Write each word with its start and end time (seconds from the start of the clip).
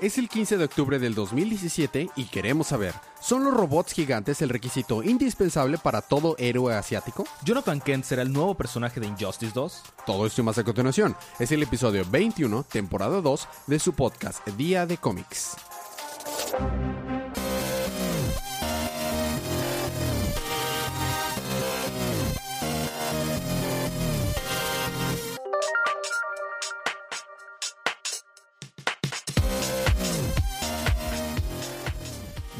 Es 0.00 0.18
el 0.18 0.28
15 0.28 0.58
de 0.58 0.64
octubre 0.64 0.98
del 0.98 1.14
2017 1.14 2.10
y 2.16 2.24
queremos 2.24 2.66
saber, 2.66 2.94
¿son 3.20 3.44
los 3.44 3.54
robots 3.54 3.92
gigantes 3.92 4.42
el 4.42 4.48
requisito 4.48 5.04
indispensable 5.04 5.78
para 5.78 6.02
todo 6.02 6.34
héroe 6.36 6.74
asiático? 6.74 7.24
¿Jonathan 7.44 7.80
Kent 7.80 8.04
será 8.04 8.22
el 8.22 8.32
nuevo 8.32 8.56
personaje 8.56 8.98
de 8.98 9.06
Injustice 9.06 9.52
2? 9.54 9.82
Todo 10.04 10.26
esto 10.26 10.40
y 10.40 10.44
más 10.44 10.58
a 10.58 10.64
continuación. 10.64 11.16
Es 11.38 11.52
el 11.52 11.62
episodio 11.62 12.04
21, 12.10 12.64
temporada 12.64 13.20
2 13.20 13.48
de 13.68 13.78
su 13.78 13.92
podcast 13.92 14.46
Día 14.48 14.84
de 14.84 14.98
Cómics. 14.98 15.56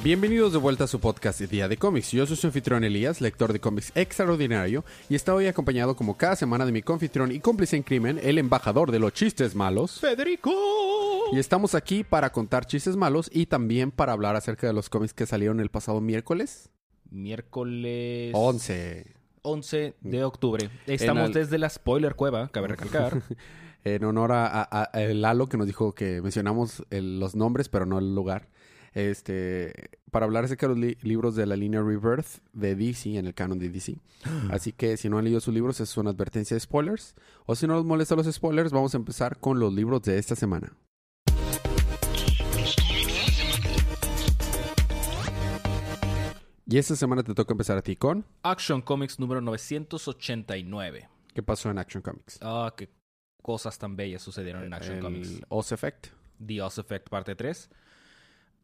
Bienvenidos 0.04 0.52
de 0.52 0.58
vuelta 0.58 0.84
a 0.84 0.86
su 0.86 1.00
podcast 1.00 1.40
Día 1.40 1.66
de 1.66 1.78
Cómics. 1.78 2.12
Yo 2.12 2.26
soy 2.26 2.36
su 2.36 2.46
anfitrión 2.46 2.84
Elías, 2.84 3.22
lector 3.22 3.54
de 3.54 3.58
cómics 3.60 3.90
extraordinario, 3.94 4.84
y 5.08 5.14
está 5.14 5.34
hoy 5.34 5.46
acompañado 5.46 5.96
como 5.96 6.18
cada 6.18 6.36
semana 6.36 6.66
de 6.66 6.72
mi 6.72 6.82
confitrión 6.82 7.32
y 7.32 7.40
cómplice 7.40 7.76
en 7.76 7.82
crimen, 7.84 8.20
el 8.22 8.36
embajador 8.36 8.90
de 8.92 8.98
los 8.98 9.14
chistes 9.14 9.54
malos, 9.54 10.00
¡Federico! 10.00 10.52
Y 11.32 11.38
estamos 11.38 11.74
aquí 11.74 12.04
para 12.04 12.30
contar 12.32 12.66
chistes 12.66 12.96
malos 12.96 13.30
y 13.32 13.46
también 13.46 13.90
para 13.90 14.12
hablar 14.12 14.36
acerca 14.36 14.66
de 14.66 14.74
los 14.74 14.90
cómics 14.90 15.14
que 15.14 15.24
salieron 15.24 15.58
el 15.60 15.70
pasado 15.70 16.02
miércoles 16.02 16.68
Miércoles 17.10 18.32
11. 18.34 19.06
11 19.40 19.94
de 20.02 20.24
octubre. 20.24 20.68
Estamos 20.86 21.24
al- 21.28 21.32
desde 21.32 21.56
la 21.58 21.70
spoiler 21.70 22.14
cueva, 22.14 22.48
cabe 22.52 22.68
recalcar. 22.76 23.22
En 23.84 24.04
honor 24.04 24.32
a, 24.32 24.46
a- 24.48 24.62
a- 24.70 24.82
a 24.84 25.00
Lalo 25.14 25.46
que 25.48 25.56
nos 25.56 25.66
dijo 25.66 25.94
que 25.94 26.20
mencionamos 26.20 26.84
el- 26.90 27.18
los 27.20 27.34
nombres 27.34 27.70
pero 27.70 27.86
no 27.86 27.98
el 27.98 28.14
lugar. 28.14 28.48
Este, 28.94 29.90
para 30.10 30.24
hablar 30.24 30.44
acerca 30.44 30.68
de 30.68 30.74
los 30.74 30.78
li- 30.78 30.98
libros 31.02 31.34
de 31.34 31.46
la 31.46 31.56
línea 31.56 31.82
Rebirth 31.82 32.38
de 32.52 32.76
DC 32.76 33.16
en 33.18 33.26
el 33.26 33.34
canon 33.34 33.58
de 33.58 33.68
DC. 33.70 33.96
Así 34.50 34.72
que 34.72 34.96
si 34.96 35.08
no 35.08 35.18
han 35.18 35.24
leído 35.24 35.40
sus 35.40 35.52
libros, 35.52 35.80
es 35.80 35.96
una 35.96 36.10
advertencia 36.10 36.54
de 36.54 36.60
spoilers. 36.60 37.14
O 37.46 37.54
si 37.56 37.66
no 37.66 37.76
les 37.76 37.84
molesta 37.84 38.14
los 38.14 38.32
spoilers, 38.32 38.70
vamos 38.72 38.94
a 38.94 38.98
empezar 38.98 39.38
con 39.38 39.58
los 39.58 39.72
libros 39.74 40.02
de 40.02 40.18
esta 40.18 40.36
semana. 40.36 40.72
Y 46.66 46.78
esta 46.78 46.96
semana 46.96 47.22
te 47.22 47.34
toca 47.34 47.52
empezar 47.52 47.76
a 47.76 47.82
ti 47.82 47.94
con 47.94 48.24
Action 48.42 48.80
Comics 48.80 49.18
número 49.20 49.40
989. 49.40 51.08
¿Qué 51.34 51.42
pasó 51.42 51.70
en 51.70 51.78
Action 51.78 52.02
Comics? 52.02 52.38
Ah, 52.40 52.72
qué 52.76 52.88
cosas 53.42 53.78
tan 53.78 53.96
bellas 53.96 54.22
sucedieron 54.22 54.64
en 54.64 54.72
Action 54.72 54.96
el 54.96 55.02
Comics. 55.02 55.40
Oz 55.48 55.72
Effect. 55.72 56.06
The 56.44 56.62
Oz 56.62 56.78
Effect 56.78 57.08
parte 57.10 57.34
3. 57.36 57.70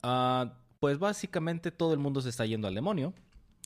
Ah, 0.03 0.55
pues 0.79 0.99
básicamente 0.99 1.71
todo 1.71 1.93
el 1.93 1.99
mundo 1.99 2.21
se 2.21 2.31
está 2.31 2.47
yendo 2.47 2.69
al 2.69 2.75
demonio. 2.75 3.13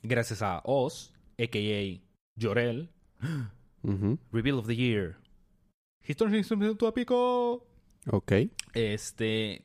Gracias 0.02 0.42
a 0.42 0.60
Oz, 0.64 1.12
a.k.a. 1.38 2.00
Jorel. 2.40 2.90
Reveal 4.32 4.58
of 4.58 4.66
the 4.66 4.76
Year. 4.76 5.16
Historia 6.06 6.42
a 6.42 6.92
pico. 6.92 7.66
Ok. 8.10 8.32
Este. 8.74 9.64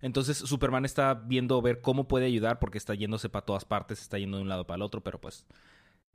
Entonces 0.00 0.36
Superman 0.38 0.84
está 0.84 1.14
viendo 1.14 1.60
ver 1.60 1.80
cómo 1.80 2.06
puede 2.06 2.26
ayudar 2.26 2.58
porque 2.58 2.78
está 2.78 2.94
yéndose 2.94 3.28
para 3.28 3.44
todas 3.44 3.64
partes, 3.64 4.00
está 4.00 4.18
yendo 4.18 4.36
de 4.36 4.44
un 4.44 4.48
lado 4.48 4.66
para 4.66 4.76
el 4.76 4.82
otro, 4.82 5.02
pero 5.02 5.20
pues 5.20 5.44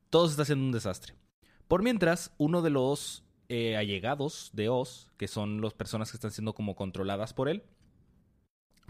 todo 0.10 0.28
se 0.28 0.32
está 0.32 0.44
haciendo 0.44 0.66
un 0.66 0.72
desastre. 0.72 1.16
Por 1.68 1.84
mientras, 1.84 2.34
uno 2.38 2.62
de 2.62 2.70
los 2.70 3.26
eh, 3.50 3.76
allegados 3.76 4.52
de 4.54 4.70
Oz, 4.70 5.10
que 5.18 5.28
son 5.28 5.60
las 5.62 5.74
personas 5.74 6.12
que 6.12 6.18
están 6.18 6.32
siendo 6.32 6.54
como 6.54 6.76
controladas 6.76 7.34
por 7.34 7.50
él, 7.50 7.64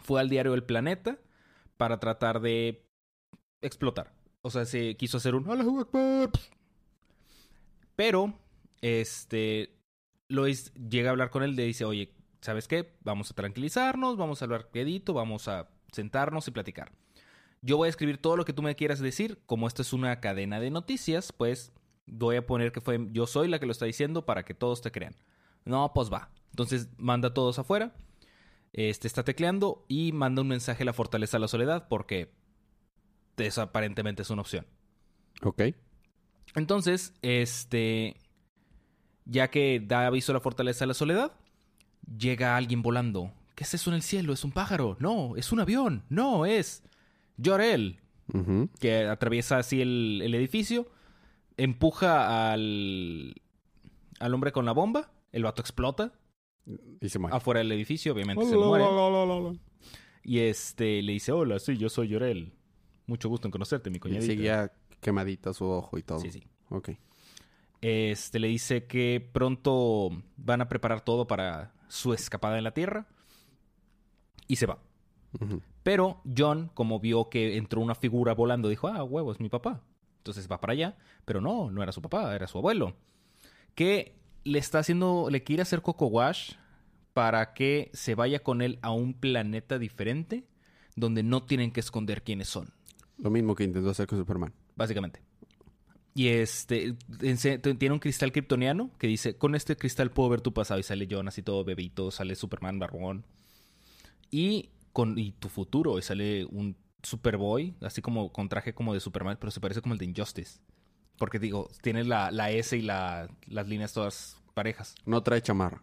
fue 0.03 0.21
al 0.21 0.29
diario 0.29 0.53
El 0.53 0.63
Planeta 0.63 1.17
para 1.77 1.99
tratar 1.99 2.41
de 2.41 2.85
explotar. 3.61 4.13
O 4.41 4.49
sea, 4.49 4.65
se 4.65 4.95
quiso 4.95 5.17
hacer 5.17 5.35
un. 5.35 5.45
Pero, 7.95 8.33
este, 8.81 9.77
Lois 10.27 10.73
llega 10.73 11.09
a 11.09 11.11
hablar 11.11 11.29
con 11.29 11.43
él, 11.43 11.55
le 11.55 11.63
dice, 11.63 11.85
oye, 11.85 12.13
¿sabes 12.41 12.67
qué? 12.67 12.95
Vamos 13.01 13.31
a 13.31 13.33
tranquilizarnos, 13.35 14.17
vamos 14.17 14.41
a 14.41 14.45
hablar 14.45 14.69
quedito, 14.71 15.13
vamos 15.13 15.47
a 15.47 15.69
sentarnos 15.91 16.47
y 16.47 16.51
platicar. 16.51 16.91
Yo 17.61 17.77
voy 17.77 17.87
a 17.87 17.89
escribir 17.89 18.17
todo 18.17 18.35
lo 18.35 18.43
que 18.43 18.51
tú 18.51 18.61
me 18.61 18.75
quieras 18.75 18.99
decir. 18.99 19.39
Como 19.45 19.67
esto 19.67 19.81
es 19.81 19.93
una 19.93 20.19
cadena 20.19 20.59
de 20.59 20.69
noticias, 20.69 21.31
pues 21.31 21.71
voy 22.05 22.35
a 22.35 22.45
poner 22.45 22.73
que 22.73 22.81
fue 22.81 23.07
yo 23.11 23.25
soy 23.27 23.47
la 23.47 23.59
que 23.59 23.65
lo 23.65 23.71
está 23.71 23.85
diciendo 23.85 24.25
para 24.25 24.43
que 24.43 24.53
todos 24.53 24.81
te 24.81 24.91
crean. 24.91 25.15
No, 25.63 25.93
pues 25.93 26.11
va. 26.11 26.29
Entonces 26.49 26.89
manda 26.97 27.29
a 27.29 27.33
todos 27.33 27.59
afuera. 27.59 27.93
Este 28.73 29.07
está 29.07 29.23
tecleando 29.23 29.85
y 29.87 30.11
manda 30.11 30.41
un 30.41 30.47
mensaje 30.47 30.83
a 30.83 30.85
la 30.87 30.93
fortaleza 30.93 31.37
de 31.37 31.41
la 31.41 31.47
soledad 31.47 31.87
porque 31.87 32.33
eso 33.37 33.61
aparentemente 33.61 34.23
es 34.23 34.29
una 34.29 34.41
opción. 34.41 34.65
Ok. 35.43 35.61
Entonces, 36.55 37.13
este. 37.21 38.17
Ya 39.25 39.49
que 39.49 39.79
da 39.79 40.07
aviso 40.07 40.31
a 40.31 40.35
la 40.35 40.41
fortaleza 40.41 40.81
de 40.81 40.87
la 40.87 40.93
soledad, 40.93 41.31
llega 42.17 42.57
alguien 42.57 42.81
volando. 42.81 43.31
¿Qué 43.55 43.63
es 43.63 43.73
eso 43.73 43.89
en 43.89 43.95
el 43.95 44.01
cielo? 44.01 44.33
¿Es 44.33 44.43
un 44.43 44.51
pájaro? 44.51 44.97
No, 44.99 45.35
es 45.37 45.51
un 45.51 45.59
avión. 45.59 46.03
No, 46.09 46.45
es. 46.45 46.83
Jorel. 47.43 47.99
Que 48.79 49.05
atraviesa 49.05 49.59
así 49.59 49.81
el, 49.81 50.21
el 50.23 50.33
edificio. 50.33 50.89
Empuja 51.57 52.51
al. 52.51 53.35
al 54.19 54.33
hombre 54.33 54.51
con 54.51 54.65
la 54.65 54.71
bomba. 54.71 55.11
El 55.31 55.43
vato 55.43 55.61
explota. 55.61 56.13
Y 57.01 57.09
se 57.09 57.19
muere. 57.19 57.35
Afuera 57.35 57.59
del 57.59 57.71
edificio, 57.71 58.13
obviamente 58.13 58.45
se 58.45 58.55
muere. 58.57 58.85
Y 60.23 60.39
este 60.39 61.01
le 61.01 61.13
dice: 61.13 61.31
Hola, 61.31 61.59
sí, 61.59 61.77
yo 61.77 61.89
soy 61.89 62.11
Jorel. 62.11 62.53
Mucho 63.07 63.27
gusto 63.27 63.47
en 63.47 63.51
conocerte, 63.51 63.89
mi 63.89 63.97
Y 63.97 63.99
coñadito. 63.99 64.27
seguía 64.27 64.71
quemadita 65.01 65.53
su 65.53 65.65
ojo 65.65 65.97
y 65.97 66.03
todo. 66.03 66.19
Sí, 66.19 66.31
sí. 66.31 66.43
Ok. 66.69 66.91
Este 67.81 68.39
le 68.39 68.47
dice 68.47 68.85
que 68.85 69.27
pronto 69.33 70.09
van 70.37 70.61
a 70.61 70.69
preparar 70.69 71.01
todo 71.01 71.27
para 71.27 71.73
su 71.89 72.13
escapada 72.13 72.57
en 72.57 72.63
la 72.63 72.73
Tierra. 72.73 73.07
Y 74.47 74.55
se 74.55 74.65
va. 74.65 74.79
Pero 75.83 76.21
John, 76.37 76.71
como 76.73 76.99
vio 76.99 77.29
que 77.29 77.57
entró 77.57 77.81
una 77.81 77.95
figura 77.95 78.33
volando, 78.33 78.69
dijo, 78.69 78.87
ah, 78.87 79.03
huevo, 79.03 79.31
es 79.33 79.39
mi 79.41 79.49
papá. 79.49 79.81
Entonces 80.19 80.47
va 80.49 80.61
para 80.61 80.71
allá. 80.73 80.97
Pero 81.25 81.41
no, 81.41 81.69
no 81.71 81.83
era 81.83 81.91
su 81.91 82.01
papá, 82.01 82.33
era 82.33 82.47
su 82.47 82.57
abuelo. 82.57 82.95
Que 83.75 84.15
le 84.43 84.59
está 84.59 84.79
haciendo, 84.79 85.29
le 85.29 85.43
quiere 85.43 85.61
hacer 85.61 85.81
Coco 85.81 86.07
Wash 86.07 86.53
para 87.13 87.53
que 87.53 87.91
se 87.93 88.15
vaya 88.15 88.39
con 88.39 88.61
él 88.61 88.79
a 88.81 88.91
un 88.91 89.13
planeta 89.13 89.79
diferente 89.79 90.45
donde 90.95 91.23
no 91.23 91.43
tienen 91.43 91.71
que 91.71 91.79
esconder 91.79 92.23
quiénes 92.23 92.49
son. 92.49 92.69
Lo 93.17 93.29
mismo 93.29 93.55
que 93.55 93.63
intentó 93.63 93.89
hacer 93.89 94.07
con 94.07 94.17
Superman. 94.19 94.53
básicamente. 94.75 95.21
Y 96.15 96.27
este 96.27 96.93
tiene 97.79 97.93
un 97.93 97.99
cristal 97.99 98.31
kryptoniano 98.31 98.91
que 98.99 99.07
dice, 99.07 99.35
con 99.35 99.55
este 99.55 99.75
cristal 99.75 100.11
puedo 100.11 100.29
ver 100.29 100.41
tu 100.41 100.53
pasado 100.53 100.79
y 100.79 100.83
sale 100.83 101.07
John 101.09 101.27
así 101.27 101.41
todo 101.41 101.63
bebito, 101.63 102.11
sale 102.11 102.35
Superman 102.35 102.77
barbón. 102.77 103.25
Y 104.29 104.69
con 104.91 105.17
y 105.17 105.31
tu 105.31 105.49
futuro 105.49 105.97
y 105.97 106.03
sale 106.03 106.45
un 106.45 106.75
Superboy, 107.01 107.75
así 107.81 108.01
como 108.01 108.31
con 108.31 108.47
traje 108.47 108.73
como 108.73 108.93
de 108.93 108.99
Superman, 108.99 109.37
pero 109.39 109.51
se 109.51 109.59
parece 109.59 109.81
como 109.81 109.93
el 109.93 109.99
de 109.99 110.05
Injustice. 110.05 110.59
Porque 111.17 111.39
digo, 111.39 111.69
tiene 111.81 112.03
la, 112.03 112.31
la 112.31 112.51
S 112.51 112.75
y 112.75 112.81
la- 112.81 113.29
las 113.47 113.67
líneas 113.67 113.93
todas 113.93 114.37
parejas. 114.53 114.95
No 115.05 115.21
trae 115.23 115.41
chamarra. 115.41 115.81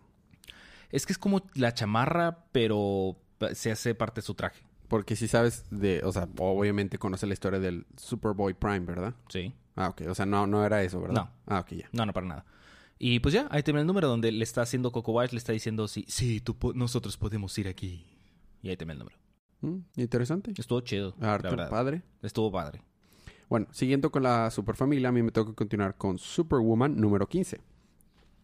Es 0.90 1.06
que 1.06 1.12
es 1.12 1.18
como 1.18 1.42
la 1.54 1.72
chamarra, 1.72 2.44
pero 2.52 3.16
se 3.54 3.70
hace 3.70 3.94
parte 3.94 4.20
de 4.20 4.26
su 4.26 4.34
traje. 4.34 4.62
Porque 4.88 5.14
si 5.14 5.28
sabes 5.28 5.64
de... 5.70 6.02
O 6.04 6.10
sea, 6.12 6.28
obviamente 6.38 6.98
conoce 6.98 7.26
la 7.26 7.32
historia 7.34 7.60
del 7.60 7.86
Superboy 7.96 8.54
Prime, 8.54 8.80
¿verdad? 8.80 9.14
Sí. 9.28 9.54
Ah, 9.76 9.88
ok. 9.90 10.02
O 10.08 10.14
sea, 10.16 10.26
no, 10.26 10.48
no 10.48 10.66
era 10.66 10.82
eso, 10.82 11.00
¿verdad? 11.00 11.14
No. 11.14 11.30
Ah, 11.46 11.60
ok, 11.60 11.72
ya. 11.74 11.88
No, 11.92 12.04
no, 12.06 12.12
para 12.12 12.26
nada. 12.26 12.44
Y 12.98 13.20
pues 13.20 13.32
ya, 13.32 13.46
ahí 13.52 13.62
termina 13.62 13.82
el 13.82 13.86
número 13.86 14.08
donde 14.08 14.32
le 14.32 14.42
está 14.42 14.62
haciendo 14.62 14.90
Coco 14.90 15.12
Wash, 15.12 15.30
le 15.30 15.38
está 15.38 15.52
diciendo, 15.52 15.86
sí, 15.88 16.04
sí, 16.08 16.40
tú 16.40 16.56
po- 16.58 16.74
nosotros 16.74 17.16
podemos 17.16 17.56
ir 17.56 17.68
aquí. 17.68 18.04
Y 18.62 18.68
ahí 18.68 18.76
termina 18.76 18.94
el 18.94 18.98
número. 18.98 19.16
Mm, 19.60 20.00
interesante. 20.00 20.52
Estuvo 20.58 20.80
chido, 20.80 21.14
Harto 21.20 21.44
la 21.50 21.50
verdad. 21.50 21.70
padre. 21.70 22.02
Estuvo 22.22 22.50
padre. 22.50 22.82
Bueno, 23.50 23.66
siguiendo 23.72 24.12
con 24.12 24.22
la 24.22 24.48
superfamilia, 24.52 25.08
a 25.08 25.12
mí 25.12 25.24
me 25.24 25.32
toca 25.32 25.52
continuar 25.54 25.96
con 25.96 26.18
Superwoman 26.18 27.00
número 27.00 27.28
15. 27.28 27.60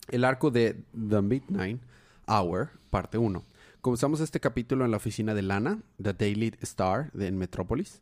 El 0.08 0.24
arco 0.24 0.50
de 0.50 0.82
The 0.92 1.22
Midnight 1.22 1.80
Hour, 2.26 2.70
parte 2.90 3.16
1. 3.16 3.44
Comenzamos 3.80 4.18
este 4.18 4.40
capítulo 4.40 4.84
en 4.84 4.90
la 4.90 4.96
oficina 4.96 5.32
de 5.32 5.42
Lana, 5.42 5.78
The 6.02 6.12
Daily 6.12 6.54
Star 6.62 7.12
en 7.16 7.38
Metrópolis. 7.38 8.00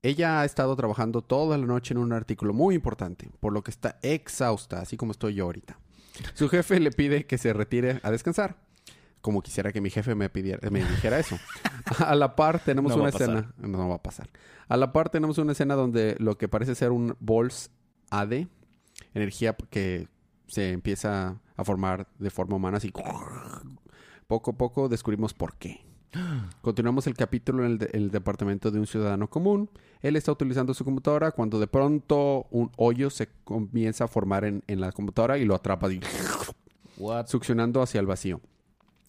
Ella 0.00 0.40
ha 0.40 0.46
estado 0.46 0.74
trabajando 0.74 1.20
toda 1.20 1.58
la 1.58 1.66
noche 1.66 1.92
en 1.92 1.98
un 1.98 2.14
artículo 2.14 2.54
muy 2.54 2.74
importante, 2.74 3.30
por 3.40 3.52
lo 3.52 3.62
que 3.62 3.70
está 3.70 3.98
exhausta, 4.00 4.80
así 4.80 4.96
como 4.96 5.12
estoy 5.12 5.34
yo 5.34 5.44
ahorita. 5.44 5.78
Su 6.32 6.48
jefe 6.48 6.80
le 6.80 6.92
pide 6.92 7.26
que 7.26 7.36
se 7.36 7.52
retire 7.52 8.00
a 8.02 8.10
descansar. 8.10 8.56
Como 9.20 9.42
quisiera 9.42 9.72
que 9.72 9.80
mi 9.80 9.90
jefe 9.90 10.14
me 10.14 10.30
pidiera, 10.30 10.70
me 10.70 10.80
dijera 10.84 11.18
eso. 11.18 11.36
A 12.06 12.14
la 12.14 12.36
par 12.36 12.60
tenemos 12.60 12.90
No 12.94 13.02
una 13.02 13.10
escena. 13.10 13.52
No 13.58 13.88
va 13.88 13.96
a 13.96 14.02
pasar. 14.02 14.28
A 14.68 14.76
la 14.76 14.92
par 14.92 15.08
tenemos 15.10 15.38
una 15.38 15.52
escena 15.52 15.74
donde 15.74 16.14
lo 16.18 16.38
que 16.38 16.48
parece 16.48 16.74
ser 16.74 16.92
un 16.92 17.16
Bols 17.20 17.70
AD, 18.10 18.46
energía 19.14 19.56
que 19.70 20.08
se 20.46 20.70
empieza 20.72 21.40
a 21.56 21.64
formar 21.64 22.06
de 22.18 22.30
forma 22.30 22.56
humana, 22.56 22.76
así. 22.78 22.92
Poco 24.26 24.50
a 24.52 24.56
poco 24.56 24.88
descubrimos 24.88 25.34
por 25.34 25.54
qué. 25.56 25.84
Continuamos 26.62 27.06
el 27.06 27.14
capítulo 27.14 27.64
en 27.64 27.72
el, 27.72 27.78
de- 27.78 27.90
el 27.92 28.10
departamento 28.10 28.70
de 28.70 28.78
un 28.78 28.86
ciudadano 28.86 29.28
común. 29.28 29.68
Él 30.00 30.16
está 30.16 30.32
utilizando 30.32 30.74
su 30.74 30.84
computadora 30.84 31.32
cuando 31.32 31.58
de 31.58 31.66
pronto 31.66 32.46
un 32.50 32.70
hoyo 32.76 33.10
se 33.10 33.28
comienza 33.44 34.04
a 34.04 34.08
formar 34.08 34.44
en, 34.44 34.62
en 34.68 34.80
la 34.80 34.92
computadora 34.92 35.38
y 35.38 35.44
lo 35.44 35.54
atrapa 35.54 35.90
y 35.92 36.00
succionando 37.26 37.82
hacia 37.82 38.00
el 38.00 38.06
vacío. 38.06 38.40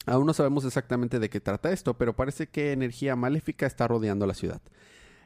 Aún 0.10 0.26
no 0.26 0.34
sabemos 0.34 0.66
exactamente 0.66 1.20
de 1.20 1.30
qué 1.30 1.40
trata 1.40 1.72
esto, 1.72 1.98
pero 1.98 2.16
parece 2.16 2.48
que 2.48 2.72
energía 2.72 3.16
maléfica 3.16 3.66
está 3.66 3.88
rodeando 3.88 4.26
la 4.26 4.34
ciudad. 4.34 4.62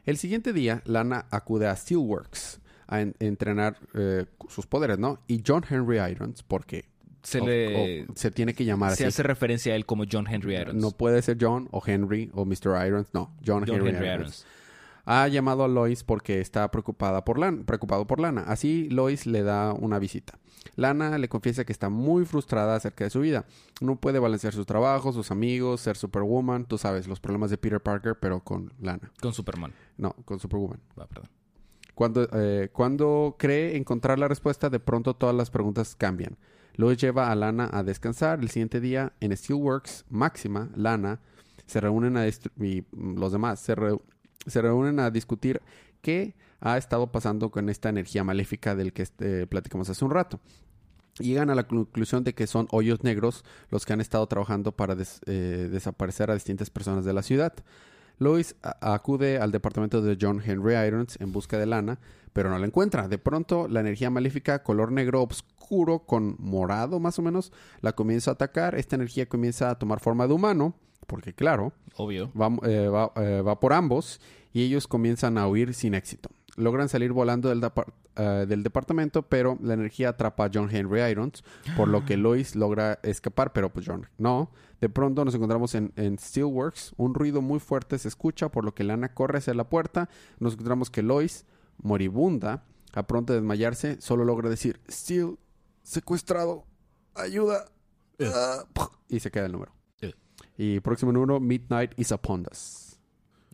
El 0.04 0.16
siguiente 0.18 0.52
día, 0.52 0.82
Lana 0.84 1.26
acude 1.30 1.66
a 1.66 1.74
Steelworks 1.76 2.60
a 2.86 3.00
en- 3.00 3.14
entrenar 3.18 3.78
eh, 3.94 4.26
sus 4.48 4.66
poderes, 4.66 4.98
¿no? 4.98 5.20
Y 5.26 5.42
John 5.46 5.64
Henry 5.68 5.98
Irons, 5.98 6.42
porque 6.42 6.84
Se 7.22 7.40
o- 7.40 7.46
le... 7.46 8.02
o 8.04 8.06
se 8.14 8.30
tiene 8.30 8.52
que 8.52 8.66
llamar 8.66 8.90
se 8.90 9.04
así. 9.04 9.08
hace 9.08 9.22
referencia 9.22 9.72
a 9.72 9.76
él 9.76 9.86
como 9.86 10.04
John 10.10 10.26
Henry 10.28 10.56
Irons. 10.56 10.74
No 10.82 10.90
puede 10.90 11.22
ser 11.22 11.38
John 11.40 11.68
o 11.70 11.82
Henry 11.86 12.30
o 12.34 12.44
Mr. 12.44 12.86
Irons, 12.86 13.08
no, 13.14 13.34
John, 13.44 13.64
John 13.66 13.76
Henry, 13.76 13.88
Henry 13.90 14.06
Irons. 14.06 14.20
Irons. 14.20 14.46
Ha 15.06 15.28
llamado 15.28 15.64
a 15.64 15.68
Lois 15.68 16.02
porque 16.02 16.40
está 16.40 16.70
preocupada 16.70 17.24
por 17.24 17.38
Lana, 17.38 17.62
preocupado 17.64 18.06
por 18.06 18.20
Lana. 18.20 18.42
Así 18.46 18.88
Lois 18.90 19.26
le 19.26 19.42
da 19.42 19.72
una 19.74 19.98
visita. 19.98 20.38
Lana 20.76 21.18
le 21.18 21.28
confiesa 21.28 21.64
que 21.64 21.72
está 21.72 21.90
muy 21.90 22.24
frustrada 22.24 22.74
acerca 22.74 23.04
de 23.04 23.10
su 23.10 23.20
vida. 23.20 23.44
No 23.80 23.96
puede 23.96 24.18
balancear 24.18 24.54
su 24.54 24.64
trabajo, 24.64 25.12
sus 25.12 25.30
amigos, 25.30 25.82
ser 25.82 25.96
Superwoman, 25.96 26.64
tú 26.64 26.78
sabes, 26.78 27.06
los 27.06 27.20
problemas 27.20 27.50
de 27.50 27.58
Peter 27.58 27.80
Parker, 27.82 28.18
pero 28.18 28.40
con 28.40 28.72
Lana. 28.80 29.12
Con 29.20 29.34
Superman. 29.34 29.72
No, 29.98 30.14
con 30.24 30.38
Superwoman. 30.40 30.80
Va, 30.98 31.06
perdón. 31.06 31.28
Cuando, 31.94 32.26
eh, 32.32 32.70
cuando 32.72 33.36
cree 33.38 33.76
encontrar 33.76 34.18
la 34.18 34.26
respuesta, 34.26 34.70
de 34.70 34.80
pronto 34.80 35.14
todas 35.14 35.34
las 35.36 35.50
preguntas 35.50 35.94
cambian. 35.94 36.36
Lois 36.76 36.98
lleva 36.98 37.30
a 37.30 37.34
Lana 37.36 37.68
a 37.72 37.84
descansar. 37.84 38.40
El 38.40 38.48
siguiente 38.48 38.80
día, 38.80 39.12
en 39.20 39.36
Steelworks, 39.36 40.06
Máxima, 40.08 40.70
Lana, 40.74 41.20
se 41.66 41.80
reúnen 41.80 42.16
a 42.16 42.26
y 42.26 42.84
los 42.92 43.30
demás 43.32 43.60
se, 43.60 43.76
reu- 43.76 44.00
se 44.46 44.62
reúnen 44.62 45.00
a 45.00 45.10
discutir 45.10 45.60
qué 46.00 46.34
ha 46.60 46.78
estado 46.78 47.10
pasando 47.12 47.50
con 47.50 47.68
esta 47.68 47.88
energía 47.88 48.24
maléfica 48.24 48.74
del 48.74 48.92
que 48.92 49.02
este, 49.02 49.46
platicamos 49.46 49.90
hace 49.90 50.04
un 50.04 50.10
rato. 50.10 50.40
Llegan 51.18 51.50
a 51.50 51.54
la 51.54 51.68
conclusión 51.68 52.24
de 52.24 52.34
que 52.34 52.46
son 52.46 52.66
hoyos 52.70 53.04
negros 53.04 53.44
los 53.70 53.86
que 53.86 53.92
han 53.92 54.00
estado 54.00 54.26
trabajando 54.26 54.72
para 54.72 54.96
eh, 55.26 55.68
desaparecer 55.70 56.30
a 56.30 56.34
distintas 56.34 56.70
personas 56.70 57.04
de 57.04 57.12
la 57.12 57.22
ciudad. 57.22 57.52
Lois 58.18 58.56
acude 58.62 59.38
al 59.38 59.52
departamento 59.52 60.00
de 60.00 60.16
John 60.20 60.40
Henry 60.44 60.74
Irons 60.74 61.16
en 61.20 61.32
busca 61.32 61.58
de 61.58 61.66
Lana, 61.66 61.98
pero 62.32 62.50
no 62.50 62.58
la 62.58 62.66
encuentra. 62.66 63.08
De 63.08 63.18
pronto, 63.18 63.68
la 63.68 63.80
energía 63.80 64.10
maléfica 64.10 64.62
color 64.62 64.92
negro 64.92 65.22
oscuro 65.22 66.00
con 66.00 66.36
morado 66.38 67.00
más 67.00 67.18
o 67.18 67.22
menos 67.22 67.52
la 67.80 67.92
comienza 67.92 68.30
a 68.30 68.34
atacar. 68.34 68.74
Esta 68.74 68.96
energía 68.96 69.28
comienza 69.28 69.70
a 69.70 69.78
tomar 69.78 70.00
forma 70.00 70.26
de 70.26 70.34
humano, 70.34 70.74
porque 71.06 71.32
claro, 71.34 71.72
Obvio. 71.96 72.30
va, 72.34 72.48
eh, 72.68 72.88
va- 72.88 73.12
eh, 73.16 73.40
va 73.42 73.60
por 73.60 73.72
ambos 73.72 74.20
y 74.52 74.62
ellos 74.62 74.86
comienzan 74.88 75.38
a 75.38 75.46
huir 75.48 75.74
sin 75.74 75.94
éxito. 75.94 76.30
Logran 76.56 76.88
salir 76.88 77.12
volando 77.12 77.48
del, 77.48 77.68
eh, 78.14 78.44
del 78.48 78.62
departamento, 78.62 79.22
pero 79.22 79.58
la 79.60 79.74
energía 79.74 80.10
atrapa 80.10 80.44
a 80.44 80.50
John 80.54 80.68
Henry 80.70 81.02
Irons, 81.02 81.42
por 81.76 81.88
lo 81.88 82.04
que 82.04 82.16
Lois 82.16 82.54
logra 82.54 83.00
escapar, 83.02 83.52
pero 83.52 83.72
pues 83.72 83.86
John 83.88 84.06
no. 84.18 84.50
De 84.80 84.88
pronto 84.88 85.24
nos 85.24 85.34
encontramos 85.34 85.74
en, 85.74 85.92
en 85.96 86.16
Steelworks, 86.18 86.92
un 86.96 87.14
ruido 87.14 87.42
muy 87.42 87.58
fuerte 87.58 87.98
se 87.98 88.06
escucha, 88.06 88.50
por 88.50 88.64
lo 88.64 88.72
que 88.74 88.84
Lana 88.84 89.14
corre 89.14 89.38
hacia 89.38 89.54
la 89.54 89.68
puerta. 89.68 90.08
Nos 90.38 90.52
encontramos 90.52 90.90
que 90.90 91.02
Lois, 91.02 91.44
moribunda, 91.82 92.62
a 92.92 93.04
pronto 93.08 93.32
de 93.32 93.40
desmayarse, 93.40 94.00
solo 94.00 94.24
logra 94.24 94.48
decir, 94.48 94.80
Steel, 94.88 95.36
secuestrado, 95.82 96.64
ayuda. 97.16 97.64
Ah, 98.20 98.64
y 99.08 99.18
se 99.18 99.30
queda 99.32 99.46
el 99.46 99.52
número. 99.52 99.72
Y 100.56 100.80
próximo 100.80 101.12
número, 101.12 101.40
Midnight 101.40 101.92
is 101.98 102.12
upon 102.12 102.46
us. 102.50 102.98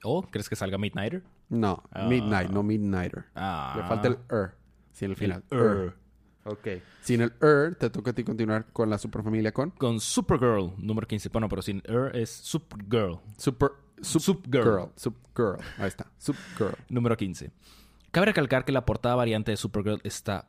¿O 0.02 0.22
crees 0.22 0.48
que 0.48 0.56
salga 0.56 0.78
Midnighter? 0.78 1.22
No, 1.48 1.82
Ah. 1.92 2.06
Midnight, 2.06 2.50
no 2.50 2.62
Midnighter. 2.62 3.26
Ah. 3.34 3.74
Le 3.76 3.82
falta 3.84 4.08
el 4.08 4.18
er. 4.30 4.54
Sí, 4.92 5.04
el 5.04 5.16
final. 5.16 5.42
El 5.50 5.58
er. 5.58 5.94
Ok. 6.44 6.68
Sin 7.02 7.20
el 7.20 7.32
er, 7.42 7.74
te 7.76 7.90
toca 7.90 8.10
a 8.12 8.14
ti 8.14 8.24
continuar 8.24 8.66
con 8.72 8.88
la 8.88 8.98
superfamilia 8.98 9.52
con 9.52 9.70
Con 9.70 10.00
Supergirl, 10.00 10.72
número 10.78 11.06
15. 11.06 11.28
Bueno, 11.30 11.48
pero 11.48 11.60
sin 11.62 11.82
er 11.84 12.14
es 12.16 12.30
Supergirl. 12.30 13.18
Super... 13.36 13.70
Supergirl. 14.00 14.64
Girl. 14.64 14.88
Supergirl. 14.96 15.58
Ahí 15.78 15.88
está. 15.88 16.06
Supergirl. 16.18 16.76
Número 16.88 17.16
15. 17.16 17.50
Cabe 18.10 18.26
recalcar 18.26 18.64
que 18.64 18.72
la 18.72 18.86
portada 18.86 19.14
variante 19.14 19.50
de 19.50 19.56
Supergirl 19.58 20.00
está 20.04 20.48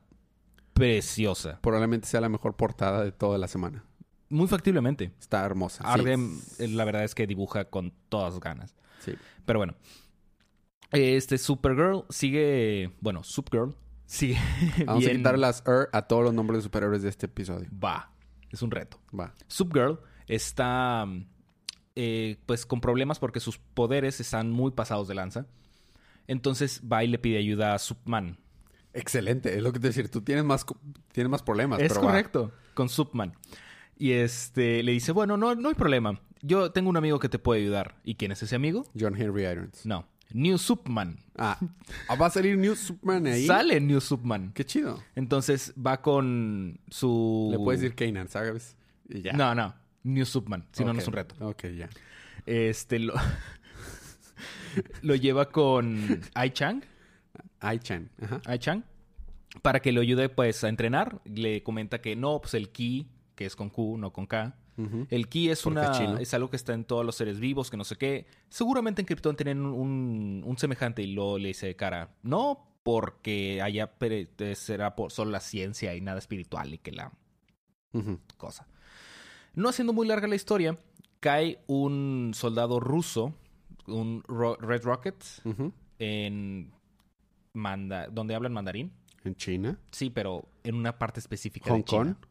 preciosa. 0.74 1.60
Probablemente 1.62 2.08
sea 2.08 2.22
la 2.22 2.30
mejor 2.30 2.56
portada 2.56 3.04
de 3.04 3.12
toda 3.12 3.38
la 3.38 3.48
semana. 3.48 3.84
Muy 4.32 4.48
factiblemente. 4.48 5.12
Está 5.20 5.46
hermosa. 5.46 5.84
Arden, 5.84 6.40
eh, 6.58 6.68
la 6.68 6.86
verdad 6.86 7.04
es 7.04 7.14
que 7.14 7.28
dibuja 7.28 7.66
con 7.66 7.94
todas 8.10 8.40
ganas. 8.40 8.76
Sí. 9.00 9.14
Pero 9.46 9.60
bueno. 9.60 9.76
Este 10.92 11.38
Supergirl 11.38 12.06
sigue. 12.10 12.92
Bueno, 13.00 13.24
Supergirl 13.24 13.76
sigue. 14.06 14.38
Vamos 14.86 15.06
a 15.06 15.12
quitar 15.12 15.38
las 15.38 15.64
er 15.68 15.90
a 15.94 16.02
todos 16.04 16.24
los 16.24 16.34
nombres 16.34 16.60
de 16.60 16.64
superhéroes 16.64 17.02
de 17.04 17.10
este 17.10 17.28
episodio. 17.28 17.70
Va. 17.72 18.12
Es 18.50 18.62
un 18.62 18.72
reto. 18.72 19.00
Va. 19.18 19.34
Supergirl 19.48 20.00
está. 20.28 21.06
eh, 21.96 22.38
pues 22.46 22.66
con 22.66 22.82
problemas 22.82 23.20
porque 23.20 23.40
sus 23.40 23.58
poderes 23.58 24.20
están 24.20 24.52
muy 24.52 24.72
pasados 24.72 25.08
de 25.08 25.16
lanza. 25.16 25.46
Entonces 26.28 26.82
va 26.90 27.04
y 27.04 27.08
le 27.08 27.20
pide 27.20 27.38
ayuda 27.38 27.74
a 27.74 27.80
Superman. 27.80 28.38
Excelente. 28.94 29.56
Es 29.56 29.64
lo 29.64 29.72
que 29.72 29.80
te 29.80 29.88
decir. 29.88 30.10
Tú 30.10 30.22
tienes 30.22 30.44
más, 30.44 30.66
tienes 31.12 31.30
más 31.30 31.44
problemas. 31.44 31.80
Es 31.80 31.90
pero 31.90 32.02
va. 32.02 32.08
correcto. 32.08 32.52
Con 32.74 32.90
Superman. 32.90 33.34
Y 34.02 34.14
este 34.14 34.82
le 34.82 34.94
dice, 34.94 35.12
bueno, 35.12 35.38
no, 35.38 35.54
no 35.54 35.70
hay 35.70 35.76
problema. 35.76 36.20
Yo 36.42 36.72
tengo 36.72 36.90
un 36.90 36.98
amigo 36.98 37.20
que 37.20 37.30
te 37.30 37.38
puede 37.38 37.62
ayudar. 37.62 38.02
¿Y 38.04 38.16
quién 38.16 38.32
es 38.32 38.42
ese 38.42 38.56
amigo? 38.56 38.84
John 39.00 39.16
Henry 39.16 39.44
Irons. 39.46 39.86
No. 39.86 40.08
New 40.32 40.58
Superman. 40.58 41.20
Ah. 41.38 41.60
¿Va 42.20 42.26
a 42.26 42.30
salir 42.32 42.58
New 42.58 42.76
Superman 42.76 43.28
ahí? 43.28 43.46
Sale 43.46 43.80
New 43.80 44.02
Superman. 44.02 44.54
Qué 44.56 44.66
chido. 44.66 45.04
Entonces 45.14 45.76
va 45.76 46.02
con 46.02 46.80
su... 46.90 47.50
Le 47.52 47.60
puedes 47.60 47.82
decir 47.82 47.96
Kanan, 47.96 48.28
¿sabes? 48.28 48.76
Y 49.08 49.22
ya. 49.22 49.34
No, 49.34 49.54
no. 49.54 49.76
New 50.02 50.26
Superman. 50.26 50.66
Si 50.72 50.84
no, 50.84 50.94
no 50.94 51.00
es 51.00 51.08
un 51.08 51.14
reto. 51.14 51.36
Ok, 51.40 51.68
ya. 51.68 51.88
Este 52.48 52.98
lo... 52.98 53.14
lo 55.04 55.14
lleva 55.14 55.50
con 55.50 56.22
Ai-Chang. 56.34 56.82
Ai-chan. 57.60 58.10
Ajá. 58.20 58.42
Ai-Chang. 58.46 58.84
Para 59.62 59.80
que 59.80 59.92
lo 59.92 60.02
ayude 60.02 60.28
pues 60.30 60.64
a 60.64 60.70
entrenar. 60.70 61.22
Le 61.26 61.62
comenta 61.62 62.02
que 62.02 62.16
no, 62.16 62.42
pues 62.42 62.56
el 62.56 62.70
ki, 62.70 63.08
que 63.42 63.48
es 63.48 63.56
con 63.56 63.70
Q, 63.72 63.98
no 63.98 64.14
con 64.14 64.28
K. 64.28 64.56
El 65.10 65.28
ki 65.28 65.50
es 65.50 65.62
Porque 65.64 65.80
una 65.80 66.16
es 66.16 66.22
es 66.22 66.34
algo 66.36 66.50
que 66.50 66.56
está 66.56 66.74
en 66.74 66.86
todos 66.86 67.04
los 67.06 67.16
seres 67.16 67.40
vivos, 67.40 67.70
que 67.72 67.78
no 67.78 67.84
sé 67.84 67.96
qué. 67.98 68.26
Seguramente 68.50 69.02
en 69.02 69.06
Krypton 69.08 69.36
tienen 69.36 69.66
un, 69.66 70.44
un, 70.46 70.58
semejante 70.58 71.02
y 71.04 71.08
luego 71.14 71.38
le 71.40 71.50
dice 71.50 71.68
de 71.68 71.76
cara, 71.76 72.10
no 72.24 72.68
porque 72.84 73.60
eh, 73.64 74.56
será 74.56 74.96
por 74.96 75.12
solo 75.12 75.30
la 75.32 75.40
ciencia 75.40 75.96
y 75.96 76.02
nada 76.02 76.18
espiritual 76.20 76.74
y 76.74 76.78
que 76.80 76.92
la 76.92 77.12
cosa. 78.38 78.68
No 79.54 79.70
haciendo 79.70 79.94
muy 79.94 80.08
larga 80.08 80.28
la 80.28 80.36
historia, 80.36 80.78
cae 81.20 81.60
un 81.68 82.32
soldado 82.34 82.80
ruso, 82.80 83.34
un 83.88 84.24
Ro- 84.28 84.56
Red 84.58 84.84
Rocket, 84.84 85.24
en 86.00 86.72
manda 87.54 88.08
donde 88.08 88.34
hablan 88.36 88.54
mandarín. 88.54 88.92
En 89.24 89.36
China. 89.36 89.78
Sí, 89.92 90.10
pero 90.10 90.48
en 90.64 90.74
una 90.76 90.98
parte 90.98 91.20
específica 91.20 91.70
Hong 91.70 91.78
de 91.80 91.84
China. 91.84 92.18
Kong. 92.20 92.31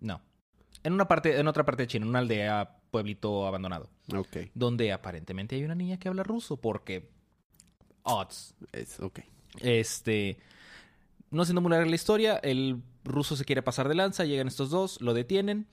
No. 0.00 0.20
En 0.82 0.92
una 0.92 1.08
parte, 1.08 1.38
en 1.38 1.48
otra 1.48 1.64
parte 1.64 1.82
de 1.82 1.86
China, 1.88 2.04
en 2.04 2.10
una 2.10 2.18
aldea, 2.20 2.78
pueblito 2.90 3.46
abandonado. 3.46 3.90
Ok. 4.14 4.36
Donde 4.54 4.92
aparentemente 4.92 5.56
hay 5.56 5.64
una 5.64 5.74
niña 5.74 5.98
que 5.98 6.08
habla 6.08 6.22
ruso, 6.22 6.58
porque. 6.58 7.10
Odds. 8.02 8.54
Es, 8.72 9.00
ok. 9.00 9.20
Este. 9.60 10.38
No 11.30 11.44
siendo 11.44 11.60
muy 11.60 11.70
larga 11.70 11.86
la 11.86 11.94
historia, 11.94 12.36
el 12.36 12.82
ruso 13.04 13.36
se 13.36 13.44
quiere 13.44 13.62
pasar 13.62 13.88
de 13.88 13.96
lanza, 13.96 14.24
llegan 14.24 14.46
estos 14.46 14.70
dos, 14.70 15.00
lo 15.00 15.12
detienen. 15.12 15.66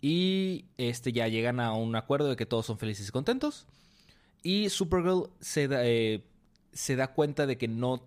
Y 0.00 0.66
este 0.76 1.12
ya 1.12 1.28
llegan 1.28 1.60
a 1.60 1.72
un 1.72 1.96
acuerdo 1.96 2.28
de 2.28 2.36
que 2.36 2.46
todos 2.46 2.66
son 2.66 2.78
felices 2.78 3.08
y 3.08 3.12
contentos. 3.12 3.66
Y 4.42 4.68
Supergirl 4.68 5.30
se 5.40 5.68
da, 5.68 5.84
eh, 5.84 6.24
se 6.72 6.96
da 6.96 7.08
cuenta 7.08 7.46
de 7.46 7.58
que 7.58 7.68
no 7.68 8.06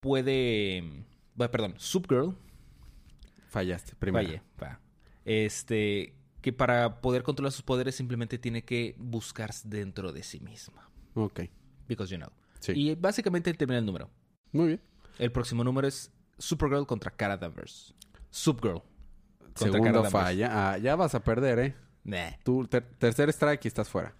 puede. 0.00 1.04
Bueno, 1.34 1.50
perdón, 1.50 1.74
Supergirl 1.78 2.36
Fallaste. 3.48 3.94
Primero. 3.96 4.26
Valle, 4.26 4.42
va. 4.62 4.80
Este, 5.28 6.14
que 6.40 6.52
para 6.52 7.00
poder 7.00 7.22
controlar 7.22 7.52
sus 7.52 7.62
poderes 7.62 7.94
simplemente 7.94 8.38
tiene 8.38 8.64
que 8.64 8.94
buscar 8.98 9.50
dentro 9.64 10.12
de 10.12 10.22
sí 10.22 10.40
misma. 10.40 10.90
Ok. 11.14 11.40
Because 11.86 12.10
you 12.10 12.18
know. 12.18 12.30
Sí. 12.60 12.72
Y 12.74 12.94
básicamente 12.94 13.52
termina 13.54 13.78
el 13.78 13.86
número. 13.86 14.10
Muy 14.52 14.66
bien. 14.68 14.80
El 15.18 15.30
próximo 15.32 15.64
número 15.64 15.86
es 15.86 16.10
Supergirl 16.38 16.86
contra 16.86 17.10
Cara 17.10 17.36
Danvers. 17.36 17.94
Supergirl. 18.30 18.82
Contra 19.54 19.80
Cara 19.80 19.92
Danvers. 19.92 20.12
falla. 20.12 20.70
Ah, 20.72 20.78
ya 20.78 20.96
vas 20.96 21.14
a 21.14 21.20
perder, 21.22 21.58
¿eh? 21.58 21.74
Nah. 22.04 22.30
Tu 22.44 22.66
ter- 22.68 22.88
tercer 22.98 23.28
strike 23.30 23.64
y 23.64 23.68
estás 23.68 23.88
fuera. 23.88 24.14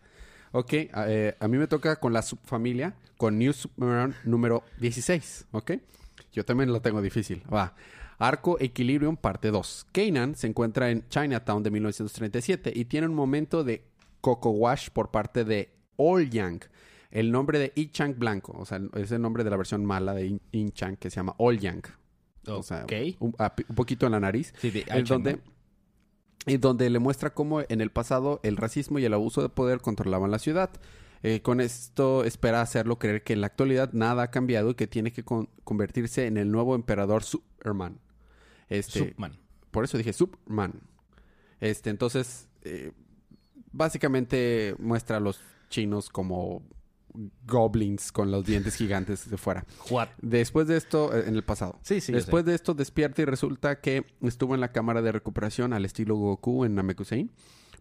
Ok, 0.52 0.72
a, 0.92 1.10
eh, 1.10 1.36
a 1.40 1.46
mí 1.48 1.58
me 1.58 1.66
toca 1.66 1.96
con 1.96 2.12
la 2.12 2.22
subfamilia, 2.22 2.96
con 3.16 3.38
New 3.38 3.52
Superman 3.52 4.14
número 4.24 4.64
16, 4.80 5.46
¿ok? 5.52 5.72
Yo 6.32 6.44
también 6.44 6.72
lo 6.72 6.80
tengo 6.80 7.00
difícil. 7.02 7.42
Va. 7.52 7.74
Arco 8.18 8.56
Equilibrium, 8.60 9.16
parte 9.16 9.50
2. 9.50 9.86
Kanan 9.92 10.34
se 10.34 10.46
encuentra 10.48 10.90
en 10.90 11.08
Chinatown 11.08 11.62
de 11.62 11.70
1937 11.70 12.72
y 12.74 12.84
tiene 12.86 13.06
un 13.06 13.14
momento 13.14 13.62
de 13.64 13.84
Coco 14.20 14.50
Wash 14.50 14.90
por 14.90 15.10
parte 15.10 15.44
de 15.44 15.70
All 15.96 16.28
Yang. 16.30 16.64
El 17.10 17.30
nombre 17.32 17.58
de 17.58 17.72
I 17.76 17.90
Chang 17.90 18.18
blanco, 18.18 18.52
o 18.58 18.66
sea, 18.66 18.80
es 18.94 19.12
el 19.12 19.22
nombre 19.22 19.44
de 19.44 19.50
la 19.50 19.56
versión 19.56 19.84
mala 19.84 20.12
de 20.14 20.38
In, 20.52 20.72
Chang 20.72 20.96
que 20.96 21.10
se 21.10 21.16
llama 21.16 21.34
All 21.38 21.58
Yang. 21.58 21.82
O 22.48 22.62
sea, 22.62 22.82
Ok. 22.84 22.92
un, 23.20 23.34
a- 23.38 23.54
un 23.68 23.74
poquito 23.76 24.06
en 24.06 24.12
la 24.12 24.20
nariz. 24.20 24.52
Sí, 24.58 24.70
de 24.70 24.84
En 24.88 25.04
donde, 25.04 25.38
en 26.46 26.60
donde 26.60 26.90
le 26.90 26.98
muestra 26.98 27.32
cómo 27.34 27.60
en 27.68 27.80
el 27.80 27.90
pasado 27.90 28.40
el 28.42 28.56
racismo 28.56 28.98
y 28.98 29.04
el 29.04 29.14
abuso 29.14 29.42
de 29.42 29.48
poder 29.48 29.80
controlaban 29.80 30.30
la 30.30 30.38
ciudad. 30.38 30.70
Eh, 31.22 31.40
con 31.42 31.60
esto 31.60 32.24
espera 32.24 32.60
hacerlo 32.62 32.98
creer 32.98 33.22
que 33.24 33.32
en 33.32 33.40
la 33.40 33.48
actualidad 33.48 33.92
nada 33.92 34.24
ha 34.24 34.30
cambiado 34.30 34.70
y 34.70 34.74
que 34.74 34.86
tiene 34.86 35.12
que 35.12 35.24
con- 35.24 35.48
convertirse 35.64 36.26
en 36.26 36.36
el 36.36 36.50
nuevo 36.50 36.74
emperador 36.74 37.22
Superman. 37.24 38.00
Este, 38.68 38.98
Superman. 39.00 39.32
por 39.70 39.84
eso 39.84 39.96
dije 39.98 40.12
Superman. 40.12 40.74
Este, 41.60 41.90
entonces, 41.90 42.48
eh, 42.62 42.92
básicamente 43.72 44.74
muestra 44.78 45.16
a 45.16 45.20
los 45.20 45.40
chinos 45.70 46.08
como 46.08 46.62
goblins 47.46 48.12
con 48.12 48.30
los 48.30 48.44
dientes 48.44 48.74
gigantes 48.76 49.28
de 49.28 49.36
fuera. 49.38 49.64
What? 49.90 50.08
Después 50.22 50.68
de 50.68 50.76
esto, 50.76 51.14
eh, 51.16 51.24
en 51.26 51.34
el 51.34 51.42
pasado. 51.44 51.78
Sí, 51.82 52.00
sí. 52.00 52.12
Después 52.12 52.44
de 52.44 52.54
esto 52.54 52.74
despierta 52.74 53.22
y 53.22 53.24
resulta 53.24 53.80
que 53.80 54.04
estuvo 54.22 54.54
en 54.54 54.60
la 54.60 54.72
cámara 54.72 55.02
de 55.02 55.10
recuperación 55.12 55.72
al 55.72 55.84
estilo 55.84 56.14
Goku 56.16 56.64
en 56.64 56.74
Namekusein 56.74 57.30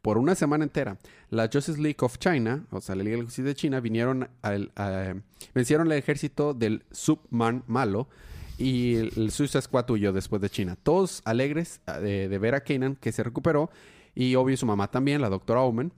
por 0.02 0.18
una 0.18 0.36
semana 0.36 0.64
entera. 0.64 0.98
La 1.30 1.50
Justice 1.52 1.80
League 1.82 1.98
of 2.02 2.18
China, 2.18 2.66
o 2.72 2.82
sea, 2.82 2.96
la 2.96 3.04
Liga 3.04 3.18
de 3.18 3.24
Justicia 3.24 3.44
de 3.46 3.56
China, 3.56 3.80
vinieron 3.80 4.30
al, 4.42 4.72
a- 4.76 5.14
vencieron 5.54 5.88
el 5.92 5.98
ejército 5.98 6.54
del 6.54 6.86
Subman 6.92 7.64
malo 7.68 8.08
y 8.58 8.96
el, 8.96 9.12
el 9.18 9.32
Suicide 9.32 9.62
Squad 9.62 9.90
huyó 9.90 10.12
después 10.14 10.42
de 10.42 10.50
China. 10.50 10.78
Todos 10.82 11.22
alegres 11.26 11.82
ah, 11.86 12.00
de, 12.00 12.28
de 12.30 12.38
ver 12.40 12.56
a 12.56 12.62
Kanan 12.62 12.96
que 12.96 13.12
se 13.12 13.24
recuperó 13.24 13.70
y 14.16 14.36
obvio 14.36 14.58
su 14.58 14.66
mamá 14.66 14.90
también, 14.90 15.22
la 15.22 15.30
doctora 15.30 15.62
Omen. 15.62 15.92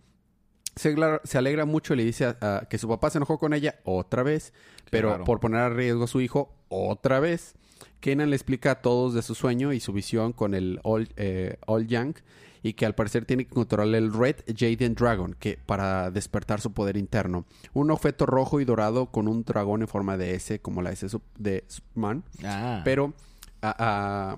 Se, 0.75 0.95
alegra 1.37 1.65
mucho 1.65 1.93
y 1.93 1.97
le 1.97 2.05
dice 2.05 2.25
a- 2.25 2.37
a- 2.41 2.65
que 2.69 2.77
su 2.77 2.87
papá 2.87 3.09
se 3.09 3.17
enojó 3.17 3.37
con 3.37 3.53
ella 3.53 3.79
otra 3.83 4.23
vez, 4.23 4.53
pero 4.89 5.11
raro. 5.11 5.23
por 5.25 5.39
poner 5.39 5.59
a 5.61 5.69
riesgo 5.69 6.05
a 6.05 6.07
su 6.07 6.21
hijo 6.21 6.53
otra 6.69 7.19
vez. 7.19 7.55
Kenan 7.99 8.29
le 8.29 8.35
explica 8.37 8.71
a 8.71 8.81
todos 8.81 9.13
de 9.13 9.21
su 9.21 9.35
sueño 9.35 9.73
y 9.73 9.79
su 9.81 9.91
visión 9.91 10.31
con 10.31 10.53
el 10.53 10.79
All, 10.83 11.09
eh, 11.17 11.57
All 11.65 11.87
Yang 11.87 12.15
y 12.61 12.73
que 12.73 12.85
al 12.85 12.95
parecer 12.95 13.25
tiene 13.25 13.45
que 13.45 13.53
controlar 13.53 13.95
el 13.95 14.13
Red 14.13 14.37
Jaden 14.57 14.95
Dragon 14.95 15.35
que 15.39 15.57
para 15.65 16.11
despertar 16.11 16.59
su 16.61 16.73
poder 16.73 16.97
interno. 16.97 17.45
Un 17.73 17.91
objeto 17.91 18.25
rojo 18.25 18.59
y 18.59 18.65
dorado 18.65 19.07
con 19.07 19.27
un 19.27 19.43
dragón 19.43 19.81
en 19.81 19.87
forma 19.87 20.17
de 20.17 20.35
S 20.35 20.59
como 20.59 20.81
la 20.81 20.91
S 20.91 21.07
sup- 21.07 21.21
de 21.37 21.63
Superman. 21.67 22.23
Ah. 22.43 22.81
Pero, 22.83 23.13
ah, 23.61 23.75
ah, 23.79 24.37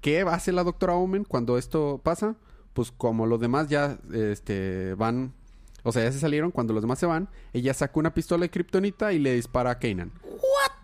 ¿qué 0.00 0.22
hace 0.22 0.52
la 0.52 0.64
doctora 0.64 0.94
Omen 0.94 1.24
cuando 1.24 1.58
esto 1.58 2.00
pasa? 2.02 2.34
Pues 2.72 2.90
como 2.92 3.26
los 3.26 3.40
demás 3.40 3.68
ya 3.68 3.98
este, 4.12 4.94
van, 4.94 5.32
o 5.82 5.92
sea, 5.92 6.04
ya 6.04 6.12
se 6.12 6.20
salieron, 6.20 6.50
cuando 6.50 6.72
los 6.72 6.82
demás 6.82 6.98
se 6.98 7.06
van, 7.06 7.28
ella 7.52 7.74
saca 7.74 7.98
una 7.98 8.14
pistola 8.14 8.42
de 8.42 8.50
kriptonita 8.50 9.12
y 9.12 9.18
le 9.18 9.34
dispara 9.34 9.70
a 9.70 9.78
Kanan. 9.78 10.12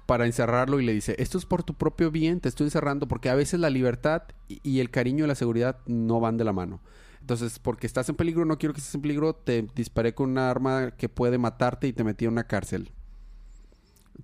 Para 0.07 0.27
encerrarlo 0.27 0.81
y 0.81 0.85
le 0.85 0.93
dice, 0.93 1.17
esto 1.19 1.39
es 1.39 1.47
por 1.47 1.63
tu 1.63 1.75
propio 1.75 2.11
bien, 2.11 2.41
te 2.41 2.49
estoy 2.49 2.67
encerrando 2.67 3.09
porque 3.09 3.31
a 3.31 3.35
veces 3.35 3.59
la 3.59 3.71
libertad 3.71 4.23
y, 4.49 4.81
el 4.81 4.91
cariño 4.91 5.25
y 5.25 5.29
la 5.29 5.35
seguridad 5.35 5.79
no 5.87 6.21
van 6.21 6.37
de 6.37 6.45
la 6.45 6.53
mano. 6.53 6.81
Entonces, 7.21 7.59
porque 7.59 7.87
estás 7.87 8.09
en 8.11 8.17
peligro, 8.17 8.45
no 8.45 8.59
quiero 8.59 8.75
que 8.75 8.81
estés 8.81 8.95
en 8.95 9.01
peligro, 9.01 9.35
te 9.35 9.67
disparé 9.75 10.15
con 10.15 10.31
una 10.31 10.51
arma 10.51 10.91
que 10.91 11.09
puede 11.09 11.39
matarte 11.39 11.87
y 11.89 11.95
te 11.95 12.05
metí 12.05 12.27
en 12.27 12.33
una 12.33 12.45
cárcel. 12.45 12.91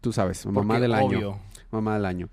Tú 0.03 0.13
sabes, 0.13 0.45
mamá 0.45 0.79
del 0.79 0.93
año. 0.93 1.39
Mamá 1.71 1.95
del 1.95 2.05
año. 2.05 2.29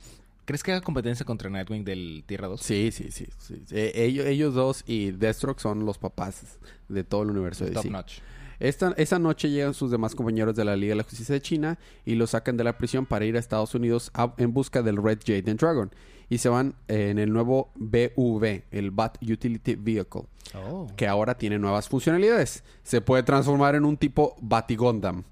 ¿Crees 0.47 0.63
que 0.63 0.71
haga 0.71 0.79
competencia 0.79 1.25
contra 1.25 1.49
Nightwing 1.49 1.83
del 1.83 2.23
Tierra 2.25 2.47
2? 2.47 2.61
Sí, 2.61 2.91
sí, 2.93 3.11
sí. 3.11 3.27
sí. 3.37 3.61
Eh, 3.71 3.91
ellos, 3.95 4.25
ellos 4.25 4.53
dos 4.53 4.83
y 4.87 5.11
Deathstroke 5.11 5.59
son 5.59 5.85
los 5.85 5.97
papás 5.97 6.57
de 6.87 7.03
todo 7.03 7.23
el 7.23 7.31
universo 7.31 7.65
de 7.65 7.71
Top 7.71 7.83
DC. 7.83 7.91
notch. 7.91 8.19
Esta, 8.59 8.93
esa 8.97 9.19
noche 9.19 9.49
llegan 9.49 9.73
sus 9.73 9.91
demás 9.91 10.15
compañeros 10.15 10.55
de 10.55 10.65
la 10.65 10.75
Liga 10.75 10.91
de 10.91 10.95
la 10.97 11.03
Justicia 11.03 11.33
de 11.33 11.41
China 11.41 11.77
y 12.05 12.15
los 12.15 12.31
sacan 12.31 12.57
de 12.57 12.63
la 12.63 12.77
prisión 12.77 13.05
para 13.05 13.25
ir 13.25 13.35
a 13.35 13.39
Estados 13.39 13.75
Unidos 13.75 14.09
a- 14.13 14.33
en 14.37 14.53
busca 14.53 14.81
del 14.81 14.97
Red 14.97 15.19
Jaden 15.25 15.57
Dragon. 15.57 15.91
Y 16.29 16.39
se 16.39 16.49
van 16.49 16.75
eh, 16.87 17.09
en 17.11 17.19
el 17.19 17.31
nuevo 17.31 17.71
BUV, 17.75 18.63
el 18.71 18.91
Bat 18.91 19.17
Utility 19.21 19.75
Vehicle, 19.75 20.23
Oh. 20.55 20.87
que 20.97 21.07
ahora 21.07 21.37
tiene 21.37 21.59
nuevas 21.59 21.87
funcionalidades. 21.87 22.63
Se 22.83 22.99
puede 23.01 23.23
transformar 23.23 23.75
en 23.75 23.85
un 23.85 23.95
tipo 23.97 24.35
Batigondam. 24.41 25.23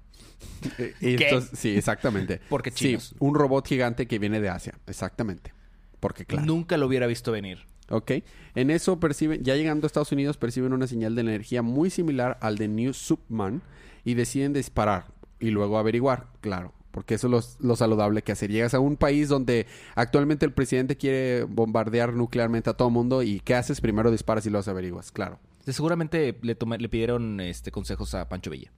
Y 1.00 1.16
¿Qué? 1.16 1.24
entonces- 1.28 1.58
sí, 1.58 1.76
exactamente. 1.76 2.40
Porque 2.48 2.70
Sí, 2.70 2.76
chinos. 2.88 3.14
un 3.18 3.34
robot 3.34 3.66
gigante 3.66 4.06
que 4.06 4.18
viene 4.18 4.40
de 4.40 4.48
Asia, 4.50 4.78
exactamente. 4.86 5.52
Porque 6.00 6.24
claro. 6.26 6.46
Nunca 6.46 6.76
lo 6.76 6.86
hubiera 6.86 7.06
visto 7.06 7.32
venir. 7.32 7.64
¿Ok? 7.88 8.12
En 8.54 8.70
eso 8.70 8.98
perciben, 8.98 9.42
ya 9.44 9.54
llegando 9.54 9.84
a 9.84 9.88
Estados 9.88 10.12
Unidos, 10.12 10.36
perciben 10.36 10.72
una 10.72 10.86
señal 10.86 11.14
de 11.14 11.20
energía 11.20 11.62
muy 11.62 11.90
similar 11.90 12.36
al 12.40 12.58
de 12.58 12.68
New 12.68 12.92
Subman 12.92 13.62
y 14.04 14.14
deciden 14.14 14.52
disparar 14.52 15.06
y 15.38 15.50
luego 15.50 15.78
averiguar, 15.78 16.26
claro, 16.40 16.72
porque 16.90 17.14
eso 17.14 17.26
es 17.38 17.58
lo, 17.60 17.76
saludable 17.76 18.22
que 18.22 18.32
hacer. 18.32 18.50
Llegas 18.50 18.74
a 18.74 18.80
un 18.80 18.96
país 18.96 19.28
donde 19.28 19.66
actualmente 19.94 20.46
el 20.46 20.52
presidente 20.52 20.96
quiere 20.96 21.44
bombardear 21.44 22.14
nuclearmente 22.14 22.70
a 22.70 22.74
todo 22.74 22.90
mundo 22.90 23.22
y 23.22 23.40
¿qué 23.40 23.54
haces? 23.54 23.80
Primero 23.80 24.10
disparas 24.10 24.46
y 24.46 24.50
luego 24.50 24.68
averiguas, 24.70 25.12
claro. 25.12 25.38
Seguramente 25.66 26.38
le, 26.42 26.54
toma- 26.54 26.78
le 26.78 26.88
pidieron 26.88 27.40
este, 27.40 27.70
consejos 27.70 28.14
a 28.14 28.28
Pancho 28.28 28.50
Villa. 28.50 28.72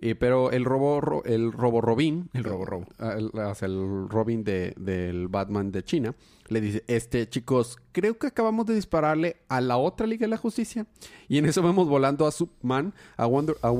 Y, 0.00 0.14
pero 0.14 0.50
el 0.50 0.64
robo, 0.64 1.00
ro- 1.00 1.22
el 1.24 1.52
robo 1.52 1.80
Robin, 1.80 2.28
El 2.32 2.44
robo 2.44 2.64
robo. 2.64 2.86
ah, 2.98 3.14
el, 3.16 3.30
el 3.62 4.08
Robin 4.08 4.42
de, 4.44 4.74
del 4.76 5.28
Batman 5.28 5.70
de 5.70 5.84
China, 5.84 6.14
le 6.48 6.60
dice, 6.60 6.84
este, 6.88 7.28
chicos, 7.28 7.78
creo 7.92 8.18
que 8.18 8.26
acabamos 8.26 8.66
de 8.66 8.74
dispararle 8.74 9.36
a 9.48 9.60
la 9.60 9.76
otra 9.76 10.06
Liga 10.06 10.24
de 10.24 10.28
la 10.30 10.36
Justicia. 10.36 10.86
Y 11.28 11.38
en 11.38 11.46
eso 11.46 11.62
vemos 11.62 11.88
volando 11.88 12.26
a 12.26 12.32
Superman, 12.32 12.92
a 13.16 13.26
Wonder, 13.26 13.56
a, 13.62 13.70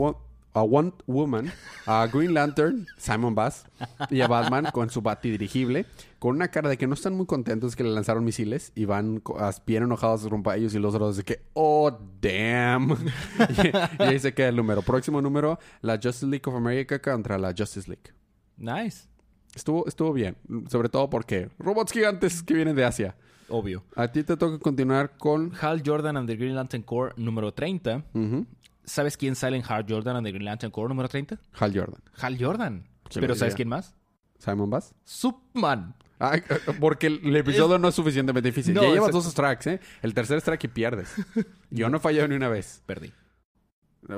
a 0.54 0.62
Wonder 0.62 0.94
Woman, 1.06 1.50
a 1.86 2.06
Green 2.12 2.34
Lantern, 2.34 2.86
Simon 2.96 3.34
Bass, 3.34 3.64
y 4.10 4.20
a 4.20 4.28
Batman 4.28 4.68
con 4.72 4.90
su 4.90 5.00
batidirigible, 5.00 5.86
con 6.18 6.36
una 6.36 6.48
cara 6.48 6.68
de 6.68 6.76
que 6.76 6.86
no 6.86 6.94
están 6.94 7.14
muy 7.14 7.26
contentos 7.26 7.74
que 7.74 7.84
le 7.84 7.90
lanzaron 7.90 8.24
misiles 8.24 8.72
y 8.74 8.84
van 8.84 9.22
bien 9.66 9.84
enojados 9.84 10.28
rumbo 10.28 10.50
a 10.50 10.56
ellos 10.56 10.74
y 10.74 10.78
los 10.78 10.94
otros 10.94 11.16
de 11.16 11.24
que, 11.24 11.42
oh, 11.54 11.90
damn. 12.20 12.92
y, 13.98 14.02
y 14.02 14.06
ahí 14.06 14.18
se 14.18 14.34
queda 14.34 14.48
el 14.48 14.56
número. 14.56 14.82
Próximo 14.82 15.22
número, 15.22 15.58
la 15.80 15.94
Justice 15.94 16.26
League 16.26 16.44
of 16.46 16.54
America 16.54 17.00
contra 17.00 17.38
la 17.38 17.54
Justice 17.56 17.88
League. 17.88 18.12
Nice. 18.56 19.08
Estuvo, 19.54 19.86
estuvo 19.86 20.12
bien, 20.12 20.36
sobre 20.70 20.88
todo 20.88 21.10
porque 21.10 21.50
robots 21.58 21.92
gigantes 21.92 22.42
que 22.42 22.54
vienen 22.54 22.76
de 22.76 22.84
Asia. 22.84 23.16
Obvio. 23.48 23.84
A 23.96 24.08
ti 24.08 24.22
te 24.22 24.36
toca 24.36 24.58
continuar 24.58 25.18
con... 25.18 25.52
Hal 25.60 25.82
Jordan 25.84 26.16
and 26.16 26.26
the 26.26 26.36
Green 26.36 26.54
Lantern 26.54 26.82
Corps 26.82 27.12
número 27.18 27.52
30. 27.52 28.02
Ujú, 28.14 28.46
¿Sabes 28.84 29.16
quién 29.16 29.36
sale 29.36 29.56
en 29.56 29.62
Hal 29.66 29.86
Jordan 29.88 30.16
and 30.16 30.26
the 30.26 30.32
Green 30.32 30.44
Lantern 30.44 30.72
Corps 30.72 30.88
número 30.88 31.08
30? 31.08 31.38
Hal 31.58 31.72
Jordan. 31.74 32.02
Hal 32.20 32.36
Jordan. 32.38 32.88
Qué 33.08 33.20
Pero 33.20 33.34
¿sabes 33.34 33.52
idea. 33.52 33.56
quién 33.56 33.68
más? 33.68 33.94
Simon 34.38 34.70
Bass. 34.70 34.94
Superman. 35.04 35.94
Ah, 36.18 36.38
porque 36.80 37.06
el 37.08 37.36
episodio 37.36 37.78
no 37.78 37.88
es 37.88 37.94
suficientemente 37.94 38.48
difícil. 38.48 38.74
No, 38.74 38.82
ya 38.82 38.88
llevas 38.88 39.08
exacto. 39.08 39.18
dos 39.18 39.32
strikes, 39.32 39.70
¿eh? 39.70 39.80
El 40.02 40.14
tercer 40.14 40.38
strike 40.38 40.64
y 40.64 40.68
pierdes. 40.68 41.14
Yo 41.70 41.88
no 41.88 41.98
he 41.98 42.00
fallado 42.00 42.28
ni 42.28 42.36
una 42.36 42.48
vez. 42.48 42.82
Perdí. 42.86 43.12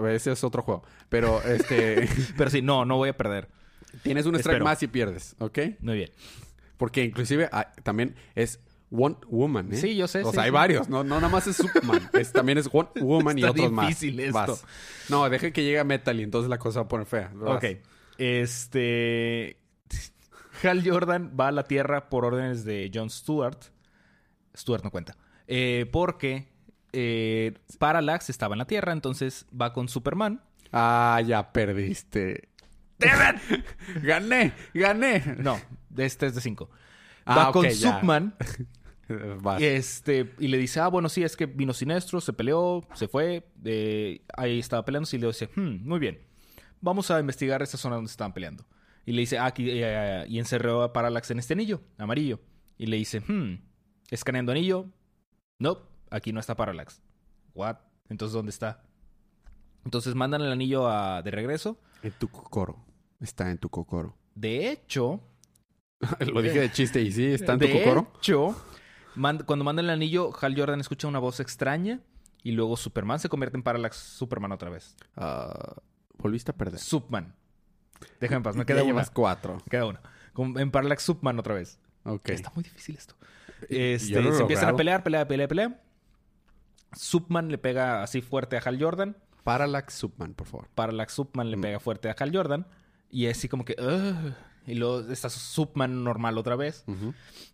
Ese 0.08 0.32
es 0.32 0.44
otro 0.44 0.62
juego. 0.62 0.82
Pero, 1.08 1.42
este... 1.42 2.08
Pero 2.36 2.50
sí, 2.50 2.62
no, 2.62 2.84
no 2.84 2.96
voy 2.96 3.10
a 3.10 3.16
perder. 3.16 3.48
tienes 4.02 4.24
un 4.26 4.34
strike 4.36 4.54
Espero. 4.54 4.64
más 4.64 4.82
y 4.82 4.86
pierdes, 4.86 5.36
¿ok? 5.38 5.58
Muy 5.80 5.96
bien. 5.96 6.10
Porque 6.76 7.04
inclusive 7.04 7.48
ah, 7.52 7.72
también 7.82 8.14
es 8.34 8.60
One 8.96 9.16
Woman, 9.28 9.72
¿eh? 9.72 9.76
Sí, 9.76 9.96
yo 9.96 10.06
sé, 10.06 10.22
O 10.22 10.30
sí, 10.30 10.34
sea, 10.34 10.44
hay 10.44 10.50
varios. 10.50 10.88
No, 10.88 11.02
no 11.02 11.16
nada 11.16 11.28
más 11.28 11.46
es 11.46 11.56
Superman. 11.56 12.08
Es, 12.12 12.32
también 12.32 12.58
es 12.58 12.68
One 12.72 12.88
Woman 13.00 13.38
y 13.38 13.44
otros 13.44 13.72
más. 13.72 13.88
difícil 13.88 14.20
esto. 14.20 14.32
Vas. 14.32 14.64
No, 15.08 15.28
deja 15.28 15.50
que 15.50 15.62
llegue 15.62 15.80
a 15.80 15.84
Metal 15.84 16.18
y 16.18 16.22
entonces 16.22 16.48
la 16.48 16.58
cosa 16.58 16.80
va 16.80 16.84
a 16.84 16.88
poner 16.88 17.06
fea. 17.06 17.30
Vas. 17.34 17.56
Ok. 17.56 17.64
Este. 18.18 19.58
Hal 20.62 20.88
Jordan 20.88 21.36
va 21.38 21.48
a 21.48 21.52
la 21.52 21.64
Tierra 21.64 22.08
por 22.08 22.24
órdenes 22.24 22.64
de 22.64 22.90
John 22.94 23.10
Stewart. 23.10 23.58
Stewart 24.56 24.84
no 24.84 24.90
cuenta. 24.90 25.16
Eh, 25.46 25.86
porque 25.90 26.48
eh, 26.92 27.54
Parallax 27.78 28.30
estaba 28.30 28.54
en 28.54 28.58
la 28.58 28.66
Tierra, 28.66 28.92
entonces 28.92 29.46
va 29.60 29.72
con 29.72 29.88
Superman. 29.88 30.40
Ah, 30.72 31.20
ya 31.26 31.52
perdiste. 31.52 32.48
gané, 34.02 34.52
gané. 34.72 35.36
No, 35.38 35.60
este 35.96 36.26
es 36.26 36.34
de 36.36 36.40
5. 36.40 36.70
Ah, 37.26 37.36
va 37.36 37.52
con. 37.52 37.70
Superman 37.70 38.34
Vas. 39.42 39.60
este, 39.62 40.32
y 40.38 40.48
le 40.48 40.56
dice, 40.58 40.80
ah, 40.80 40.88
bueno, 40.88 41.08
sí, 41.08 41.22
es 41.22 41.36
que 41.36 41.46
vino 41.46 41.72
Sinestro, 41.74 42.20
se 42.20 42.32
peleó, 42.32 42.82
se 42.94 43.08
fue, 43.08 43.46
eh, 43.64 44.22
ahí 44.36 44.58
estaba 44.58 44.84
peleando, 44.84 45.08
y 45.12 45.18
le 45.18 45.26
dice, 45.26 45.48
"Hmm, 45.54 45.86
muy 45.86 45.98
bien, 45.98 46.20
vamos 46.80 47.10
a 47.10 47.20
investigar 47.20 47.62
esa 47.62 47.76
zona 47.76 47.96
donde 47.96 48.10
estaban 48.10 48.32
peleando. 48.32 48.64
Y 49.06 49.12
le 49.12 49.20
dice, 49.20 49.36
ah, 49.38 49.46
aquí, 49.46 49.66
eh, 49.70 50.24
y 50.28 50.38
encerró 50.38 50.82
a 50.82 50.92
Parallax 50.94 51.30
en 51.30 51.38
este 51.38 51.52
anillo, 51.52 51.82
amarillo. 51.98 52.40
Y 52.78 52.86
le 52.86 52.96
dice, 52.96 53.20
hmm, 53.20 53.60
escaneando 54.10 54.52
anillo, 54.52 54.86
no, 55.58 55.78
aquí 56.10 56.32
no 56.32 56.40
está 56.40 56.56
Parallax. 56.56 57.02
What? 57.54 57.76
Entonces, 58.08 58.32
¿dónde 58.32 58.50
está? 58.50 58.82
Entonces 59.84 60.14
mandan 60.14 60.40
el 60.40 60.50
anillo 60.50 60.88
a- 60.88 61.22
de 61.22 61.30
regreso. 61.30 61.78
En 62.02 62.12
tu 62.12 62.28
cocoro. 62.28 62.84
Está 63.20 63.50
en 63.50 63.58
tu 63.58 63.68
cocoro. 63.68 64.16
De 64.34 64.70
hecho, 64.70 65.20
Lo 66.32 66.42
dije 66.42 66.60
de 66.60 66.72
chiste 66.72 67.00
y 67.00 67.12
sí, 67.12 67.24
está 67.26 67.52
en 67.54 67.60
tu 67.60 67.66
de 67.66 67.72
cocoro. 67.72 68.12
hecho, 68.18 68.54
cuando 69.46 69.64
mandan 69.64 69.84
el 69.86 69.90
anillo, 69.90 70.30
Hal 70.40 70.56
Jordan 70.58 70.80
escucha 70.80 71.06
una 71.08 71.18
voz 71.18 71.40
extraña 71.40 72.00
Y 72.42 72.52
luego 72.52 72.76
Superman 72.76 73.18
se 73.20 73.28
convierte 73.28 73.56
en 73.56 73.62
Parallax 73.62 73.96
Superman 73.96 74.52
otra 74.52 74.70
vez. 74.70 74.96
Ah, 75.16 75.76
volviste 76.18 76.50
a 76.50 76.54
perder. 76.56 76.78
Subman. 76.80 77.34
Déjame 78.20 78.38
en 78.38 78.42
paz, 78.42 78.56
me 78.56 78.66
queda 78.66 78.82
una. 78.82 78.86
llevas 78.92 79.10
cuatro. 79.10 79.56
Me 79.56 79.70
queda 79.70 79.86
una. 79.86 80.00
En 80.60 80.70
Parallax 80.70 81.02
Subman 81.04 81.38
otra 81.38 81.54
vez. 81.54 81.78
Ok. 82.04 82.28
Está 82.30 82.50
muy 82.54 82.64
difícil 82.64 82.96
esto. 82.96 83.14
Este, 83.68 84.32
se 84.32 84.40
empiezan 84.42 84.68
a 84.70 84.76
pelear, 84.76 85.02
pelea, 85.02 85.26
pelea, 85.26 85.48
pelea. 85.48 85.80
Subman 86.92 87.48
le 87.48 87.58
pega 87.58 88.02
así 88.02 88.20
fuerte 88.20 88.56
a 88.56 88.60
Hal 88.60 88.80
Jordan. 88.82 89.16
Parallax 89.42 89.94
Subman, 89.94 90.34
por 90.34 90.46
favor. 90.46 90.68
Parallax 90.74 91.12
Subman 91.14 91.46
Mm. 91.48 91.50
le 91.50 91.58
pega 91.58 91.80
fuerte 91.80 92.08
a 92.08 92.12
Hal 92.18 92.34
Jordan. 92.34 92.66
Y 93.10 93.26
es 93.26 93.38
así 93.38 93.48
como 93.48 93.64
que... 93.64 93.76
Y 94.66 94.74
luego 94.74 95.00
está 95.10 95.28
Subman 95.30 96.04
normal 96.04 96.38
otra 96.38 96.56
vez. 96.56 96.84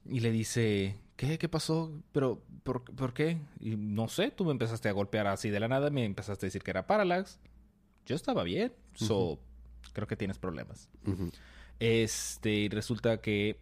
Y 0.08 0.20
le 0.20 0.30
dice... 0.30 0.96
¿Qué? 1.20 1.36
¿Qué 1.36 1.50
pasó? 1.50 1.92
¿Pero 2.12 2.42
por, 2.62 2.82
por 2.82 3.12
qué? 3.12 3.38
Y 3.60 3.76
no 3.76 4.08
sé, 4.08 4.30
tú 4.30 4.46
me 4.46 4.52
empezaste 4.52 4.88
a 4.88 4.92
golpear 4.92 5.26
así 5.26 5.50
de 5.50 5.60
la 5.60 5.68
nada. 5.68 5.90
Me 5.90 6.06
empezaste 6.06 6.46
a 6.46 6.48
decir 6.48 6.62
que 6.62 6.70
era 6.70 6.86
Parallax. 6.86 7.38
Yo 8.06 8.16
estaba 8.16 8.42
bien. 8.42 8.72
So, 8.94 9.38
creo 9.92 10.06
que 10.08 10.16
tienes 10.16 10.38
problemas. 10.38 10.88
Ujú. 11.06 11.30
Este, 11.78 12.50
y 12.52 12.68
resulta 12.70 13.20
que. 13.20 13.60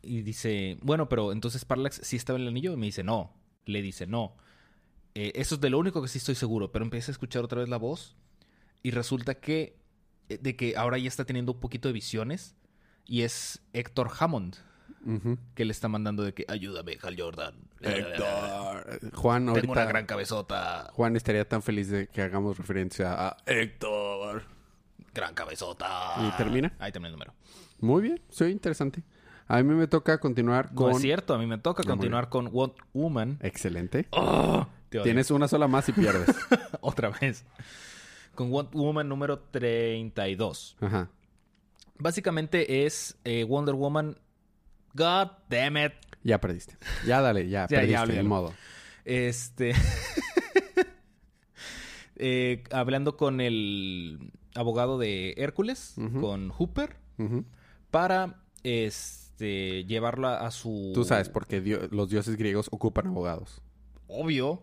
Y 0.00 0.22
dice, 0.22 0.78
bueno, 0.80 1.10
pero 1.10 1.30
entonces 1.32 1.66
Parallax 1.66 2.00
sí 2.02 2.16
estaba 2.16 2.38
en 2.38 2.44
el 2.44 2.48
anillo. 2.48 2.72
Y 2.72 2.76
me 2.76 2.86
dice, 2.86 3.04
no. 3.04 3.34
Le 3.66 3.82
dice, 3.82 4.06
no. 4.06 4.34
Eh, 5.14 5.32
eso 5.34 5.56
es 5.56 5.60
de 5.60 5.68
lo 5.68 5.78
único 5.78 6.00
que 6.00 6.08
sí 6.08 6.16
estoy 6.16 6.36
seguro. 6.36 6.72
Pero 6.72 6.86
empieza 6.86 7.10
a 7.10 7.12
escuchar 7.12 7.44
otra 7.44 7.60
vez 7.60 7.68
la 7.68 7.76
voz. 7.76 8.16
Y 8.82 8.92
resulta 8.92 9.34
que. 9.34 9.76
eh, 10.30 10.38
De 10.38 10.56
que 10.56 10.74
ahora 10.78 10.96
ya 10.96 11.08
está 11.08 11.26
teniendo 11.26 11.52
un 11.52 11.60
poquito 11.60 11.88
de 11.88 11.92
visiones. 11.92 12.56
Y 13.04 13.20
es 13.22 13.60
Héctor 13.74 14.10
Hammond. 14.18 14.56
Que 15.54 15.64
le 15.64 15.72
está 15.72 15.88
mandando 15.88 16.22
de 16.22 16.32
que 16.32 16.46
ayúdame, 16.48 16.98
Hal 17.02 17.16
Jordan. 17.18 17.54
Juan, 19.12 19.48
ahorita... 19.48 19.60
Tengo 19.60 19.72
una 19.72 19.84
gran 19.84 20.06
cabezota. 20.06 20.90
Juan 20.94 21.16
estaría 21.16 21.46
tan 21.46 21.62
feliz 21.62 21.90
de 21.90 22.06
que 22.06 22.22
hagamos 22.22 22.56
referencia 22.56 23.12
a 23.12 23.36
Héctor. 23.46 24.44
Gran 25.12 25.34
cabezota. 25.34 26.14
¿Y 26.18 26.36
termina? 26.36 26.74
Ahí 26.78 26.90
termina 26.90 27.08
el 27.08 27.12
número. 27.14 27.34
Muy 27.80 28.02
bien, 28.02 28.20
soy 28.30 28.50
interesante. 28.50 29.02
A 29.46 29.62
mí 29.62 29.74
me 29.74 29.86
toca 29.86 30.18
continuar 30.18 30.70
No 30.70 30.76
con... 30.76 30.92
es 30.92 31.00
cierto. 31.00 31.34
A 31.34 31.38
mí 31.38 31.46
me 31.46 31.58
toca 31.58 31.82
No, 31.82 31.90
continuar 31.90 32.30
con 32.30 32.48
What 32.50 32.72
Woman. 32.94 33.38
Excelente. 33.42 34.08
Oh. 34.10 34.66
Tienes 35.02 35.30
una 35.30 35.48
sola 35.48 35.68
más 35.68 35.88
y 35.88 35.92
pierdes. 35.92 36.34
Otra 36.80 37.10
vez. 37.10 37.44
Con 38.34 38.50
Wonder 38.50 38.74
Woman 38.74 39.08
número 39.08 39.38
32. 39.38 40.76
Ajá. 40.80 41.10
Básicamente 41.98 42.86
es 42.86 43.16
eh, 43.24 43.44
Wonder 43.44 43.74
Woman. 43.74 44.18
God 44.94 45.28
damn 45.50 45.76
it. 45.76 45.92
Ya 46.22 46.40
perdiste. 46.40 46.76
Ya 47.06 47.20
dale, 47.20 47.48
ya, 47.48 47.66
perdiste, 47.68 48.22
ni 48.22 48.28
modo. 48.28 48.54
Este. 49.04 49.74
Eh, 52.16 52.62
hablando 52.70 53.16
con 53.16 53.40
el 53.40 54.30
abogado 54.54 54.98
de 54.98 55.34
Hércules, 55.36 55.94
con 56.20 56.48
Hooper, 56.50 56.96
para 57.90 58.40
este 58.62 59.84
llevarla 59.84 60.36
a 60.46 60.50
su. 60.52 60.92
Tú 60.94 61.02
sabes, 61.04 61.28
porque 61.28 61.60
dio- 61.60 61.88
los 61.90 62.08
dioses 62.10 62.36
griegos 62.36 62.68
ocupan 62.70 63.08
abogados. 63.08 63.60
Obvio. 64.06 64.62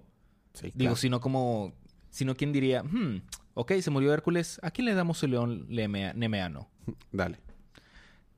Sí, 0.53 0.67
Digo, 0.67 0.77
claro. 0.77 0.95
si 0.95 1.09
no 1.09 1.19
como. 1.19 1.73
Si 2.09 2.23
no, 2.23 2.35
¿quién 2.35 2.53
diría? 2.53 2.83
Hmm, 2.83 3.21
ok, 3.53 3.73
se 3.81 3.91
murió 3.91 4.13
Hércules. 4.13 4.59
¿A 4.63 4.71
quién 4.71 4.85
le 4.85 4.93
damos 4.93 5.21
el 5.23 5.31
león 5.31 5.65
nemeano? 5.69 6.69
Dale. 7.11 7.38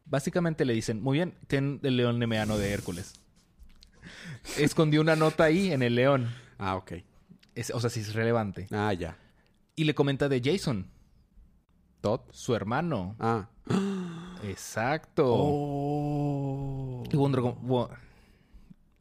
Básicamente 0.05 0.65
le 0.65 0.74
dicen, 0.74 1.01
muy 1.01 1.17
bien, 1.17 1.33
ten 1.48 1.79
el 1.83 1.98
león 1.98 2.19
nemeano 2.19 2.57
de 2.57 2.72
Hércules. 2.72 3.13
Escondió 4.57 5.01
una 5.01 5.15
nota 5.15 5.45
ahí 5.45 5.72
en 5.72 5.81
el 5.81 5.95
león. 5.95 6.29
Ah, 6.57 6.75
ok. 6.75 6.93
Es- 7.55 7.72
o 7.72 7.79
sea, 7.79 7.89
sí 7.89 8.01
es 8.01 8.13
relevante. 8.13 8.67
Ah, 8.72 8.93
ya. 8.93 9.17
Y 9.75 9.86
le 9.86 9.95
comenta 9.95 10.27
de 10.29 10.41
Jason, 10.43 10.88
Todd. 12.01 12.22
su 12.31 12.53
hermano. 12.53 13.15
Ah. 13.19 13.50
Exacto. 14.43 15.24
Oh. 15.27 17.04
Y 17.12 17.15
Wonder 17.15 17.41
Woman- 17.41 17.97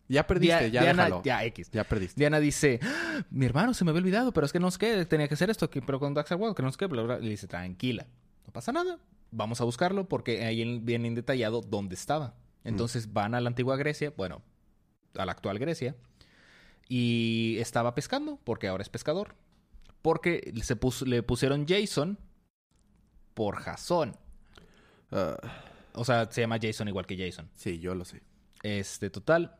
Ya 0.08 0.26
perdiste, 0.26 0.56
Dia- 0.56 0.68
ya 0.68 0.82
Diana, 0.82 1.04
déjalo. 1.04 1.22
ya 1.24 1.44
X. 1.44 1.70
Ya 1.72 1.84
perdiste. 1.84 2.20
Diana 2.20 2.38
dice, 2.38 2.78
"Ah, 2.82 3.24
mi 3.30 3.46
hermano 3.46 3.72
se 3.74 3.84
me 3.84 3.90
había 3.90 4.00
olvidado, 4.02 4.32
pero 4.32 4.44
es 4.46 4.52
que 4.52 4.60
no 4.60 4.70
sé 4.70 4.78
qué, 4.78 5.06
tenía 5.06 5.26
que 5.26 5.34
hacer 5.34 5.48
esto, 5.50 5.70
que- 5.70 5.80
pero 5.80 5.98
con 5.98 6.12
Daxter 6.14 6.36
World, 6.36 6.54
que 6.54 6.62
no 6.62 6.70
sé 6.70 6.76
qué, 6.78 6.86
bla, 6.86 7.02
bla". 7.02 7.18
Le 7.18 7.30
dice, 7.30 7.46
tranquila, 7.48 8.06
no 8.46 8.52
pasa 8.52 8.72
nada, 8.72 8.98
vamos 9.32 9.60
a 9.60 9.64
buscarlo 9.64 10.08
porque 10.08 10.44
ahí 10.44 10.62
en- 10.62 10.84
viene 10.84 11.08
en 11.08 11.14
detallado 11.16 11.60
dónde 11.62 11.94
estaba. 11.96 12.36
Entonces 12.64 13.12
van 13.12 13.34
a 13.34 13.40
la 13.40 13.48
antigua 13.48 13.76
Grecia, 13.76 14.12
bueno, 14.16 14.40
a 15.16 15.26
la 15.26 15.32
actual 15.32 15.58
Grecia, 15.58 15.96
y 16.88 17.56
estaba 17.58 17.94
pescando, 17.94 18.38
porque 18.44 18.68
ahora 18.68 18.82
es 18.82 18.88
pescador. 18.88 19.34
Porque 20.00 20.52
se 20.62 20.76
pus- 20.76 21.02
le 21.06 21.22
pusieron 21.22 21.66
Jason 21.66 22.18
por 23.34 23.56
Jason. 23.56 24.16
Ah, 25.10 25.36
O 25.94 26.04
sea, 26.06 26.30
se 26.30 26.40
llama 26.40 26.58
Jason 26.60 26.88
igual 26.88 27.06
que 27.06 27.18
Jason. 27.18 27.50
sí, 27.54 27.78
yo 27.78 27.94
lo 27.94 28.04
sé. 28.04 28.22
Este, 28.62 29.10
total. 29.10 29.56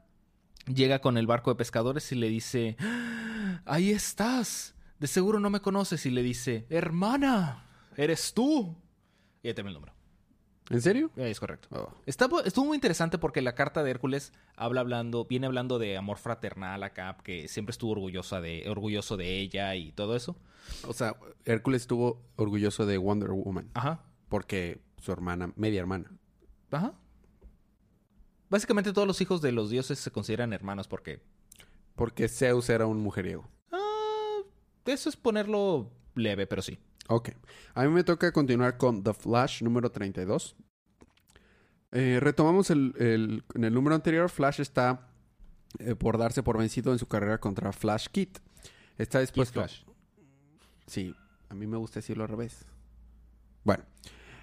Llega 0.67 1.01
con 1.01 1.19
el 1.19 1.27
barco 1.27 1.51
de 1.51 1.57
pescadores 1.57 2.11
y 2.13 2.15
le 2.15 2.29
dice: 2.29 2.77
"¡Ah! 2.79 3.61
Ahí 3.67 3.91
estás. 3.91 4.75
De 4.99 5.07
seguro 5.09 5.41
no 5.41 5.51
me 5.51 5.61
conoces. 5.61 6.07
Y 6.07 6.11
le 6.11 6.23
dice: 6.23 6.67
Hermana, 6.71 7.67
eres 7.97 8.33
tú. 8.33 8.77
Y 9.42 9.48
ahí 9.48 9.55
el 9.57 9.72
número. 9.72 9.92
¿En 10.70 10.81
serio? 10.81 11.11
Ahí 11.16 11.31
es 11.31 11.40
correcto. 11.40 11.68
Oh. 11.72 11.92
Está, 12.07 12.28
estuvo 12.44 12.66
muy 12.66 12.76
interesante 12.76 13.18
porque 13.18 13.42
la 13.42 13.55
carta 13.55 13.83
de 13.83 13.90
Hércules 13.90 14.33
habla 14.57 14.81
hablando, 14.81 15.24
viene 15.24 15.46
hablando 15.46 15.78
de 15.78 15.96
amor 15.96 16.18
fraternal 16.18 16.83
acá, 16.83 17.18
que 17.22 17.48
siempre 17.48 17.72
estuvo 17.72 17.92
orgullosa 17.92 18.40
de, 18.40 18.64
orgulloso 18.68 19.16
de 19.16 19.38
ella 19.40 19.74
y 19.74 19.92
todo 19.92 20.16
eso. 20.16 20.37
O 20.87 20.92
sea, 20.92 21.16
Hércules 21.44 21.83
estuvo 21.83 22.22
orgulloso 22.37 22.87
de 22.87 22.96
Wonder 22.96 23.31
Woman. 23.31 23.70
Ajá. 23.74 24.05
Porque 24.28 24.81
su 24.98 25.12
hermana, 25.12 25.52
media 25.57 25.81
hermana. 25.81 26.11
Ajá. 26.70 26.94
Básicamente 28.48 28.92
todos 28.92 29.09
los 29.09 29.20
hijos 29.20 29.42
de 29.42 29.52
los 29.52 29.70
dioses 29.70 29.98
se 29.98 30.11
consideran 30.11 30.52
hermanos 30.52 30.87
porque 30.87 31.20
Porque 31.96 32.28
Zeus 32.28 32.70
era 32.70 32.87
un 32.87 33.00
mujeriego. 33.00 33.48
Ah, 33.72 34.40
eso 34.87 35.09
es 35.09 35.16
ponerlo 35.16 35.90
leve, 36.14 36.46
pero 36.46 36.62
sí. 36.62 36.78
Ok. 37.09 37.31
A 37.75 37.83
mí 37.85 37.88
me 37.91 38.05
toca 38.05 38.33
continuar 38.33 38.77
con 38.79 39.03
The 39.03 39.12
Flash 39.15 39.62
número 39.62 39.91
32. 39.91 40.57
Eh, 41.93 42.19
retomamos 42.21 42.71
el, 42.71 42.95
el- 42.99 43.45
en 43.55 43.65
el 43.65 43.75
número 43.75 43.95
anterior. 43.95 44.29
Flash 44.31 44.61
está 44.61 45.09
eh, 45.79 45.95
por 45.95 46.17
darse 46.19 46.43
por 46.43 46.59
vencido 46.59 46.93
en 46.93 46.99
su 46.99 47.07
carrera 47.07 47.38
contra 47.38 47.73
Flash 47.73 48.07
Kid. 48.11 48.29
Está 48.99 49.21
dispuesto. 49.21 49.61
Flash. 49.61 49.83
Sí, 50.87 51.15
a 51.49 51.55
mí 51.55 51.67
me 51.67 51.77
gusta 51.77 52.01
decirlo 52.01 52.25
al 52.25 52.31
revés. 52.31 52.65
Bueno, 53.65 53.85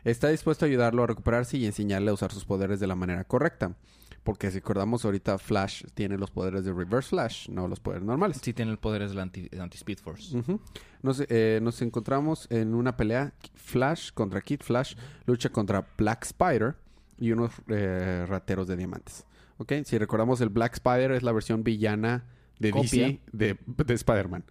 está 0.04 0.30
dispuesto 0.30 0.65
a 0.65 0.67
ayudarlo 0.67 1.04
a 1.04 1.08
recuperarse 1.08 1.58
y 1.58 1.65
enseñarle 1.65 2.12
a 2.12 2.13
usar 2.13 2.32
sus 2.32 2.45
poderes 2.45 2.80
de 2.80 2.88
la 2.88 2.95
manera 2.95 3.24
correcta. 3.24 3.76
Porque 4.23 4.51
si 4.51 4.58
recordamos 4.60 5.05
ahorita, 5.05 5.38
Flash 5.38 5.86
tiene 5.93 6.17
los 6.17 6.32
poderes 6.32 6.65
de 6.65 6.73
Reverse 6.73 7.10
Flash, 7.10 7.49
no 7.49 7.67
los 7.67 7.79
poderes 7.79 8.03
normales. 8.05 8.39
Sí 8.43 8.53
tiene 8.53 8.71
el 8.71 8.77
poder 8.77 9.08
del 9.08 9.19
anti, 9.19 9.47
el 9.51 9.62
anti-Speed 9.62 9.99
Force. 9.99 10.38
Ujú. 10.38 10.60
nos, 11.01 11.23
eh, 11.27 11.60
nos 11.62 11.82
encontramos 11.82 12.47
en 12.49 12.73
una 12.73 12.97
pelea. 12.97 13.34
Flash 13.55 14.12
contra 14.13 14.41
Kid 14.41 14.62
Flash 14.62 14.95
lucha 15.25 15.49
contra 15.49 15.88
Black 15.97 16.25
Spider 16.25 16.75
y 17.17 17.32
unos 17.32 17.51
eh, 17.67 18.25
rateros 18.27 18.67
de 18.67 18.77
diamantes. 18.77 19.25
¿Ok? 19.58 19.73
Si 19.84 19.97
recordamos, 19.97 20.41
el 20.41 20.49
Black 20.49 20.73
Spider 20.73 21.12
es 21.12 21.23
la 21.23 21.32
versión 21.32 21.63
villana 21.63 22.25
de 22.60 22.71
Copia. 22.71 23.08
DC 23.08 23.19
de, 23.32 23.58
de 23.65 23.93
Spider-Man. 23.93 24.43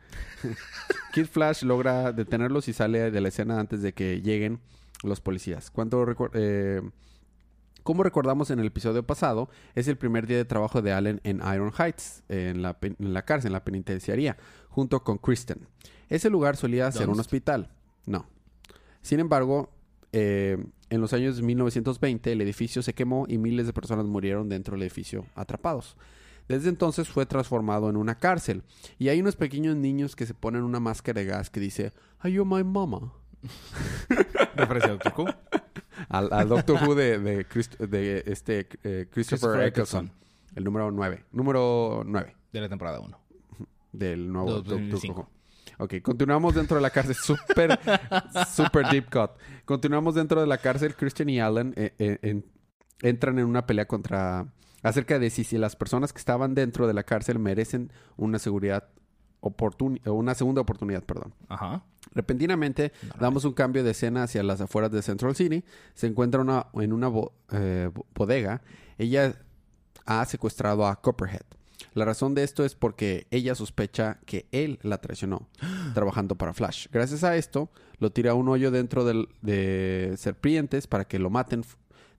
Kid 1.13 1.27
Flash 1.27 1.63
logra 1.63 2.13
detenerlos 2.13 2.69
y 2.69 2.73
sale 2.73 3.11
de 3.11 3.21
la 3.21 3.29
escena 3.29 3.61
antes 3.61 3.83
de 3.83 3.93
que 3.93 4.21
lleguen 4.21 4.61
los 5.03 5.21
policías. 5.21 5.71
Cuando 5.71 6.07
eh, 6.35 6.83
como 7.89 8.03
recordamos 8.03 8.51
en 8.51 8.59
el 8.59 8.67
episodio 8.67 9.03
pasado, 9.03 9.49
es 9.75 9.89
el 9.89 9.97
primer 9.97 10.27
día 10.27 10.37
de 10.37 10.45
trabajo 10.45 10.83
de 10.83 10.93
Allen 10.93 11.23
en 11.25 11.39
Iron 11.55 11.73
Heights, 11.73 12.23
en 12.29 12.61
la, 12.61 12.79
pen- 12.79 12.97
en 12.99 13.15
la 13.15 13.25
cárcel, 13.25 13.49
en 13.49 13.53
la 13.55 13.65
penitenciaría, 13.65 14.37
junto 14.69 15.03
con 15.03 15.17
Kristen. 15.17 15.67
Ese 16.11 16.29
lugar 16.29 16.59
solía 16.59 16.93
ser 16.93 17.09
un 17.09 17.19
hospital. 17.19 17.71
No. 18.05 18.27
Sin 19.01 19.21
embargo, 19.21 19.71
eh, 20.13 20.63
en 20.91 21.01
los 21.01 21.15
años 21.15 21.41
1920 21.41 22.31
el 22.31 22.43
edificio 22.43 22.83
se 22.83 22.93
quemó 22.93 23.25
y 23.27 23.39
miles 23.39 23.67
de 23.67 23.73
personas 23.73 24.05
murieron 24.05 24.51
dentro 24.51 24.75
del 24.75 24.83
edificio 24.83 25.25
atrapados. 25.35 25.97
Desde 26.47 26.69
entonces 26.69 27.09
fue 27.09 27.25
transformado 27.25 27.89
en 27.89 27.97
una 27.97 28.19
cárcel. 28.19 28.65
Y 28.99 29.09
hay 29.09 29.23
unos 29.23 29.37
pequeños 29.37 29.77
niños 29.77 30.15
que 30.15 30.27
se 30.27 30.35
ponen 30.35 30.63
una 30.63 30.79
máscara 30.79 31.21
de 31.21 31.27
gas 31.27 31.49
que 31.49 31.59
dice, 31.61 31.95
Are 32.19 32.31
you 32.31 32.45
my 32.45 32.63
mama? 32.65 33.15
Al, 36.09 36.29
al 36.33 36.49
Doctor 36.49 36.83
Who 36.83 36.95
de, 36.95 37.19
de, 37.19 37.47
Christ- 37.49 37.77
de 37.79 38.23
este, 38.27 38.61
eh, 38.83 39.07
Christopher, 39.11 39.11
Christopher 39.11 39.63
Eccleston. 39.63 40.05
Eccleston. 40.07 40.29
El 40.57 40.65
número 40.65 40.91
9. 40.91 41.25
Número 41.33 42.03
9 42.07 42.37
De 42.53 42.61
la 42.61 42.69
temporada 42.69 43.01
1. 43.01 43.19
del 43.93 44.33
nuevo 44.33 44.51
Doctor 44.53 44.79
2005. 44.91 45.21
Who. 45.21 45.29
Ok, 45.85 45.95
continuamos 46.03 46.55
dentro 46.55 46.77
de 46.77 46.83
la 46.83 46.91
cárcel. 46.91 47.15
Super, 47.15 47.79
super 48.53 48.87
deep 48.91 49.11
cut. 49.11 49.31
Continuamos 49.65 50.15
dentro 50.15 50.41
de 50.41 50.47
la 50.47 50.59
cárcel. 50.59 50.95
Christian 50.97 51.29
y 51.29 51.39
Alan 51.41 51.73
eh, 51.77 51.95
eh, 51.99 52.19
en- 52.23 52.45
entran 53.03 53.39
en 53.39 53.45
una 53.47 53.67
pelea 53.67 53.87
contra... 53.87 54.53
Acerca 54.83 55.19
de 55.19 55.29
si, 55.31 55.43
si 55.45 55.59
las 55.59 55.75
personas 55.77 56.13
que 56.13 56.19
estaban 56.19 56.55
dentro 56.55 56.87
de 56.87 56.95
la 56.95 57.03
cárcel 57.03 57.39
merecen 57.41 57.93
una 58.17 58.39
seguridad 58.39 58.89
una 59.41 60.35
segunda 60.35 60.61
oportunidad, 60.61 61.03
perdón. 61.05 61.35
Ajá. 61.49 61.85
Repentinamente 62.13 62.93
damos 63.21 63.45
un 63.45 63.53
cambio 63.53 63.85
de 63.85 63.91
escena 63.93 64.25
hacia 64.25 64.43
las 64.43 64.61
afueras 64.61 64.91
de 64.91 65.03
Central 65.03 65.37
City. 65.37 65.65
Se 65.95 66.07
encuentra 66.07 66.41
una- 66.41 66.67
en 66.75 66.93
una 66.93 67.09
bo- 67.09 67.33
eh, 67.53 67.91
bo- 67.93 68.07
bodega. 68.15 68.63
Ella 68.97 69.35
ha 70.07 70.25
secuestrado 70.25 70.87
a 70.87 70.97
Copperhead. 71.01 71.43
La 71.95 72.05
razón 72.05 72.35
de 72.35 72.43
esto 72.45 72.65
es 72.65 72.75
porque 72.75 73.27
ella 73.31 73.55
sospecha 73.55 74.19
que 74.27 74.47
él 74.53 74.79
la 74.83 74.99
traicionó 74.99 75.49
trabajando 75.95 76.35
para 76.37 76.53
Flash. 76.55 76.89
Gracias 76.91 77.23
a 77.25 77.37
esto, 77.37 77.71
lo 77.99 78.11
tira 78.11 78.33
a 78.33 78.35
un 78.35 78.49
hoyo 78.49 78.71
dentro 78.71 79.05
del- 79.05 79.29
de 79.43 80.15
serpientes 80.17 80.87
para 80.87 81.07
que 81.07 81.19
lo 81.19 81.31
maten 81.31 81.65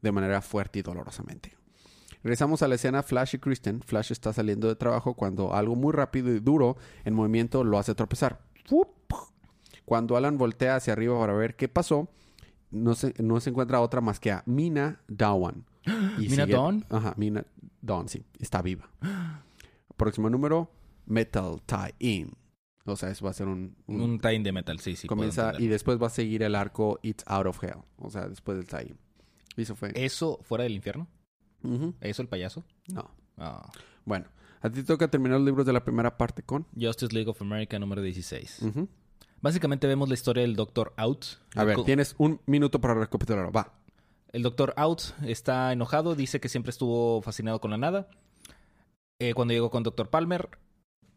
de 0.02 0.12
manera 0.12 0.42
fuerte 0.42 0.80
y 0.80 0.82
dolorosamente. 0.82 1.54
Regresamos 2.24 2.62
a 2.62 2.68
la 2.68 2.76
escena 2.76 3.02
Flash 3.04 3.36
y 3.36 3.40
Kristen. 3.40 3.82
Flash 3.82 4.12
está 4.12 4.34
saliendo 4.34 4.68
de 4.68 4.76
trabajo 4.76 5.14
cuando 5.14 5.54
algo 5.54 5.76
muy 5.76 5.94
rápido 5.94 6.34
y 6.34 6.40
duro 6.40 6.76
en 7.06 7.14
movimiento 7.14 7.64
lo 7.64 7.78
hace 7.80 7.96
tropezar. 7.96 8.42
Cuando 9.86 10.18
Alan 10.18 10.38
voltea 10.38 10.76
hacia 10.76 10.94
arriba 10.94 11.18
para 11.20 11.34
ver 11.34 11.56
qué 11.56 11.68
pasó, 11.68 12.10
no 12.72 12.94
se, 12.94 13.14
no 13.24 13.40
se 13.40 13.50
encuentra 13.50 13.82
otra 13.82 14.02
más 14.02 14.20
que 14.20 14.32
a 14.32 14.44
Mina 14.46 15.02
Dawan. 15.08 15.66
Y 16.20 16.30
¿Mina 16.30 16.46
Dawn? 16.46 16.86
Ajá, 16.90 17.14
Mina 17.18 17.46
Dawn, 17.82 18.10
sí. 18.10 18.24
Está 18.40 18.62
viva. 18.62 18.90
Próximo 19.98 20.30
número, 20.30 20.70
Metal 21.06 21.62
Tie 21.66 21.96
In. 22.00 22.34
O 22.86 22.96
sea, 22.96 23.10
eso 23.10 23.26
va 23.26 23.32
a 23.32 23.34
ser 23.34 23.48
un... 23.48 23.76
un- 23.88 24.02
Un 24.02 24.18
de 24.18 24.52
metal, 24.52 24.80
sí, 24.80 24.96
sí. 24.96 25.08
comienza 25.08 25.54
y 25.60 25.68
después 25.68 26.02
va 26.02 26.08
a 26.08 26.12
seguir 26.12 26.44
el 26.44 26.56
arco 26.56 27.00
It's 27.02 27.24
Out 27.28 27.48
of 27.48 27.64
Hell. 27.64 27.82
O 27.98 28.10
sea, 28.10 28.28
después 28.28 28.58
del 28.58 28.68
tie-in. 28.68 28.98
Y 29.56 29.62
eso 29.64 29.76
fue... 29.76 29.92
¿Eso 29.96 30.40
fuera 30.44 30.64
del 30.64 30.74
infierno? 30.74 31.08
Ujú. 31.64 31.94
¿Eso 32.02 32.22
el 32.22 32.28
payaso? 32.28 32.64
No. 32.88 33.10
Ah. 33.38 33.70
Bueno, 34.06 34.28
a 34.62 34.70
ti 34.70 34.84
toca 34.84 35.08
terminar 35.10 35.38
los 35.40 35.46
libros 35.46 35.66
de 35.66 35.74
la 35.74 35.84
primera 35.84 36.18
parte 36.18 36.44
con... 36.44 36.66
Justice 36.80 37.14
League 37.14 37.30
of 37.30 37.42
America 37.42 37.78
número 37.80 38.02
16. 38.02 38.62
Ujú. 38.64 38.88
Básicamente 39.42 39.88
vemos 39.88 40.10
la 40.10 40.16
historia 40.16 40.42
del 40.42 40.56
Doctor 40.56 40.94
Out. 40.98 41.26
A 41.56 41.64
ver, 41.64 41.82
tienes 41.84 42.16
un 42.18 42.42
minuto 42.46 42.82
para 42.82 42.94
recapitularlo. 42.94 43.52
Va. 43.52 43.74
El 44.34 44.44
Doctor 44.44 44.74
Out 44.78 45.02
está 45.26 45.72
enojado, 45.72 46.16
dice 46.16 46.40
que 46.40 46.50
siempre 46.50 46.72
estuvo 46.72 47.22
fascinado 47.22 47.62
con 47.62 47.72
la 47.72 47.78
nada. 47.78 48.10
Eh, 49.20 49.34
cuando 49.34 49.54
llegó 49.54 49.70
con 49.72 49.84
Doctor 49.84 50.10
Palmer, 50.10 50.50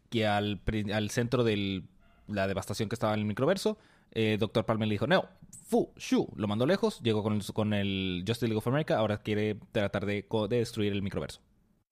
que 0.09 0.25
al, 0.25 0.61
al 0.93 1.09
centro 1.09 1.43
de 1.43 1.83
la 2.27 2.47
devastación 2.47 2.89
que 2.89 2.95
estaba 2.95 3.13
en 3.13 3.19
el 3.19 3.25
microverso, 3.25 3.77
eh, 4.13 4.37
Doctor 4.39 4.65
Palmer 4.65 4.87
le 4.87 4.93
dijo, 4.93 5.07
no, 5.07 5.25
fu, 5.67 5.91
shu, 5.97 6.27
lo 6.35 6.47
mandó 6.47 6.65
lejos, 6.65 7.01
llegó 7.01 7.21
con 7.23 7.33
el, 7.33 7.43
con 7.53 7.73
el 7.73 8.23
Justice 8.25 8.47
League 8.47 8.57
of 8.57 8.67
America, 8.67 8.97
ahora 8.97 9.17
quiere 9.21 9.55
tratar 9.71 10.05
de, 10.05 10.25
de 10.49 10.57
destruir 10.57 10.93
el 10.93 11.01
microverso. 11.01 11.41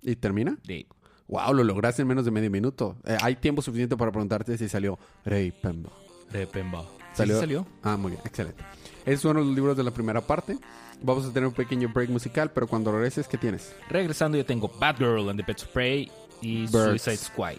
¿Y 0.01 0.15
termina? 0.15 0.57
De- 0.63 0.87
Wow, 1.27 1.53
lo 1.53 1.63
lograste 1.63 2.01
en 2.01 2.09
menos 2.09 2.25
de 2.25 2.31
medio 2.31 2.51
minuto. 2.51 2.97
Eh, 3.05 3.15
hay 3.21 3.37
tiempo 3.37 3.61
suficiente 3.61 3.95
para 3.95 4.11
preguntarte 4.11 4.57
si 4.57 4.67
salió 4.67 4.99
Rey 5.23 5.51
Pemba. 5.51 5.89
de 6.29 6.45
Pemba. 6.45 6.83
¿Salió? 7.13 7.35
¿Sí 7.35 7.39
salió? 7.39 7.65
Ah, 7.83 7.95
muy 7.95 8.11
bien, 8.11 8.21
excelente. 8.25 8.61
Esos 9.05 9.21
fueron 9.21 9.47
los 9.47 9.55
libros 9.55 9.77
de 9.77 9.83
la 9.83 9.91
primera 9.91 10.19
parte. 10.19 10.57
Vamos 11.01 11.25
a 11.25 11.31
tener 11.31 11.47
un 11.47 11.53
pequeño 11.53 11.87
break 11.93 12.09
musical, 12.09 12.51
pero 12.51 12.67
cuando 12.67 12.91
regreses, 12.91 13.29
¿qué 13.29 13.37
tienes? 13.37 13.73
Regresando 13.89 14.37
yo 14.37 14.45
tengo 14.45 14.69
Batgirl 14.77 15.29
and 15.29 15.39
the 15.39 15.45
Pets 15.45 15.63
of 15.63 15.69
Prey 15.69 16.11
y 16.41 16.63
Birds. 16.67 17.01
Suicide 17.03 17.17
Squad. 17.17 17.55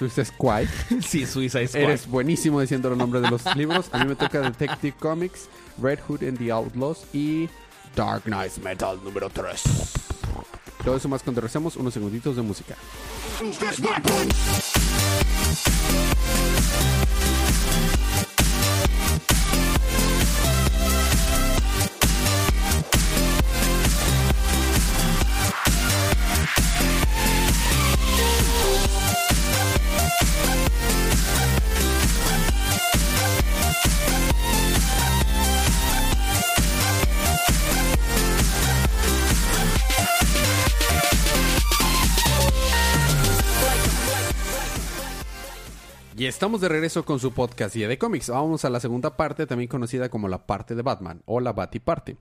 Suicide 0.00 0.24
Squad. 0.24 0.66
sí, 1.06 1.26
Suicide 1.26 1.68
Squad. 1.68 1.82
Eres 1.82 2.06
buenísimo 2.06 2.58
diciendo 2.58 2.88
los 2.88 2.96
nombres 2.96 3.22
de 3.22 3.30
los 3.30 3.44
libros. 3.56 3.90
A 3.92 3.98
mí 3.98 4.06
me 4.06 4.16
toca 4.16 4.40
Detective 4.40 4.94
Comics, 4.98 5.48
Red 5.80 5.98
Hood 6.08 6.22
and 6.22 6.38
the 6.38 6.50
Outlaws 6.50 7.04
y 7.12 7.50
Dark 7.94 8.22
Knight 8.24 8.56
Metal 8.64 8.98
número 9.04 9.28
3. 9.28 9.62
Todo 10.82 10.96
eso 10.96 11.08
más 11.08 11.22
cuando 11.22 11.42
regresemos 11.42 11.76
unos 11.76 11.92
segunditos 11.92 12.34
de 12.34 12.42
música. 12.42 12.76
Y 46.20 46.26
estamos 46.26 46.60
de 46.60 46.68
regreso 46.68 47.02
con 47.06 47.18
su 47.18 47.32
podcast 47.32 47.74
Día 47.74 47.88
de 47.88 47.96
Cómics. 47.96 48.28
Vamos 48.28 48.66
a 48.66 48.68
la 48.68 48.78
segunda 48.78 49.16
parte, 49.16 49.46
también 49.46 49.68
conocida 49.68 50.10
como 50.10 50.28
la 50.28 50.46
parte 50.46 50.74
de 50.74 50.82
Batman 50.82 51.22
o 51.24 51.40
la 51.40 51.54
Batty 51.54 51.78
Parte. 51.80 52.18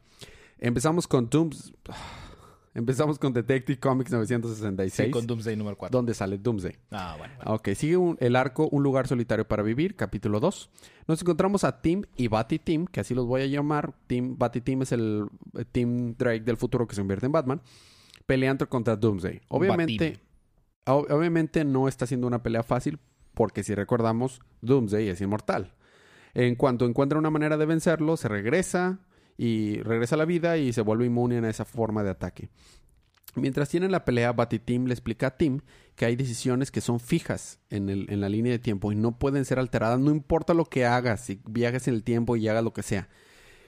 Empezamos 0.57 1.05
con 1.05 1.29
Dooms... 1.29 1.73
Empezamos 2.73 3.19
con 3.19 3.33
Detective 3.33 3.77
Comics 3.77 4.09
966, 4.11 5.07
Sí, 5.07 5.11
con 5.11 5.27
Doomsday 5.27 5.57
número 5.57 5.75
4. 5.75 5.97
donde 5.97 6.13
sale 6.13 6.37
Doomsday. 6.37 6.77
Ah, 6.91 7.15
bueno. 7.17 7.33
bueno. 7.37 7.53
Ok, 7.55 7.69
sigue 7.75 7.97
un- 7.97 8.15
el 8.21 8.37
arco 8.37 8.69
Un 8.71 8.83
lugar 8.83 9.05
solitario 9.07 9.45
para 9.45 9.63
vivir, 9.63 9.97
capítulo 9.97 10.39
2. 10.39 10.69
Nos 11.07 11.21
encontramos 11.21 11.65
a 11.65 11.81
Tim 11.81 12.03
y 12.15 12.29
Batty 12.29 12.59
Team, 12.59 12.85
que 12.85 13.01
así 13.01 13.13
los 13.13 13.25
voy 13.25 13.41
a 13.41 13.47
llamar. 13.47 13.95
Tim, 14.07 14.37
Batty 14.37 14.61
Team 14.61 14.83
es 14.83 14.93
el 14.93 15.25
eh, 15.57 15.65
Team 15.69 16.15
Drake 16.15 16.41
del 16.41 16.55
futuro 16.55 16.87
que 16.87 16.95
se 16.95 17.01
convierte 17.01 17.25
en 17.25 17.33
Batman, 17.33 17.61
peleando 18.25 18.69
contra 18.69 18.95
Doomsday. 18.95 19.41
Obviamente, 19.49 20.19
ob- 20.85 21.11
obviamente 21.11 21.65
no 21.65 21.87
está 21.89 22.05
siendo 22.05 22.27
una 22.27 22.41
pelea 22.43 22.63
fácil, 22.63 22.99
porque 23.39 23.63
si 23.63 23.73
recordamos, 23.73 24.41
Doomsday 24.59 25.07
es 25.07 25.21
inmortal. 25.21 25.73
En 26.33 26.55
cuanto 26.55 26.85
encuentra 26.85 27.17
una 27.17 27.29
manera 27.29 27.55
de 27.55 27.65
vencerlo, 27.65 28.17
se 28.17 28.27
regresa 28.27 28.99
y 29.37 29.77
regresa 29.77 30.15
a 30.15 30.17
la 30.17 30.25
vida 30.25 30.57
y 30.57 30.73
se 30.73 30.81
vuelve 30.81 31.05
inmune 31.05 31.37
a 31.37 31.49
esa 31.49 31.63
forma 31.63 32.03
de 32.03 32.09
ataque. 32.09 32.49
Mientras 33.35 33.69
tienen 33.69 33.93
la 33.93 34.03
pelea, 34.03 34.33
Batty-Team 34.33 34.87
le 34.87 34.93
explica 34.93 35.27
a 35.27 35.37
Tim 35.37 35.61
que 35.95 36.03
hay 36.03 36.17
decisiones 36.17 36.69
que 36.69 36.81
son 36.81 36.99
fijas 36.99 37.61
en, 37.69 38.19
la 38.19 38.27
línea 38.27 38.51
de 38.51 38.59
tiempo 38.59 38.91
y 38.91 38.97
no 38.97 39.17
pueden 39.17 39.45
ser 39.45 39.57
alteradas, 39.57 40.01
no 40.01 40.11
importa 40.11 40.53
lo 40.53 40.65
que 40.65 40.85
hagas, 40.85 41.21
si 41.21 41.41
viajes 41.47 41.87
en 41.87 41.93
el 41.93 42.03
tiempo 42.03 42.35
y 42.35 42.45
hagas 42.49 42.65
lo 42.65 42.73
que 42.73 42.83
sea. 42.83 43.07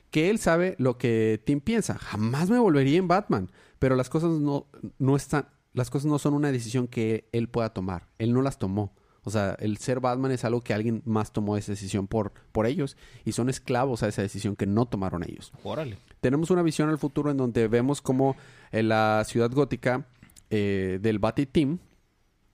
Que 0.09 0.29
él 0.29 0.39
sabe 0.39 0.75
lo 0.79 0.97
que 0.97 1.41
Tim 1.45 1.61
piensa. 1.61 1.97
Jamás 1.97 2.49
me 2.49 2.59
volvería 2.59 2.97
en 2.97 3.07
Batman. 3.07 3.49
Pero 3.79 3.95
las 3.95 4.09
cosas 4.09 4.31
no 4.31 5.15
están. 5.15 5.47
Las 5.71 5.89
cosas 5.89 6.11
no 6.11 6.19
son 6.19 6.33
una 6.33 6.51
decisión 6.51 6.89
que 6.89 7.29
él 7.31 7.47
pueda 7.47 7.69
tomar. 7.69 8.09
Él 8.17 8.33
no 8.33 8.41
las 8.41 8.59
tomó. 8.59 8.93
O 9.23 9.29
sea, 9.29 9.55
el 9.59 9.77
ser 9.77 9.99
Batman 9.99 10.31
es 10.31 10.43
algo 10.45 10.61
que 10.61 10.73
alguien 10.73 11.01
más 11.05 11.31
tomó 11.31 11.57
esa 11.57 11.71
decisión 11.71 12.07
por, 12.07 12.33
por 12.51 12.65
ellos. 12.65 12.97
Y 13.23 13.33
son 13.33 13.49
esclavos 13.49 14.03
a 14.03 14.07
esa 14.07 14.21
decisión 14.21 14.55
que 14.55 14.65
no 14.65 14.85
tomaron 14.87 15.23
ellos 15.23 15.51
Órale. 15.63 15.97
tenemos 16.21 16.49
una 16.49 16.63
visión 16.63 16.89
al 16.89 16.97
futuro 16.97 17.29
en 17.31 17.37
donde 17.37 17.67
vemos 17.67 18.01
como 18.01 18.35
en 18.71 18.89
la 18.89 19.23
ciudad 19.25 19.51
gótica 19.51 20.07
eh, 20.49 20.99
del 21.01 21.19
Bati 21.19 21.45
Team 21.45 21.79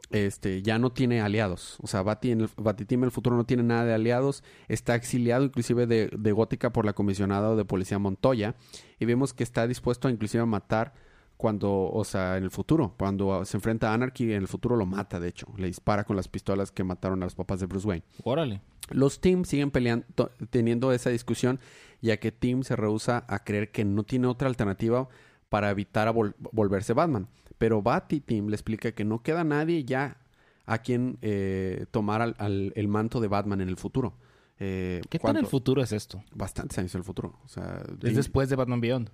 este, 0.10 0.62
ya 0.62 0.80
no 0.80 0.92
tiene 0.92 1.22
aliados. 1.22 1.78
O 1.82 1.88
sea, 1.88 2.02
Bati 2.02 2.32
en 2.32 2.42
el 2.42 2.50
Bati 2.56 2.86
Team 2.86 3.02
en 3.02 3.06
el 3.06 3.12
futuro 3.12 3.36
no 3.36 3.46
tiene 3.46 3.64
nada 3.64 3.86
de 3.86 3.94
aliados. 3.94 4.44
Está 4.68 4.96
exiliado 4.96 5.44
inclusive 5.44 5.86
de, 5.86 6.10
de 6.18 6.32
Gótica 6.32 6.72
por 6.72 6.86
la 6.86 6.94
comisionada 6.94 7.56
de 7.56 7.66
policía 7.66 8.00
Montoya. 8.00 8.56
Y 9.00 9.06
vemos 9.06 9.34
que 9.34 9.44
está 9.44 9.68
dispuesto 9.68 10.08
a 10.08 10.12
inclusive 10.12 10.44
a 10.44 10.46
matar 10.46 10.94
cuando, 11.38 11.90
o 11.92 12.04
sea, 12.04 12.38
en 12.38 12.44
el 12.44 12.52
futuro. 12.52 12.96
Cuando 12.98 13.46
se 13.46 13.58
enfrenta 13.58 13.92
a 13.92 13.94
Anarchy, 13.94 14.34
en 14.34 14.42
el 14.42 14.48
futuro 14.48 14.76
lo 14.76 14.86
mata, 14.86 15.20
de 15.20 15.28
hecho. 15.30 15.48
Le 15.58 15.68
dispara 15.68 16.04
con 16.04 16.16
las 16.16 16.28
pistolas 16.28 16.72
que 16.72 16.84
mataron 16.84 17.22
a 17.22 17.26
los 17.28 17.36
papás 17.36 17.60
de 17.60 17.68
Bruce 17.68 17.88
Wayne. 17.88 18.04
Órale. 18.24 18.62
Los 18.90 19.20
Team 19.22 19.44
siguen 19.46 19.70
peleando, 19.72 20.06
teniendo 20.50 20.92
esa 20.94 21.10
discusión, 21.10 21.60
ya 22.02 22.18
que 22.18 22.32
Team 22.32 22.64
se 22.64 22.76
rehúsa 22.76 23.26
a 23.28 23.44
creer 23.44 23.72
que 23.72 23.86
no 23.86 24.04
tiene 24.04 24.28
otra 24.28 24.48
alternativa 24.48 25.08
para 25.50 25.70
evitar 25.70 26.08
a 26.08 26.14
vol- 26.14 26.36
volverse 26.52 26.94
Batman. 26.94 27.28
Pero 27.58 27.82
Batty 27.82 28.20
Team 28.22 28.48
le 28.48 28.56
explica 28.56 28.92
que 28.92 29.04
no 29.06 29.22
queda 29.24 29.44
nadie 29.44 29.84
ya 29.84 30.18
a 30.66 30.80
quien 30.80 31.18
eh, 31.22 31.86
tomar 31.92 32.22
al- 32.22 32.36
al- 32.40 32.74
el 32.76 32.88
manto 32.88 33.20
de 33.20 33.28
Batman 33.28 33.62
en 33.62 33.70
el 33.70 33.78
futuro. 33.78 34.14
Eh, 34.60 35.02
¿Qué 35.10 35.20
tan 35.20 35.22
¿cuánto? 35.34 35.40
el 35.42 35.46
futuro 35.48 35.84
es 35.84 35.92
esto? 35.92 36.24
Bastantes 36.34 36.78
años 36.80 36.96
el 36.96 37.04
futuro. 37.04 37.36
O 37.46 37.48
sea, 37.48 37.84
Es 38.04 38.16
después 38.16 38.50
de 38.50 38.56
Batman 38.56 38.82
Beyond. 38.82 39.10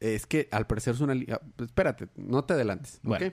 Es 0.00 0.26
que 0.26 0.48
al 0.50 0.66
parecer 0.66 0.94
es 0.94 1.00
una... 1.00 1.14
ah, 1.32 1.40
Espérate, 1.58 2.08
no 2.16 2.44
te 2.44 2.54
adelantes. 2.54 3.00
Bueno. 3.02 3.32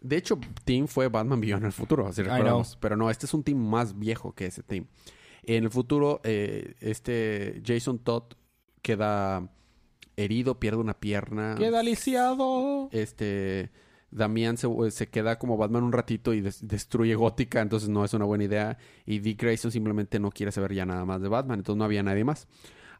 De 0.00 0.16
hecho, 0.16 0.38
Team 0.64 0.86
fue 0.86 1.08
Batman 1.08 1.40
Beyond 1.40 1.62
en 1.62 1.66
el 1.66 1.72
futuro, 1.72 2.06
así 2.06 2.22
recordamos. 2.22 2.76
Pero 2.80 2.96
no, 2.96 3.10
este 3.10 3.26
es 3.26 3.34
un 3.34 3.42
team 3.42 3.58
más 3.58 3.98
viejo 3.98 4.32
que 4.34 4.46
ese 4.46 4.62
team. 4.62 4.86
En 5.42 5.64
el 5.64 5.70
futuro, 5.70 6.20
eh, 6.24 6.74
este 6.80 7.62
Jason 7.66 7.98
Todd 7.98 8.24
queda 8.82 9.50
herido, 10.16 10.60
pierde 10.60 10.78
una 10.78 10.94
pierna. 11.00 11.54
¡Queda 11.58 11.82
lisiado! 11.82 12.88
Este... 12.92 13.70
Damián 14.10 14.56
se, 14.56 14.66
se 14.90 15.08
queda 15.10 15.38
como 15.38 15.58
Batman 15.58 15.82
un 15.82 15.92
ratito 15.92 16.32
y 16.32 16.40
des- 16.40 16.66
destruye 16.66 17.14
Gótica, 17.14 17.60
entonces 17.60 17.90
no 17.90 18.06
es 18.06 18.14
una 18.14 18.24
buena 18.24 18.44
idea. 18.44 18.78
Y 19.04 19.18
Dick 19.18 19.42
Grayson 19.42 19.70
simplemente 19.70 20.18
no 20.18 20.30
quiere 20.30 20.50
saber 20.50 20.72
ya 20.72 20.86
nada 20.86 21.04
más 21.04 21.20
de 21.20 21.28
Batman, 21.28 21.58
entonces 21.58 21.76
no 21.78 21.84
había 21.84 22.02
nadie 22.02 22.24
más. 22.24 22.48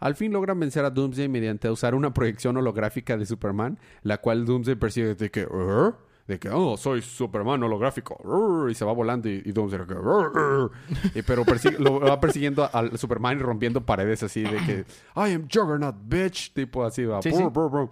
Al 0.00 0.14
fin 0.14 0.32
logran 0.32 0.58
vencer 0.60 0.84
a 0.84 0.90
Doomsday 0.90 1.28
mediante 1.28 1.70
usar 1.70 1.94
una 1.94 2.12
proyección 2.14 2.56
holográfica 2.56 3.16
de 3.16 3.26
Superman, 3.26 3.78
la 4.02 4.18
cual 4.18 4.44
Doomsday 4.46 4.76
percibe 4.76 5.14
de 5.14 5.30
que, 5.30 5.40
"¿Eh?". 5.42 5.92
de 6.28 6.38
que, 6.38 6.50
oh, 6.50 6.76
soy 6.76 7.00
Superman 7.00 7.62
holográfico. 7.62 8.68
Y 8.70 8.74
se 8.74 8.84
va 8.84 8.92
volando 8.92 9.28
y, 9.30 9.42
y 9.44 9.52
Doomsday, 9.52 9.86
que. 9.86 9.94
Y 11.18 11.22
pero 11.22 11.42
lo 11.78 12.00
va 12.00 12.20
persiguiendo 12.20 12.68
al 12.72 12.98
Superman 12.98 13.38
y 13.38 13.42
rompiendo 13.42 13.84
paredes 13.84 14.22
así 14.22 14.42
de 14.42 14.56
que, 14.66 14.84
I 15.16 15.32
am 15.32 15.48
Juggernaut, 15.52 15.96
bitch. 16.04 16.52
Tipo 16.52 16.84
así, 16.84 17.04
va. 17.06 17.22
Sí, 17.22 17.30
brr, 17.30 17.38
sí. 17.38 17.44
brr, 17.44 17.70
brr. 17.70 17.88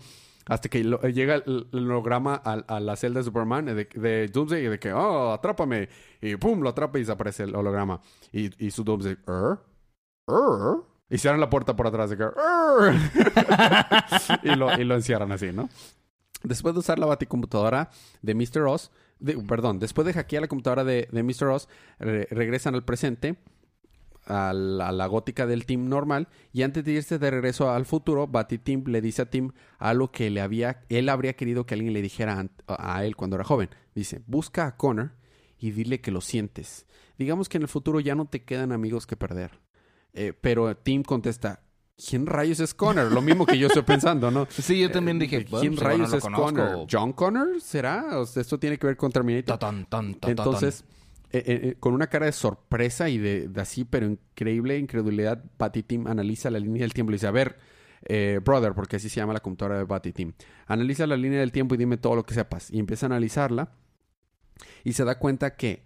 Hasta 0.48 0.68
que 0.68 0.84
lo- 0.84 1.00
llega 1.00 1.34
el, 1.36 1.66
el 1.72 1.90
holograma 1.90 2.40
a, 2.44 2.52
a 2.52 2.78
la 2.78 2.94
celda 2.94 3.18
de 3.20 3.24
Superman 3.24 3.64
de, 3.64 3.74
de 3.86 4.28
Doomsday 4.28 4.66
y 4.66 4.68
de 4.68 4.78
que, 4.78 4.92
oh, 4.92 5.32
atrápame. 5.32 5.88
Y 6.20 6.36
pum, 6.36 6.60
lo 6.60 6.68
atrapa 6.68 6.98
y 6.98 7.00
desaparece 7.00 7.44
el 7.44 7.56
holograma. 7.56 8.00
Y, 8.32 8.64
y 8.64 8.70
su 8.70 8.84
Doomsday, 8.84 9.16
¿er? 9.26 9.58
¿er? 10.28 10.76
Y 11.08 11.18
cierran 11.18 11.40
la 11.40 11.48
puerta 11.50 11.76
por 11.76 11.86
atrás 11.86 12.10
de 12.10 12.16
que, 12.16 12.24
y, 14.42 14.54
lo, 14.56 14.78
y 14.78 14.84
lo 14.84 14.94
encierran 14.96 15.30
así, 15.32 15.52
¿no? 15.52 15.68
Después 16.42 16.74
de 16.74 16.80
usar 16.80 16.98
la 16.98 17.06
baticomputadora 17.06 17.90
de 18.22 18.34
Mr. 18.34 18.62
Oz, 18.62 18.90
perdón, 19.48 19.78
después 19.78 20.06
de 20.06 20.12
hackear 20.12 20.42
la 20.42 20.48
computadora 20.48 20.84
de, 20.84 21.08
de 21.10 21.22
Mr. 21.22 21.46
Oz, 21.48 21.68
re- 21.98 22.26
regresan 22.30 22.74
al 22.74 22.84
presente, 22.84 23.36
a 24.26 24.52
la, 24.52 25.06
gótica 25.06 25.46
del 25.46 25.64
team 25.66 25.88
normal, 25.88 26.28
y 26.52 26.62
antes 26.62 26.84
de 26.84 26.92
irse 26.92 27.18
de 27.18 27.30
regreso 27.30 27.70
al 27.70 27.86
futuro, 27.86 28.26
Batty-Team 28.26 28.84
le 28.88 29.00
dice 29.00 29.22
a 29.22 29.30
Tim 29.30 29.52
algo 29.78 30.10
que 30.10 30.30
le 30.30 30.40
había, 30.40 30.82
él 30.88 31.08
habría 31.08 31.34
querido 31.36 31.64
que 31.64 31.74
alguien 31.74 31.92
le 31.92 32.02
dijera 32.02 32.48
a 32.66 33.04
él 33.04 33.14
cuando 33.16 33.36
era 33.36 33.44
joven. 33.44 33.70
Dice, 33.94 34.20
busca 34.26 34.66
a 34.66 34.76
Connor 34.76 35.12
y 35.58 35.70
dile 35.70 36.00
que 36.00 36.10
lo 36.10 36.20
sientes. 36.20 36.86
Digamos 37.18 37.48
que 37.48 37.56
en 37.58 37.62
el 37.62 37.68
futuro 37.68 38.00
ya 38.00 38.14
no 38.16 38.26
te 38.26 38.44
quedan 38.44 38.72
amigos 38.72 39.06
que 39.06 39.16
perder. 39.16 39.60
Eh, 40.16 40.32
pero 40.40 40.74
Tim 40.76 41.02
contesta, 41.02 41.60
¿quién 42.08 42.26
rayos 42.26 42.58
es 42.60 42.72
Connor? 42.74 43.12
Lo 43.12 43.20
mismo 43.20 43.44
que 43.44 43.58
yo 43.58 43.66
estoy 43.66 43.82
pensando, 43.82 44.30
¿no? 44.30 44.46
Sí, 44.50 44.80
yo 44.80 44.90
también 44.90 45.18
Eh, 45.18 45.20
dije, 45.20 45.44
¿Quién 45.44 45.74
bueno, 45.74 45.80
rayos 45.82 46.10
no 46.10 46.16
es 46.16 46.22
conozco. 46.22 46.44
Connor? 46.46 46.86
¿John 46.90 47.12
Connor? 47.12 47.60
¿Será? 47.60 48.18
O 48.18 48.24
sea, 48.26 48.40
esto 48.40 48.58
tiene 48.58 48.78
que 48.78 48.86
ver 48.86 48.96
con 48.96 49.12
Terminator. 49.12 49.58
Tan. 49.58 49.86
Entonces, 50.22 50.84
eh, 51.32 51.76
con 51.78 51.92
una 51.92 52.06
cara 52.06 52.26
de 52.26 52.32
sorpresa 52.32 53.08
y 53.10 53.18
de, 53.18 53.48
de 53.48 53.60
así, 53.60 53.84
pero 53.84 54.06
increíble 54.06 54.78
incredulidad, 54.78 55.44
Patty 55.58 55.82
Team 55.82 56.06
analiza 56.06 56.50
la 56.50 56.58
línea 56.58 56.80
del 56.82 56.94
tiempo 56.94 57.12
y 57.12 57.16
dice, 57.16 57.26
a 57.26 57.30
ver, 57.32 57.58
eh, 58.08 58.40
brother, 58.42 58.72
porque 58.72 58.96
así 58.96 59.08
se 59.08 59.16
llama 59.16 59.32
la 59.34 59.40
computadora 59.40 59.78
de 59.78 59.84
Patty 59.86 60.12
Team, 60.12 60.32
analiza 60.66 61.06
la 61.06 61.16
línea 61.16 61.40
del 61.40 61.52
tiempo 61.52 61.74
y 61.74 61.78
dime 61.78 61.96
todo 61.98 62.14
lo 62.16 62.24
que 62.24 62.32
sepas. 62.34 62.70
Y 62.70 62.78
empieza 62.78 63.04
a 63.06 63.08
analizarla 63.08 63.72
y 64.84 64.92
se 64.94 65.04
da 65.04 65.18
cuenta 65.18 65.56
que, 65.56 65.84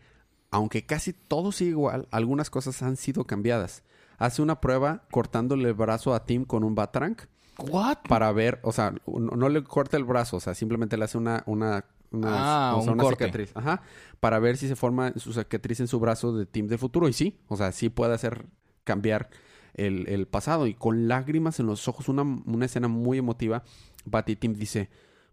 aunque 0.52 0.84
casi 0.86 1.12
todo 1.14 1.50
sigue 1.50 1.70
igual, 1.70 2.06
algunas 2.12 2.50
cosas 2.50 2.80
han 2.82 2.96
sido 2.96 3.24
cambiadas. 3.24 3.82
Hace 4.20 4.40
una 4.42 4.60
prueba 4.60 5.02
cortándole 5.10 5.66
el 5.68 5.74
brazo 5.74 6.14
a 6.14 6.24
Tim 6.26 6.44
con 6.44 6.62
un 6.62 6.76
Batarang 6.76 7.16
¿What? 7.58 7.98
para 8.08 8.30
ver, 8.32 8.60
o 8.62 8.70
sea, 8.72 8.94
no, 9.06 9.18
no 9.36 9.48
le 9.48 9.64
corta 9.64 9.96
el 9.96 10.04
brazo, 10.04 10.36
o 10.36 10.40
sea, 10.40 10.54
simplemente 10.54 10.96
le 10.96 11.04
hace 11.04 11.18
una, 11.18 11.42
una, 11.46 11.84
una, 12.10 12.28
Ah, 12.70 12.76
o 12.76 12.82
sea, 12.82 12.92
un 12.92 12.98
una 12.98 13.02
corte. 13.04 13.24
cicatriz. 13.24 13.50
Ajá. 13.56 13.82
Para 14.20 14.38
ver 14.38 14.56
si 14.56 14.68
se 14.68 14.76
forma 14.76 15.12
su 15.16 15.32
cicatriz 15.32 15.80
en 15.80 15.88
su 15.88 15.98
brazo 16.00 16.32
de 16.36 16.46
Tim 16.46 16.68
del 16.68 16.78
futuro. 16.78 17.08
Y 17.08 17.12
sí, 17.12 17.38
o 17.48 17.56
sea, 17.56 17.72
sí 17.72 17.88
puede 17.88 18.14
hacer 18.14 18.46
cambiar 18.84 19.30
el, 19.74 20.08
el 20.08 20.26
pasado. 20.26 20.66
Y 20.66 20.74
con 20.74 21.08
lágrimas 21.08 21.60
en 21.60 21.66
los 21.66 21.86
ojos, 21.88 22.08
una, 22.08 22.22
una 22.22 22.64
escena 22.66 22.88
muy 22.88 23.18
emotiva, 23.18 23.62
Batty 24.04 24.36
Tim 24.36 24.54
dice, 24.54 24.88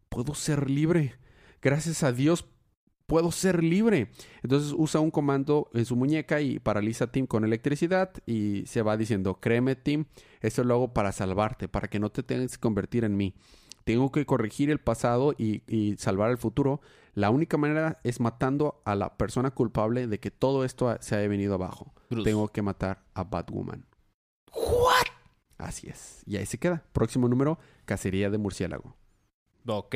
puedo 0.10 0.34
ser 0.34 0.70
libre. 0.70 1.16
Gracias 1.62 2.04
a 2.04 2.12
Dios 2.12 2.46
puedo 3.08 3.32
ser 3.32 3.64
libre. 3.64 4.12
Entonces 4.44 4.74
usa 4.78 5.02
un 5.02 5.10
comando 5.10 5.70
en 5.74 5.86
su 5.86 5.96
muñeca 5.96 6.42
y 6.42 6.60
paraliza 6.60 7.06
a 7.06 7.12
Tim 7.12 7.26
con 7.26 7.44
electricidad 7.44 8.12
y 8.26 8.66
se 8.68 8.84
va 8.84 8.98
diciendo, 8.98 9.40
créeme 9.40 9.76
Tim, 9.76 10.06
esto 10.42 10.64
lo 10.64 10.76
hago 10.76 10.94
para 10.94 11.12
salvarte, 11.12 11.68
para 11.68 11.88
que 11.88 12.00
no 12.00 12.12
te 12.12 12.22
tengas 12.22 12.52
que 12.52 12.62
convertir 12.62 13.04
en 13.04 13.18
mí. 13.18 13.34
Tengo 13.86 14.12
que 14.12 14.26
corregir 14.26 14.70
el 14.70 14.80
pasado 14.80 15.34
y, 15.38 15.64
y 15.66 15.96
salvar 15.98 16.30
el 16.30 16.38
futuro. 16.38 16.82
La 17.14 17.30
única 17.30 17.58
manera 17.58 18.00
es 18.04 18.20
matando 18.20 18.82
a 18.84 18.96
la 18.96 19.16
persona 19.18 19.52
culpable 19.52 20.08
de 20.08 20.20
que 20.20 20.30
todo 20.30 20.66
esto 20.66 20.96
se 21.00 21.16
haya 21.16 21.28
venido 21.30 21.56
abajo. 21.56 21.94
Bruce. 22.10 22.30
Tengo 22.30 22.50
que 22.50 22.62
matar 22.62 23.06
a 23.14 23.24
Batwoman. 23.24 23.86
¿What? 24.54 25.08
Así 25.58 25.88
es. 25.88 26.22
Y 26.26 26.36
ahí 26.36 26.46
se 26.46 26.58
queda. 26.58 26.84
Próximo 26.92 27.30
número, 27.30 27.60
Cacería 27.86 28.30
de 28.30 28.38
Murciélago. 28.38 28.96
Ok. 29.66 29.96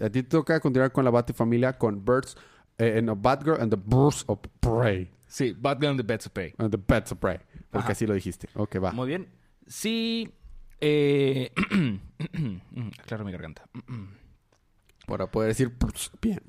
A 0.00 0.10
ti 0.10 0.22
te 0.22 0.28
toca 0.28 0.60
continuar 0.60 0.92
con 0.92 1.04
la 1.04 1.10
Batifamilia 1.10 1.78
con 1.78 2.04
Birds, 2.04 2.36
eh, 2.78 3.00
no, 3.02 3.14
Batgirl 3.14 3.60
and 3.60 3.70
the 3.70 3.76
Birds 3.76 4.24
of 4.26 4.40
Prey. 4.60 5.10
Sí, 5.34 5.52
Batgirl 5.52 5.90
and 5.90 5.98
the 5.98 6.06
Beds 6.06 6.26
of 6.26 6.32
Prey. 6.32 6.54
And 6.58 6.70
the 6.70 6.78
Pets 6.78 7.12
of 7.12 7.18
Prey. 7.18 7.38
Porque 7.70 7.86
Ajá. 7.86 7.92
así 7.92 8.06
lo 8.06 8.14
dijiste. 8.14 8.48
Ok, 8.54 8.76
va. 8.82 8.92
Muy 8.92 9.08
bien. 9.08 9.28
Sí. 9.66 10.32
Eh... 10.80 11.50
Aclaro 13.00 13.24
mi 13.24 13.32
garganta. 13.32 13.64
Para 15.06 15.30
poder 15.30 15.48
decir 15.48 15.72
bien. 16.22 16.40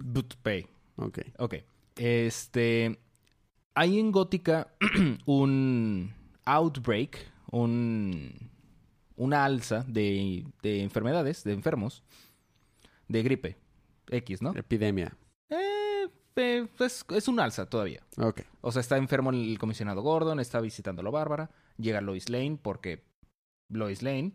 Pay. 0.44 0.68
Ok. 0.98 1.20
Ok. 1.40 1.56
Este. 1.96 3.00
Hay 3.74 4.00
en 4.00 4.12
Gótica 4.12 4.68
un 5.26 6.14
outbreak, 6.46 7.18
un. 7.52 8.52
Una 9.18 9.46
alza 9.46 9.86
de, 9.88 10.46
de 10.62 10.84
enfermedades, 10.84 11.44
de 11.46 11.54
enfermos, 11.54 12.04
de 13.08 13.24
gripe. 13.24 13.58
X, 14.10 14.42
¿no? 14.42 14.54
Epidemia. 14.56 15.18
Eh, 15.50 16.08
eh, 16.36 16.68
es, 16.80 17.06
es 17.10 17.28
un 17.28 17.40
alza 17.40 17.68
todavía. 17.68 18.04
Ok. 18.18 18.42
O 18.62 18.72
sea, 18.72 18.82
está 18.82 18.98
enfermo 18.98 19.32
el 19.32 19.58
comisionado 19.58 20.02
Gordon, 20.02 20.40
está 20.40 20.62
visitándolo 20.62 21.12
Bárbara, 21.12 21.50
llega 21.78 22.02
Lois 22.02 22.30
Lane 22.30 22.60
porque 22.62 23.04
Lois 23.70 24.04
Lane, 24.04 24.34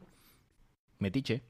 metiche. 0.98 1.42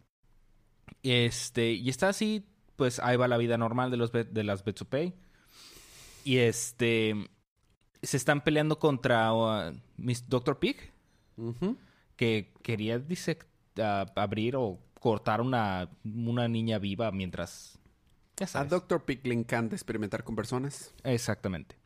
Este, 1.02 1.72
y 1.72 1.88
está 1.88 2.08
así, 2.08 2.46
pues 2.76 2.98
ahí 2.98 3.16
va 3.16 3.28
la 3.28 3.38
vida 3.38 3.56
normal 3.56 3.90
de 3.90 3.96
los 3.96 4.12
de 4.12 4.44
las 4.44 4.64
Betsupei. 4.64 5.14
Y 6.24 6.38
este 6.38 7.14
se 8.02 8.16
están 8.16 8.42
peleando 8.42 8.78
contra 8.78 9.32
uh, 9.32 9.72
Miss 9.96 10.28
Dr. 10.28 10.58
Pig, 10.58 10.76
que 12.16 12.52
quería 12.62 13.02
abrir 14.16 14.56
o 14.56 14.78
cortar 15.00 15.40
una, 15.40 15.90
una 16.04 16.46
niña 16.46 16.78
viva 16.78 17.10
mientras 17.10 17.78
ya 18.36 18.44
A 18.44 18.48
sabes. 18.48 18.70
Dr. 18.70 19.04
Pig 19.04 19.26
le 19.26 19.34
encanta 19.34 19.74
experimentar 19.74 20.22
con 20.22 20.36
personas. 20.36 20.94
Exactamente. 21.02 21.76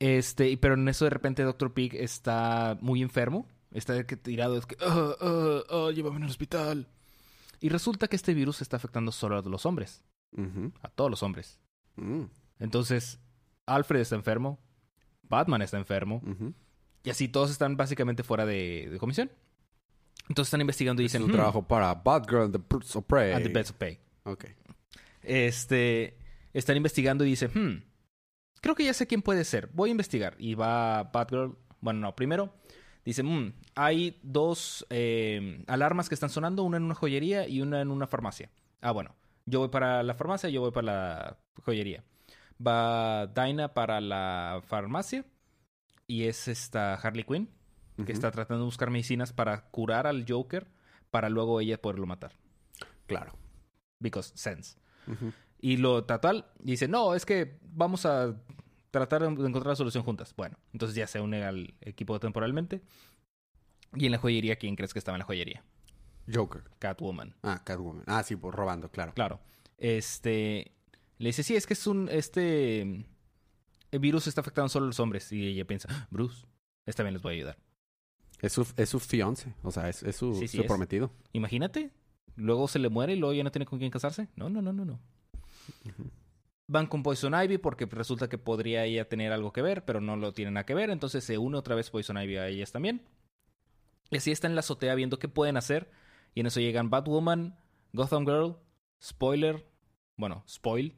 Este, 0.00 0.50
y- 0.50 0.56
pero 0.56 0.74
en 0.74 0.88
eso 0.88 1.04
de 1.04 1.10
repente 1.10 1.42
Dr. 1.44 1.72
Pig 1.72 1.94
está 1.94 2.76
muy 2.80 3.00
enfermo. 3.02 3.46
Está 3.72 4.02
tirado, 4.04 4.56
es 4.58 4.66
que, 4.66 4.76
"Ah, 4.80 5.12
ah, 5.20 5.60
ah, 5.70 5.90
llévame 5.94 6.16
al 6.24 6.30
hospital. 6.30 6.88
Y 7.60 7.68
resulta 7.70 8.08
que 8.08 8.16
este 8.16 8.34
virus 8.34 8.60
está 8.62 8.76
afectando 8.76 9.12
solo 9.12 9.38
a 9.38 9.42
los 9.42 9.64
hombres, 9.64 10.02
a 10.82 10.88
todos 10.90 11.10
los 11.10 11.22
hombres. 11.22 11.58
Mm. 11.96 12.24
Entonces, 12.58 13.18
Alfred 13.64 14.00
está 14.00 14.14
enfermo, 14.16 14.58
Batman 15.22 15.62
está 15.62 15.78
enfermo, 15.78 16.22
y 17.02 17.08
así 17.10 17.28
todos 17.28 17.50
están 17.50 17.76
básicamente 17.78 18.22
fuera 18.22 18.44
de, 18.44 18.88
de 18.90 18.98
comisión. 18.98 19.30
Entonces 20.28 20.48
están 20.48 20.60
investigando 20.60 21.02
y 21.02 21.06
Es 21.06 21.12
dicen, 21.12 21.22
un 21.24 21.30
"Hmm, 21.30 21.34
trabajo 21.34 21.62
para 21.66 21.94
Batgirl 21.94 22.42
and 22.42 22.52
the 22.56 22.62
Birds 22.68 22.96
of 22.96 23.04
Prey. 23.06 23.32
and 23.32 23.44
the 23.44 23.48
Beds 23.52 23.70
of 23.70 23.76
Pay. 23.76 23.98
Ok. 24.24 24.44
Este, 25.22 26.16
están 26.52 26.76
investigando 26.76 27.24
y 27.24 27.30
dicen, 27.30 27.50
hmm, 27.54 27.82
creo 28.60 28.74
que 28.74 28.84
ya 28.84 28.94
sé 28.94 29.06
quién 29.06 29.22
puede 29.22 29.44
ser. 29.44 29.68
Voy 29.72 29.90
a 29.90 29.92
investigar. 29.92 30.34
Y 30.38 30.54
va 30.54 31.04
Batgirl. 31.04 31.56
Bueno, 31.80 32.00
no, 32.00 32.16
primero 32.16 32.54
dice, 33.04 33.22
hmm, 33.22 33.52
hay 33.76 34.18
dos 34.22 34.84
eh, 34.90 35.62
alarmas 35.68 36.08
que 36.08 36.14
están 36.14 36.30
sonando, 36.30 36.62
una 36.64 36.76
en 36.76 36.84
una 36.84 36.94
joyería 36.94 37.46
y 37.48 37.60
una 37.60 37.80
en 37.80 37.90
una 37.90 38.06
farmacia. 38.06 38.50
Ah, 38.80 38.90
bueno, 38.92 39.14
yo 39.44 39.60
voy 39.60 39.68
para 39.68 40.02
la 40.02 40.14
farmacia, 40.14 40.48
yo 40.48 40.60
voy 40.60 40.72
para 40.72 40.84
la 40.86 41.38
joyería. 41.62 42.02
Va 42.64 43.26
Dinah 43.28 43.74
para 43.74 44.00
la 44.00 44.62
farmacia 44.66 45.24
y 46.06 46.24
es 46.24 46.48
esta 46.48 46.94
Harley 46.94 47.24
Quinn 47.24 47.48
que 48.04 48.12
está 48.12 48.30
tratando 48.30 48.64
de 48.64 48.66
buscar 48.66 48.90
medicinas 48.90 49.32
para 49.32 49.68
curar 49.70 50.06
al 50.06 50.26
Joker 50.28 50.66
para 51.10 51.30
luego 51.30 51.60
ella 51.60 51.80
poderlo 51.80 52.06
matar. 52.06 52.32
Claro. 53.06 53.32
Because 53.98 54.32
sense. 54.34 54.76
Y 55.60 55.78
lo 55.78 56.04
tal 56.04 56.46
dice, 56.58 56.88
no, 56.88 57.14
es 57.14 57.24
que 57.24 57.58
vamos 57.62 58.04
a 58.04 58.36
tratar 58.90 59.22
de 59.22 59.28
encontrar 59.28 59.66
la 59.66 59.76
solución 59.76 60.04
juntas. 60.04 60.34
Bueno, 60.36 60.58
entonces 60.72 60.96
ya 60.96 61.06
se 61.06 61.20
une 61.20 61.44
al 61.44 61.74
equipo 61.80 62.18
temporalmente. 62.20 62.82
Y 63.94 64.06
en 64.06 64.12
la 64.12 64.18
joyería, 64.18 64.56
¿quién 64.56 64.76
crees 64.76 64.92
que 64.92 64.98
estaba 64.98 65.16
en 65.16 65.20
la 65.20 65.24
joyería? 65.26 65.64
Joker. 66.32 66.64
Catwoman. 66.78 67.34
Ah, 67.42 67.62
Catwoman. 67.64 68.04
Ah, 68.06 68.22
sí, 68.22 68.36
por 68.36 68.54
robando, 68.54 68.90
claro. 68.90 69.14
Claro. 69.14 69.40
Este. 69.78 70.72
Le 71.18 71.28
dice, 71.28 71.42
sí, 71.42 71.56
es 71.56 71.66
que 71.66 71.74
es 71.74 71.86
un. 71.86 72.08
Este. 72.10 72.80
El 73.90 74.00
virus 74.00 74.26
está 74.26 74.40
afectando 74.40 74.68
solo 74.68 74.84
a 74.84 74.88
los 74.88 75.00
hombres. 75.00 75.30
Y 75.32 75.46
ella 75.46 75.64
piensa, 75.64 75.88
"Ah, 75.90 76.08
Bruce, 76.10 76.44
esta 76.84 77.02
vez 77.02 77.12
les 77.12 77.22
voy 77.22 77.34
a 77.34 77.36
ayudar. 77.36 77.58
Es 78.40 78.52
su, 78.52 78.66
es 78.76 78.88
su 78.88 79.00
fiance. 79.00 79.54
O 79.62 79.70
sea, 79.70 79.88
es, 79.88 80.02
es 80.02 80.16
su, 80.16 80.34
Sí, 80.34 80.48
sí 80.48 80.56
su 80.58 80.62
es. 80.62 80.68
prometido. 80.68 81.10
Imagínate. 81.32 81.90
Luego 82.36 82.68
se 82.68 82.78
le 82.78 82.88
muere 82.90 83.14
y 83.14 83.16
luego 83.18 83.32
ya 83.32 83.42
no 83.44 83.50
tiene 83.50 83.64
con 83.66 83.78
quién 83.78 83.90
casarse. 83.90 84.28
No, 84.36 84.50
no, 84.50 84.60
no, 84.60 84.72
no, 84.72 84.84
no. 84.84 85.00
Van 86.68 86.86
con 86.86 87.02
Poison 87.02 87.32
Ivy 87.34 87.58
porque 87.58 87.86
resulta 87.86 88.28
que 88.28 88.38
podría 88.38 88.84
ella 88.84 89.08
tener 89.08 89.32
algo 89.32 89.52
que 89.52 89.62
ver, 89.62 89.84
pero 89.84 90.00
no 90.00 90.16
lo 90.16 90.32
tiene 90.32 90.50
nada 90.50 90.66
que 90.66 90.74
ver. 90.74 90.90
Entonces 90.90 91.24
se 91.24 91.38
une 91.38 91.56
otra 91.56 91.74
vez 91.74 91.90
Poison 91.90 92.18
Ivy 92.18 92.36
a 92.36 92.48
ellas 92.48 92.72
también. 92.72 93.02
Y 94.10 94.18
así 94.18 94.32
está 94.32 94.46
en 94.48 94.54
la 94.54 94.60
azotea 94.60 94.94
viendo 94.94 95.18
qué 95.18 95.28
pueden 95.28 95.56
hacer. 95.56 95.90
Y 96.34 96.40
en 96.40 96.46
eso 96.46 96.60
llegan 96.60 96.90
Batwoman, 96.90 97.56
Gotham 97.92 98.26
Girl, 98.26 98.56
Spoiler, 99.02 99.66
bueno, 100.16 100.44
Spoil, 100.48 100.94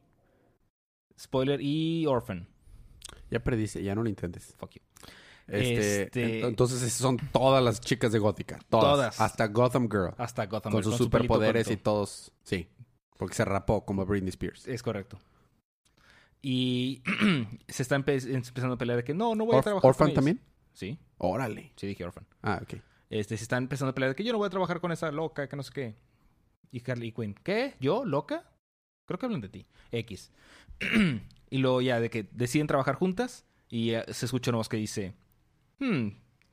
Spoiler 1.19 1.61
y 1.63 2.07
Orphan. 2.07 2.49
Ya 3.31 3.41
perdiste, 3.41 3.83
ya 3.83 3.95
no 3.95 4.03
lo 4.03 4.09
intentes. 4.09 4.55
Fuck 4.57 4.73
you. 4.73 4.81
Este, 5.49 6.03
Este- 6.03 6.43
ent- 6.43 6.49
Entonces 6.49 6.93
son 6.93 7.17
todas 7.33 7.63
las 7.65 7.81
chicas 7.81 8.13
de 8.13 8.19
Gótica. 8.19 8.59
Todas. 8.69 8.85
Todas. 8.93 9.21
Hasta 9.21 9.47
Gotham 9.49 9.89
Girl. 9.91 10.15
Hasta 10.19 10.47
Gotham 10.47 10.73
con 10.73 10.83
Girl, 10.83 10.93
sus 10.93 10.99
su 11.05 11.11
pelito 11.11 11.35
superpoderes 11.35 11.71
y 11.71 11.77
todos. 11.77 12.33
Sí. 12.43 12.69
Porque 13.17 13.35
se 13.35 13.45
rapó 13.45 13.85
como 13.85 14.05
Britney 14.07 14.29
Spears. 14.29 14.69
Es 14.69 14.83
correcto. 14.83 15.19
Y 16.41 17.03
se 17.69 17.83
está 17.83 17.97
empe- 17.99 18.23
empezando 18.33 18.75
a 18.75 18.79
pelear 18.79 18.99
de 18.99 19.05
que 19.05 19.15
no, 19.15 19.35
no 19.35 19.45
voy 19.47 19.57
a 19.57 19.63
trabajar 19.63 19.89
¿Orphan 19.89 19.99
con 20.07 20.11
ellos. 20.11 20.15
también? 20.15 20.41
Sí, 20.73 20.99
Órale. 21.19 21.73
sí 21.77 21.87
dije 21.89 22.05
Orphan. 22.05 22.27
Ah, 22.43 22.61
ok. 22.63 22.75
Este, 23.11 23.37
se 23.37 23.43
están 23.43 23.65
empezando 23.65 23.91
a 23.91 23.95
pelear 23.95 24.11
de 24.13 24.17
que 24.17 24.23
yo 24.23 24.33
no 24.33 24.39
voy 24.39 24.47
a 24.47 24.51
trabajar 24.51 24.81
con 24.81 24.93
esa 24.93 25.11
loca, 25.11 25.49
que 25.49 25.57
no 25.57 25.63
sé 25.63 25.73
qué. 25.73 25.97
Y 26.71 26.89
Harley 26.89 27.11
Quinn, 27.13 27.35
¿qué? 27.43 27.75
¿Yo? 27.81 28.05
¿Loca? 28.05 28.45
Creo 29.07 29.19
que 29.19 29.27
hablan 29.27 29.41
de 29.41 29.49
ti. 29.49 29.67
X. 29.91 30.31
y 31.51 31.59
luego 31.59 31.81
ya 31.81 31.99
de 31.99 32.11
que 32.11 32.29
deciden 32.31 32.67
trabajar 32.67 32.95
juntas 32.95 33.47
y 33.69 33.91
eh, 33.91 34.05
se 34.13 34.27
escucha 34.27 34.51
una 34.51 34.59
voz 34.59 34.69
que 34.69 34.77
dice, 34.77 35.15
hmm, 35.79 36.09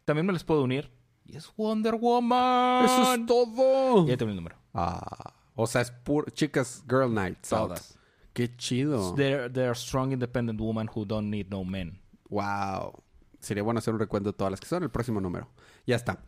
también 0.06 0.26
me 0.26 0.34
les 0.34 0.44
puedo 0.44 0.64
unir. 0.64 0.92
Y 1.26 1.38
es 1.38 1.52
Wonder 1.58 1.96
Woman. 1.96 2.86
¡Eso 2.86 3.14
es 3.14 3.26
todo! 3.26 4.06
Y 4.06 4.10
ya 4.10 4.18
tengo 4.18 4.30
el 4.30 4.36
número. 4.36 4.58
Ah. 4.74 5.34
O 5.56 5.66
sea, 5.66 5.82
es 5.82 5.92
puro... 5.92 6.30
Chicas 6.32 6.84
Girl 6.88 7.12
Nights. 7.14 7.52
out. 7.52 7.70
Todas. 7.70 7.98
Qué 8.34 8.56
chido. 8.56 9.16
They're, 9.16 9.50
they're 9.50 9.76
strong, 9.76 10.12
independent 10.12 10.60
women 10.60 10.90
who 10.94 11.06
don't 11.06 11.30
need 11.30 11.48
no 11.50 11.64
men. 11.64 12.02
Wow. 12.30 13.04
Sería 13.40 13.64
bueno 13.64 13.80
hacer 13.80 13.94
un 13.94 14.00
recuento 14.00 14.32
de 14.32 14.38
todas 14.38 14.52
las 14.52 14.60
que 14.60 14.68
son 14.68 14.84
el 14.84 14.92
próximo 14.92 15.22
número. 15.22 15.50
Ya 15.88 15.96
está. 15.96 16.22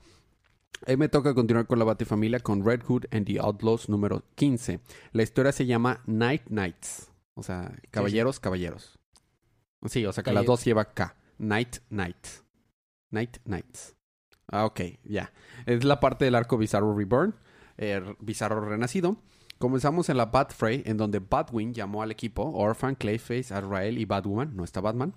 Ahí 0.85 0.95
me 0.95 1.09
toca 1.09 1.33
continuar 1.33 1.67
con 1.67 1.79
la 1.79 1.85
Batifamilia 1.85 2.39
con 2.39 2.63
Red 2.63 2.83
Hood 2.83 3.05
and 3.11 3.25
the 3.25 3.39
Outlaws 3.39 3.89
número 3.89 4.23
15. 4.35 4.79
La 5.11 5.23
historia 5.23 5.51
se 5.51 5.65
llama 5.65 6.01
Night 6.05 6.43
Knights. 6.45 7.11
O 7.33 7.43
sea, 7.43 7.75
caballeros, 7.91 8.39
caballeros. 8.39 8.97
Sí, 9.85 10.05
o 10.05 10.13
sea 10.13 10.23
que 10.23 10.31
las 10.31 10.45
dos 10.45 10.63
lleva 10.63 10.85
K. 10.85 11.15
Night 11.37 11.77
Knights. 11.89 12.43
Night 13.11 13.37
Knights. 13.43 13.95
Ah, 14.47 14.65
ok, 14.65 14.81
ya. 15.03 15.33
Es 15.65 15.83
la 15.83 15.99
parte 15.99 16.25
del 16.25 16.35
arco 16.35 16.57
Bizarro 16.57 16.95
Reborn. 16.95 17.35
eh, 17.77 18.01
Bizarro 18.19 18.61
Renacido. 18.65 19.17
Comenzamos 19.59 20.09
en 20.09 20.17
la 20.17 20.25
Bat 20.27 20.53
Fray, 20.53 20.83
en 20.85 20.97
donde 20.97 21.19
Batwing 21.19 21.73
llamó 21.73 22.01
al 22.03 22.11
equipo 22.11 22.43
Orphan, 22.53 22.95
Clayface, 22.95 23.53
Azrael 23.53 23.97
y 23.97 24.05
Batwoman, 24.05 24.55
no 24.55 24.63
está 24.63 24.81
Batman, 24.81 25.15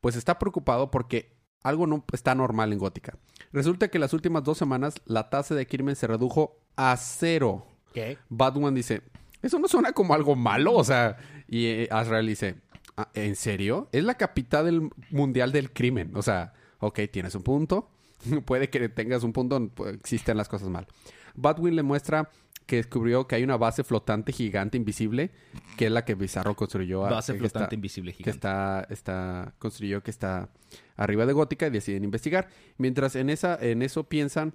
pues 0.00 0.14
está 0.16 0.38
preocupado 0.38 0.90
porque 0.90 1.36
algo 1.62 1.86
no 1.86 2.04
está 2.12 2.34
normal 2.34 2.72
en 2.72 2.78
Gótica. 2.78 3.18
Resulta 3.52 3.88
que 3.88 3.98
las 3.98 4.12
últimas 4.12 4.44
dos 4.44 4.58
semanas 4.58 4.94
la 5.06 5.28
tasa 5.28 5.54
de 5.56 5.66
crimen 5.66 5.96
se 5.96 6.06
redujo 6.06 6.60
a 6.76 6.96
cero. 6.96 7.66
¿Qué? 7.92 8.18
Batwoman 8.28 8.74
dice, 8.74 9.02
eso 9.42 9.58
no 9.58 9.66
suena 9.68 9.92
como 9.92 10.14
algo 10.14 10.36
malo, 10.36 10.72
o 10.74 10.84
sea, 10.84 11.16
y 11.48 11.66
eh, 11.66 11.88
Azrael 11.90 12.26
dice, 12.26 12.60
"Ah, 12.96 13.08
¿en 13.14 13.34
serio? 13.36 13.88
Es 13.92 14.04
la 14.04 14.14
capital 14.14 14.66
del 14.66 14.90
mundial 15.10 15.50
del 15.52 15.72
crimen, 15.72 16.12
o 16.16 16.22
sea, 16.22 16.54
ok, 16.86 17.00
tienes 17.10 17.34
un 17.34 17.42
punto, 17.42 17.90
puede 18.46 18.70
que 18.70 18.88
tengas 18.88 19.22
un 19.22 19.32
punto, 19.32 19.68
pues, 19.74 19.94
existen 19.94 20.36
las 20.36 20.48
cosas 20.48 20.68
mal. 20.68 20.86
Batwing 21.34 21.74
le 21.76 21.82
muestra 21.82 22.30
que 22.66 22.76
descubrió 22.76 23.26
que 23.26 23.34
hay 23.34 23.44
una 23.44 23.58
base 23.58 23.84
flotante 23.84 24.32
gigante 24.32 24.78
invisible, 24.78 25.30
que 25.76 25.86
es 25.86 25.92
la 25.92 26.04
que 26.06 26.14
Bizarro 26.14 26.54
construyó. 26.56 27.04
a- 27.04 27.10
Base 27.10 27.32
que 27.34 27.38
flotante 27.40 27.64
está- 27.64 27.74
invisible 27.74 28.12
que 28.12 28.16
gigante. 28.18 28.36
está, 28.36 28.86
está 28.88 29.54
construyó 29.58 30.02
que 30.02 30.10
está 30.10 30.48
arriba 30.96 31.26
de 31.26 31.34
Gótica 31.34 31.66
y 31.66 31.70
deciden 31.70 32.04
investigar. 32.04 32.48
Mientras 32.78 33.16
en 33.16 33.28
esa, 33.28 33.58
en 33.60 33.82
eso 33.82 34.04
piensan, 34.04 34.54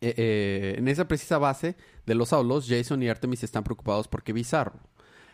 eh, 0.00 0.14
eh, 0.16 0.74
en 0.78 0.88
esa 0.88 1.08
precisa 1.08 1.36
base 1.36 1.76
de 2.06 2.14
los 2.14 2.32
Aulos, 2.32 2.66
Jason 2.68 3.02
y 3.02 3.08
Artemis 3.10 3.42
están 3.42 3.64
preocupados 3.64 4.08
porque 4.08 4.32
Bizarro. 4.32 4.80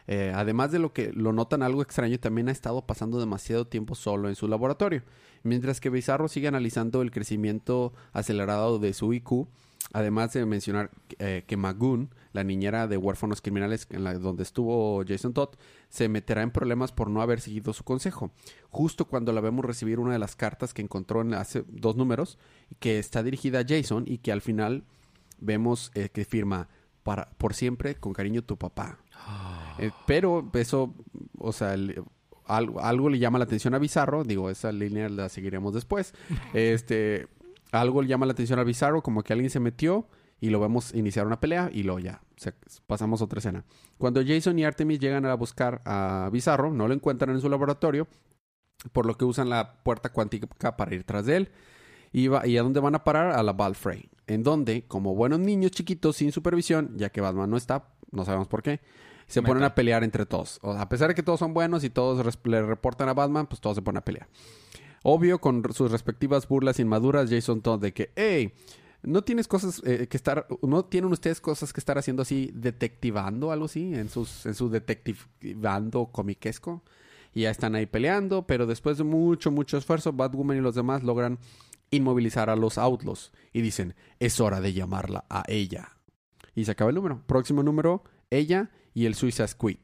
Eh, 0.06 0.32
además 0.34 0.72
de 0.72 0.78
lo 0.78 0.92
que 0.92 1.12
lo 1.12 1.32
notan 1.32 1.62
algo 1.62 1.82
extraño, 1.82 2.18
también 2.18 2.48
ha 2.48 2.52
estado 2.52 2.86
pasando 2.86 3.18
demasiado 3.18 3.66
tiempo 3.66 3.94
solo 3.94 4.28
en 4.28 4.34
su 4.36 4.48
laboratorio. 4.48 5.02
Mientras 5.42 5.80
que 5.80 5.90
Bizarro 5.90 6.28
sigue 6.28 6.48
analizando 6.48 7.02
el 7.02 7.10
crecimiento 7.10 7.92
acelerado 8.12 8.78
de 8.78 8.92
su 8.92 9.12
IQ, 9.12 9.48
además 9.92 10.32
de 10.32 10.44
mencionar 10.46 10.90
eh, 11.18 11.44
que 11.46 11.56
Magoon, 11.56 12.10
la 12.32 12.44
niñera 12.44 12.86
de 12.86 12.96
huérfanos 12.96 13.40
criminales 13.40 13.88
donde 14.20 14.42
estuvo 14.42 15.02
Jason 15.06 15.32
Todd, 15.32 15.50
se 15.88 16.08
meterá 16.08 16.42
en 16.42 16.50
problemas 16.50 16.92
por 16.92 17.08
no 17.08 17.22
haber 17.22 17.40
seguido 17.40 17.72
su 17.72 17.84
consejo. 17.84 18.30
Justo 18.70 19.06
cuando 19.06 19.32
la 19.32 19.40
vemos 19.40 19.64
recibir 19.64 19.98
una 19.98 20.12
de 20.12 20.18
las 20.18 20.36
cartas 20.36 20.74
que 20.74 20.82
encontró 20.82 21.22
en 21.22 21.34
hace 21.34 21.64
dos 21.68 21.96
números, 21.96 22.38
que 22.78 22.98
está 22.98 23.22
dirigida 23.22 23.60
a 23.60 23.64
Jason 23.66 24.04
y 24.06 24.18
que 24.18 24.32
al 24.32 24.42
final 24.42 24.84
vemos 25.38 25.90
eh, 25.94 26.08
que 26.10 26.24
firma 26.24 26.68
para 27.02 27.30
por 27.38 27.54
siempre 27.54 27.94
con 27.94 28.12
cariño 28.12 28.42
tu 28.42 28.56
papá. 28.56 28.98
Eh, 29.78 29.90
pero 30.06 30.50
eso, 30.54 30.94
o 31.38 31.52
sea, 31.52 31.76
algo, 32.46 32.80
algo 32.80 33.10
le 33.10 33.18
llama 33.18 33.36
la 33.38 33.44
atención 33.44 33.74
a 33.74 33.78
Bizarro, 33.78 34.24
digo, 34.24 34.48
esa 34.48 34.72
línea 34.72 35.08
la 35.10 35.28
seguiremos 35.28 35.74
después. 35.74 36.14
este, 36.54 37.28
algo 37.72 38.00
le 38.00 38.08
llama 38.08 38.24
la 38.24 38.32
atención 38.32 38.58
a 38.58 38.64
Bizarro, 38.64 39.02
como 39.02 39.22
que 39.22 39.34
alguien 39.34 39.50
se 39.50 39.60
metió 39.60 40.08
y 40.40 40.48
lo 40.48 40.60
vemos 40.60 40.94
iniciar 40.94 41.26
una 41.26 41.40
pelea 41.40 41.68
y 41.70 41.82
luego 41.82 41.98
ya, 41.98 42.22
pasamos 42.86 43.20
a 43.20 43.24
otra 43.24 43.38
escena. 43.40 43.64
Cuando 43.98 44.22
Jason 44.26 44.58
y 44.58 44.64
Artemis 44.64 44.98
llegan 44.98 45.26
a 45.26 45.34
buscar 45.34 45.82
a 45.84 46.30
Bizarro, 46.32 46.70
no 46.72 46.88
lo 46.88 46.94
encuentran 46.94 47.34
en 47.34 47.42
su 47.42 47.50
laboratorio, 47.50 48.08
por 48.92 49.04
lo 49.04 49.18
que 49.18 49.26
usan 49.26 49.50
la 49.50 49.82
puerta 49.82 50.10
cuántica 50.10 50.74
para 50.76 50.94
ir 50.94 51.04
tras 51.04 51.26
de 51.26 51.36
él. 51.36 51.50
Y, 52.12 52.28
va- 52.28 52.46
¿Y 52.46 52.56
a 52.56 52.62
dónde 52.62 52.80
van 52.80 52.94
a 52.94 53.04
parar? 53.04 53.32
A 53.32 53.42
la 53.42 53.52
Balfrey. 53.52 54.08
En 54.26 54.42
donde, 54.42 54.86
como 54.86 55.14
buenos 55.14 55.38
niños 55.40 55.72
chiquitos 55.72 56.16
sin 56.16 56.32
supervisión, 56.32 56.92
ya 56.96 57.10
que 57.10 57.20
Batman 57.20 57.50
no 57.50 57.56
está, 57.58 57.88
no 58.10 58.24
sabemos 58.24 58.48
por 58.48 58.62
qué, 58.62 58.80
se 59.26 59.40
Meta. 59.40 59.48
ponen 59.48 59.64
a 59.64 59.74
pelear 59.74 60.04
entre 60.04 60.26
todos. 60.26 60.58
O 60.62 60.72
sea, 60.72 60.82
a 60.82 60.88
pesar 60.88 61.08
de 61.08 61.14
que 61.14 61.22
todos 61.22 61.40
son 61.40 61.54
buenos 61.54 61.84
y 61.84 61.90
todos 61.90 62.24
le 62.44 62.62
reportan 62.62 63.08
a 63.08 63.14
Batman, 63.14 63.46
pues 63.46 63.60
todos 63.60 63.76
se 63.76 63.82
ponen 63.82 63.98
a 63.98 64.04
pelear. 64.04 64.28
Obvio, 65.02 65.40
con 65.40 65.62
sus 65.72 65.90
respectivas 65.90 66.48
burlas 66.48 66.80
inmaduras, 66.80 67.30
Jason 67.30 67.60
Todd 67.60 67.80
de 67.80 67.92
que, 67.92 68.10
hey, 68.16 68.52
no 69.02 69.22
tienes 69.22 69.46
cosas 69.46 69.80
eh, 69.84 70.08
que 70.08 70.16
estar, 70.16 70.46
no 70.62 70.84
tienen 70.84 71.12
ustedes 71.12 71.40
cosas 71.40 71.72
que 71.72 71.80
estar 71.80 71.96
haciendo 71.96 72.22
así, 72.22 72.50
detectivando 72.54 73.52
algo 73.52 73.66
así, 73.66 73.94
en 73.94 74.08
sus, 74.08 74.46
en 74.46 74.54
su 74.54 74.68
detectivando 74.68 76.06
comiquesco. 76.06 76.82
Y 77.32 77.42
ya 77.42 77.50
están 77.50 77.74
ahí 77.74 77.86
peleando, 77.86 78.46
pero 78.46 78.66
después 78.66 78.98
de 78.98 79.04
mucho, 79.04 79.50
mucho 79.50 79.76
esfuerzo, 79.76 80.12
Batwoman 80.12 80.56
y 80.56 80.60
los 80.60 80.74
demás 80.74 81.02
logran 81.02 81.38
inmovilizar 81.90 82.50
a 82.50 82.56
los 82.56 82.78
Outlaws 82.78 83.32
y 83.52 83.60
dicen, 83.60 83.94
es 84.18 84.40
hora 84.40 84.60
de 84.60 84.72
llamarla 84.72 85.24
a 85.28 85.44
ella. 85.46 85.95
Y 86.56 86.64
se 86.64 86.72
acaba 86.72 86.90
el 86.90 86.96
número. 86.96 87.22
Próximo 87.26 87.62
número, 87.62 88.02
ella 88.30 88.70
y 88.94 89.06
el 89.06 89.14
Suicide 89.14 89.46
Squid. 89.46 89.78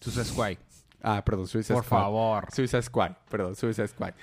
Suicide 0.00 0.24
Squad. 0.24 0.56
Ah, 1.02 1.22
perdón, 1.24 1.46
Suicide 1.46 1.74
Por 1.74 1.84
Squad. 1.84 2.00
favor. 2.00 2.46
Suicide 2.54 2.82
Squad, 2.82 3.12
perdón, 3.28 3.56
Suicide 3.56 3.88
Squad. 3.88 4.14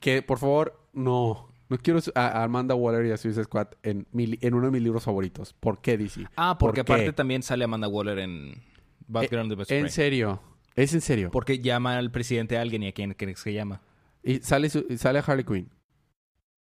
Que 0.00 0.20
por 0.22 0.38
favor, 0.38 0.78
no. 0.92 1.48
No 1.68 1.78
quiero 1.78 1.98
a 2.14 2.26
a 2.40 2.44
Amanda 2.44 2.74
Waller 2.74 3.06
y 3.06 3.10
a 3.12 3.16
Suicide 3.16 3.44
Squad 3.44 3.68
en, 3.82 4.06
mi 4.12 4.38
en 4.40 4.54
uno 4.54 4.66
de 4.66 4.72
mis 4.72 4.82
libros 4.82 5.02
favoritos. 5.04 5.52
¿Por 5.54 5.80
qué, 5.80 5.96
DC? 5.96 6.26
Ah, 6.36 6.56
porque 6.58 6.84
¿Por 6.84 6.96
aparte 6.96 7.12
también 7.12 7.42
sale 7.42 7.64
Amanda 7.64 7.88
Waller 7.88 8.18
en 8.20 8.62
and 9.14 9.48
the 9.48 9.54
Best 9.56 9.70
En 9.72 9.90
serio. 9.90 10.40
Es 10.74 10.92
en 10.94 11.00
serio. 11.00 11.30
Porque 11.30 11.58
llama 11.60 11.96
al 11.96 12.10
presidente 12.10 12.58
a 12.58 12.60
alguien 12.60 12.82
y 12.82 12.88
a 12.88 12.92
quién 12.92 13.14
crees 13.14 13.42
que 13.42 13.52
llama. 13.52 13.80
Y 14.22 14.40
sale, 14.40 14.68
su- 14.68 14.86
sale 14.98 15.22
Harley 15.26 15.44
Quinn. 15.44 15.70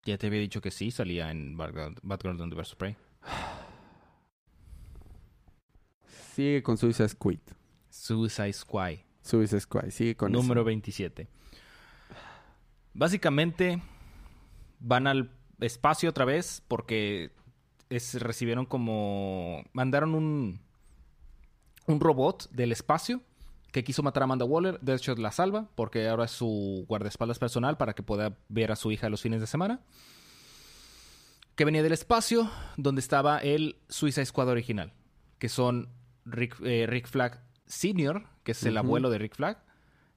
Ya 0.04 0.18
te 0.18 0.26
había 0.28 0.40
dicho 0.40 0.60
que 0.60 0.70
sí 0.70 0.90
salía 0.90 1.30
en 1.30 1.56
Batgirl, 1.56 1.96
Batgirl 2.02 2.40
and 2.42 2.54
the 2.54 2.64
Spray. 2.64 2.96
Sigue 6.34 6.64
con 6.64 6.76
Suicide 6.76 7.10
Squad. 7.10 7.38
Suicide 7.90 8.52
Squad. 8.52 8.94
Suicide 9.22 9.60
Squad. 9.60 9.90
Sigue 9.90 10.16
con 10.16 10.32
número 10.32 10.62
eso. 10.62 10.66
27. 10.66 11.28
Básicamente 12.92 13.80
van 14.80 15.06
al 15.06 15.30
espacio 15.60 16.10
otra 16.10 16.24
vez 16.24 16.60
porque 16.66 17.30
es, 17.88 18.20
recibieron 18.20 18.66
como... 18.66 19.62
Mandaron 19.72 20.16
un, 20.16 20.60
un 21.86 22.00
robot 22.00 22.50
del 22.50 22.72
espacio 22.72 23.22
que 23.70 23.84
quiso 23.84 24.02
matar 24.02 24.24
a 24.24 24.24
Amanda 24.24 24.44
Waller. 24.44 24.80
De 24.80 24.92
hecho, 24.92 25.14
la 25.14 25.30
salva 25.30 25.68
porque 25.76 26.08
ahora 26.08 26.24
es 26.24 26.32
su 26.32 26.84
guardaespaldas 26.88 27.38
personal 27.38 27.76
para 27.76 27.94
que 27.94 28.02
pueda 28.02 28.36
ver 28.48 28.72
a 28.72 28.76
su 28.76 28.90
hija 28.90 29.08
los 29.08 29.22
fines 29.22 29.40
de 29.40 29.46
semana. 29.46 29.82
Que 31.54 31.64
venía 31.64 31.84
del 31.84 31.92
espacio 31.92 32.50
donde 32.76 32.98
estaba 32.98 33.38
el 33.38 33.76
Suicide 33.88 34.26
Squad 34.26 34.48
original. 34.48 34.92
Que 35.38 35.48
son 35.48 35.90
Rick, 36.24 36.56
eh, 36.62 36.86
Rick 36.86 37.06
Flag 37.06 37.42
Sr., 37.66 38.26
que 38.42 38.52
es 38.52 38.62
el 38.64 38.76
abuelo 38.76 39.10
de 39.10 39.18
Rick 39.18 39.36
Flag, 39.36 39.62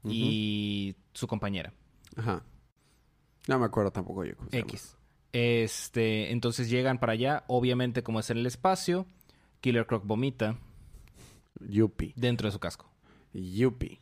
y 0.04 0.96
su 1.14 1.28
compañera. 1.28 1.74
Ajá. 2.16 2.44
No 3.48 3.60
me 3.60 3.66
acuerdo 3.66 3.92
tampoco 3.92 4.26
yo. 4.26 4.36
cómo 4.36 4.50
se 4.50 4.58
llama. 4.58 4.70
X. 4.70 4.98
Este, 5.34 6.32
entonces 6.32 6.70
llegan 6.70 7.00
para 7.00 7.14
allá. 7.14 7.44
Obviamente, 7.48 8.04
como 8.04 8.20
es 8.20 8.30
en 8.30 8.38
el 8.38 8.46
espacio, 8.46 9.06
Killer 9.62 9.86
Croc 9.86 10.06
vomita 10.06 10.58
Yuppie. 11.60 12.14
dentro 12.16 12.48
de 12.48 12.52
su 12.52 12.60
casco. 12.60 12.90
Yuppie. 13.34 14.00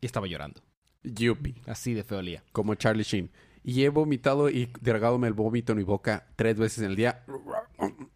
Y 0.00 0.06
estaba 0.06 0.26
llorando. 0.26 0.60
Yuppie. 1.02 1.56
Así 1.66 1.94
de 1.94 2.02
feo 2.04 2.18
olía. 2.18 2.42
Como 2.52 2.74
Charlie 2.74 3.04
Sheen. 3.04 3.30
Y 3.62 3.82
he 3.84 3.88
vomitado 3.88 4.50
y 4.50 4.66
dragado 4.80 5.16
el 5.24 5.32
vómito 5.32 5.72
en 5.72 5.78
mi 5.78 5.84
boca 5.84 6.26
tres 6.36 6.56
veces 6.56 6.78
en 6.80 6.90
el 6.90 6.96
día. 6.96 7.24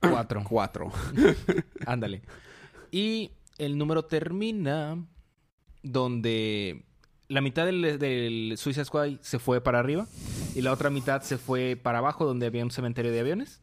Cuatro. 0.01 0.45
Cuatro. 0.47 0.93
Ándale. 1.87 2.23
Y 2.91 3.33
el 3.59 3.77
número 3.79 4.05
termina 4.05 5.05
donde 5.83 6.85
la 7.29 7.41
mitad 7.41 7.67
del, 7.67 8.55
Suicide 8.57 8.85
Squad 8.85 9.21
se 9.21 9.39
fue 9.39 9.61
para 9.61 9.79
arriba 9.79 10.07
y 10.55 10.63
la 10.63 10.73
otra 10.73 10.91
mitad 10.91 11.23
se 11.23 11.39
fue 11.39 11.77
para 11.77 11.99
abajo 11.99 12.25
donde 12.25 12.47
había 12.47 12.65
un 12.65 12.71
cementerio 12.71 13.13
de 13.13 13.21
aviones. 13.21 13.61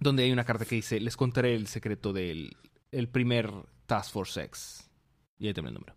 Donde 0.00 0.24
hay 0.24 0.32
una 0.32 0.44
carta 0.44 0.64
que 0.64 0.74
dice, 0.74 1.00
les 1.00 1.16
contaré 1.16 1.54
el 1.54 1.66
secreto 1.66 2.12
del 2.12 2.56
el 2.90 3.08
primer 3.08 3.50
Task 3.86 4.12
Force 4.12 4.42
X. 4.42 4.90
Y 5.38 5.46
ahí 5.46 5.54
termina 5.54 5.70
el 5.70 5.74
número. 5.74 5.94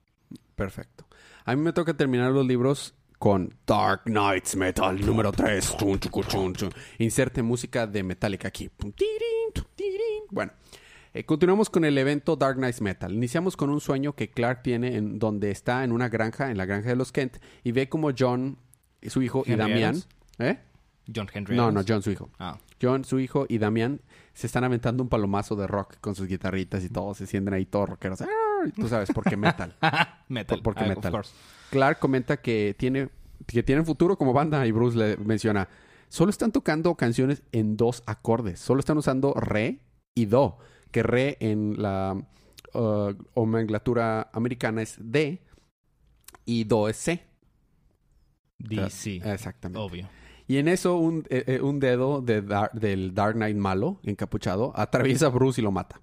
Perfecto. 0.56 1.06
A 1.46 1.56
mí 1.56 1.62
me 1.62 1.74
toca 1.74 1.94
terminar 1.96 2.32
los 2.32 2.46
libros 2.46 2.94
con 3.18 3.56
Dark 3.66 4.04
Knights 4.06 4.56
Metal 4.56 5.00
número 5.06 5.32
3. 5.32 5.78
Chun, 5.78 6.00
chucu, 6.00 6.24
chun, 6.24 6.54
chun. 6.54 6.70
Inserte 7.00 7.42
música 7.42 7.88
de 7.88 8.04
Metallica 8.04 8.48
aquí. 8.48 8.70
Bueno, 10.30 10.52
eh, 11.20 11.26
continuamos 11.26 11.70
con 11.70 11.86
el 11.86 11.98
evento 11.98 12.36
Dark 12.36 12.58
Knights 12.58 12.82
Metal. 12.82 13.12
Iniciamos 13.14 13.58
con 13.58 13.70
un 13.70 13.82
sueño 13.82 14.14
que 14.14 14.30
Clark 14.30 14.62
tiene 14.64 14.96
en 14.98 15.20
donde 15.20 15.52
está 15.52 15.84
en 15.84 15.92
una 15.92 16.10
granja, 16.10 16.52
en 16.52 16.58
la 16.58 16.66
granja 16.66 16.90
de 16.90 16.96
los 16.96 17.12
Kent, 17.12 17.38
y 17.64 17.72
ve 17.72 17.90
como 17.90 18.12
John, 18.18 18.58
su 19.04 19.22
hijo 19.22 19.44
y 19.46 19.56
Damián. 19.56 19.96
Adams. 19.96 20.08
¿Eh? 20.40 20.60
John 21.14 21.28
Henry. 21.34 21.56
No, 21.56 21.72
no. 21.72 21.82
John, 21.88 22.02
su 22.02 22.12
hijo. 22.12 22.30
Ah. 22.40 22.58
John, 22.82 23.04
su 23.06 23.20
hijo 23.20 23.46
y 23.50 23.58
Damián 23.58 24.02
se 24.34 24.46
están 24.48 24.64
aventando 24.64 25.02
un 25.02 25.10
palomazo 25.10 25.56
de 25.56 25.66
rock 25.66 25.96
con 26.02 26.14
sus 26.16 26.28
guitarritas 26.28 26.84
y 26.84 26.90
todo. 26.90 27.14
Se 27.14 27.26
sienten 27.26 27.54
ahí 27.54 27.66
todos 27.66 27.90
rockeros. 27.90 28.22
¡Ah! 28.22 28.28
Tú 28.76 28.88
sabes, 28.88 29.10
porque 29.14 29.38
metal. 29.38 29.76
metal. 30.28 30.58
Por- 30.58 30.64
porque 30.76 30.84
Ah, 30.84 30.88
metal. 30.88 31.24
Clark 31.72 32.00
comenta 32.00 32.38
que 32.38 32.76
tiene 32.78 33.10
que 33.46 33.64
tienen 33.64 33.86
futuro 33.86 34.18
como 34.18 34.34
banda 34.34 34.66
y 34.68 34.72
Bruce 34.72 34.98
le 34.98 35.16
menciona, 35.18 35.70
solo 36.10 36.30
están 36.32 36.52
tocando 36.52 36.96
canciones 36.96 37.44
en 37.52 37.78
dos 37.78 38.04
acordes, 38.08 38.60
solo 38.60 38.80
están 38.80 38.98
usando 38.98 39.34
re 39.36 39.80
y 40.16 40.26
do, 40.26 40.58
que 40.92 41.04
re 41.04 41.38
en 41.40 41.82
la 41.82 42.16
uh, 42.74 43.14
nomenclatura 43.36 44.30
americana 44.34 44.82
es 44.82 44.98
D 45.00 45.42
y 46.46 46.64
do 46.64 46.88
es 46.90 46.98
C. 46.98 47.24
DC. 48.60 49.22
Exactamente. 49.24 49.80
Obvio. 49.80 50.10
Y 50.48 50.58
en 50.58 50.68
eso 50.70 50.96
un, 50.98 51.26
eh, 51.30 51.44
eh, 51.48 51.62
un 51.62 51.80
dedo 51.80 52.22
de 52.22 52.42
Dar- 52.42 52.72
del 52.72 53.14
Dark 53.14 53.36
Knight 53.36 53.58
malo, 53.58 54.00
encapuchado, 54.04 54.72
atraviesa 54.76 55.26
a 55.28 55.30
Bruce 55.30 55.60
y 55.60 55.64
lo 55.64 55.72
mata. 55.72 56.02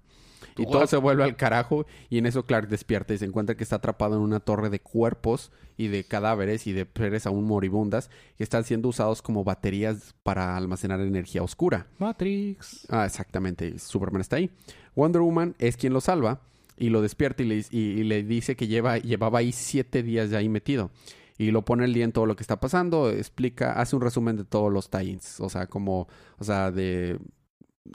Y 0.57 0.63
What? 0.63 0.71
todo 0.71 0.87
se 0.87 0.97
vuelve 0.97 1.23
al 1.23 1.35
carajo 1.35 1.85
y 2.09 2.17
en 2.17 2.25
eso 2.25 2.45
Clark 2.45 2.67
despierta 2.69 3.13
y 3.13 3.17
se 3.17 3.25
encuentra 3.25 3.55
que 3.55 3.63
está 3.63 3.75
atrapado 3.77 4.15
en 4.15 4.21
una 4.21 4.39
torre 4.39 4.69
de 4.69 4.79
cuerpos 4.79 5.51
y 5.77 5.87
de 5.89 6.05
cadáveres 6.05 6.65
y 6.67 6.71
de 6.73 6.87
seres 6.95 7.25
aún 7.25 7.43
moribundas 7.45 8.09
que 8.37 8.43
están 8.43 8.63
siendo 8.63 8.87
usados 8.89 9.21
como 9.21 9.43
baterías 9.43 10.15
para 10.23 10.55
almacenar 10.55 11.01
energía 11.01 11.43
oscura. 11.43 11.87
Matrix. 11.97 12.87
Ah, 12.89 13.05
exactamente. 13.05 13.77
Superman 13.79 14.21
está 14.21 14.37
ahí. 14.37 14.49
Wonder 14.95 15.21
Woman 15.21 15.55
es 15.59 15.75
quien 15.75 15.91
lo 15.91 15.99
salva 15.99 16.39
y 16.77 16.89
lo 16.89 17.01
despierta 17.01 17.43
y 17.43 17.47
le, 17.47 17.57
y- 17.71 17.77
y 17.99 18.03
le 18.03 18.23
dice 18.23 18.55
que 18.55 18.67
lleva, 18.67 18.97
llevaba 18.97 19.39
ahí 19.39 19.51
siete 19.51 20.03
días 20.03 20.29
ya 20.29 20.37
ahí 20.37 20.47
metido. 20.49 20.89
Y 21.37 21.51
lo 21.51 21.63
pone 21.65 21.83
al 21.83 21.93
día 21.93 22.05
en 22.05 22.13
todo 22.13 22.25
lo 22.25 22.37
que 22.37 22.43
está 22.43 22.61
pasando, 22.61 23.09
explica, 23.09 23.73
hace 23.73 23.93
un 23.97 24.01
resumen 24.01 24.37
de 24.37 24.45
todos 24.45 24.71
los 24.71 24.89
tie-ins. 24.89 25.41
O 25.41 25.49
sea, 25.49 25.67
como, 25.67 26.07
o 26.37 26.43
sea, 26.45 26.71
de 26.71 27.19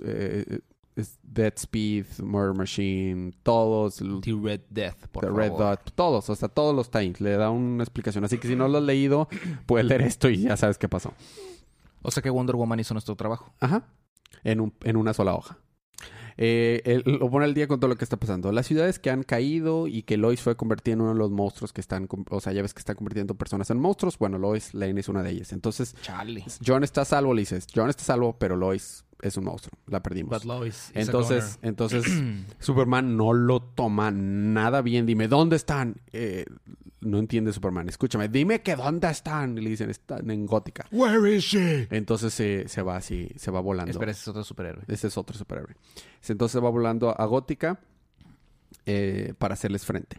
eh, 0.05 0.61
Dead 1.23 1.53
Speed, 1.57 2.07
Murder 2.23 2.55
Machine, 2.55 3.33
todos, 3.43 3.97
The 3.97 4.33
Red 4.33 4.61
Death, 4.71 5.07
por 5.13 5.23
The 5.23 5.29
favor. 5.29 5.43
Red 5.43 5.53
Dot, 5.53 5.93
todos, 5.95 6.31
o 6.31 6.35
sea, 6.37 6.49
todos 6.49 6.75
los 6.75 6.91
tie-ins. 6.91 7.21
Le 7.21 7.37
da 7.37 7.51
una 7.51 7.83
explicación. 7.83 8.25
Así 8.25 8.39
que 8.39 8.49
si 8.49 8.57
no 8.57 8.69
lo 8.69 8.79
has 8.79 8.85
leído, 8.85 9.29
puedes 9.67 9.87
leer 9.87 10.03
esto 10.03 10.29
y 10.29 10.39
ya 10.43 10.57
sabes 10.57 10.79
qué 10.79 10.89
pasó. 10.89 11.13
O 12.03 12.11
sea 12.11 12.23
que 12.23 12.31
Wonder 12.31 12.57
Woman 12.57 12.81
hizo 12.81 12.95
nuestro 12.95 13.15
trabajo. 13.17 13.53
Ajá. 13.61 13.85
En, 14.45 14.61
un- 14.61 14.75
en 14.83 14.97
una 14.97 15.13
sola 15.15 15.35
hoja. 15.35 15.59
Eh, 16.43 16.81
él 16.87 17.03
lo 17.05 17.29
pone 17.31 17.45
al 17.45 17.53
día 17.53 17.69
con 17.69 17.81
todo 17.81 17.89
lo 17.91 17.97
que 17.97 18.05
está 18.05 18.17
pasando. 18.17 18.51
Las 18.53 18.67
ciudades 18.67 18.99
que 18.99 19.11
han 19.11 19.25
caído 19.25 19.87
y 19.87 20.03
que 20.05 20.17
Lois 20.17 20.41
fue 20.41 20.57
convertida 20.57 20.95
en 20.95 21.03
uno 21.03 21.13
de 21.13 21.19
los 21.19 21.31
monstruos 21.31 21.75
que 21.75 21.83
están... 21.83 22.09
O 22.31 22.41
sea, 22.41 22.55
ya 22.55 22.63
ves 22.63 22.73
que 22.73 22.79
están 22.79 22.97
convirtiendo 22.97 23.35
personas 23.35 23.69
en 23.71 23.79
monstruos. 23.79 24.17
Bueno, 24.19 24.39
Lois 24.39 24.73
Lane 24.73 24.99
es 25.01 25.11
una 25.11 25.23
de 25.23 25.31
ellas. 25.33 25.53
Entonces, 25.53 25.95
Chale. 26.01 26.43
John 26.67 26.83
está 26.83 27.03
a 27.03 27.05
salvo, 27.05 27.35
le 27.35 27.43
dices. 27.43 27.67
John 27.75 27.91
está 27.91 28.03
a 28.03 28.07
salvo, 28.07 28.37
pero 28.39 28.57
Lois 28.57 29.05
es 29.23 29.37
un 29.37 29.45
monstruo. 29.45 29.79
La 29.87 30.03
perdimos. 30.03 30.31
But 30.31 30.45
Lois 30.45 30.91
is 30.91 30.97
a 30.97 31.01
Entonces, 31.01 31.59
entonces 31.63 32.05
Superman 32.59 33.17
no 33.17 33.33
lo 33.33 33.61
toma 33.63 34.11
nada 34.11 34.83
bien. 34.83 35.07
Dime, 35.07 35.29
¿dónde 35.29 35.57
están? 35.57 36.01
Eh, 36.13 36.45
no 37.01 37.19
entiende 37.19 37.53
Superman. 37.53 37.89
Escúchame, 37.89 38.29
dime 38.29 38.61
que 38.63 38.77
dónde 38.77 39.09
están. 39.11 39.57
Y 39.57 39.63
le 39.63 39.71
dicen, 39.71 39.89
están 39.91 40.31
en 40.31 40.45
Gótica. 40.47 40.87
Where 40.93 41.35
is 41.35 41.45
she? 41.45 41.89
Entonces 41.91 42.35
se, 42.35 42.69
se 42.69 42.83
va 42.83 42.97
así, 42.97 43.29
se 43.37 43.51
va 43.51 43.61
volando. 43.61 43.91
Espera, 43.91 44.11
ese 44.13 44.21
es 44.23 44.29
otro 44.29 44.45
superhéroe. 44.45 44.83
Ese 44.87 45.07
es 45.09 45.17
otro 45.17 45.37
superhéroe. 45.37 45.75
Entonces 46.29 46.63
va 46.63 46.69
volando 46.71 47.19
a 47.19 47.25
Gótica 47.25 47.81
eh, 48.87 49.35
para 49.39 49.55
hacerles 49.55 49.85
frente. 49.85 50.19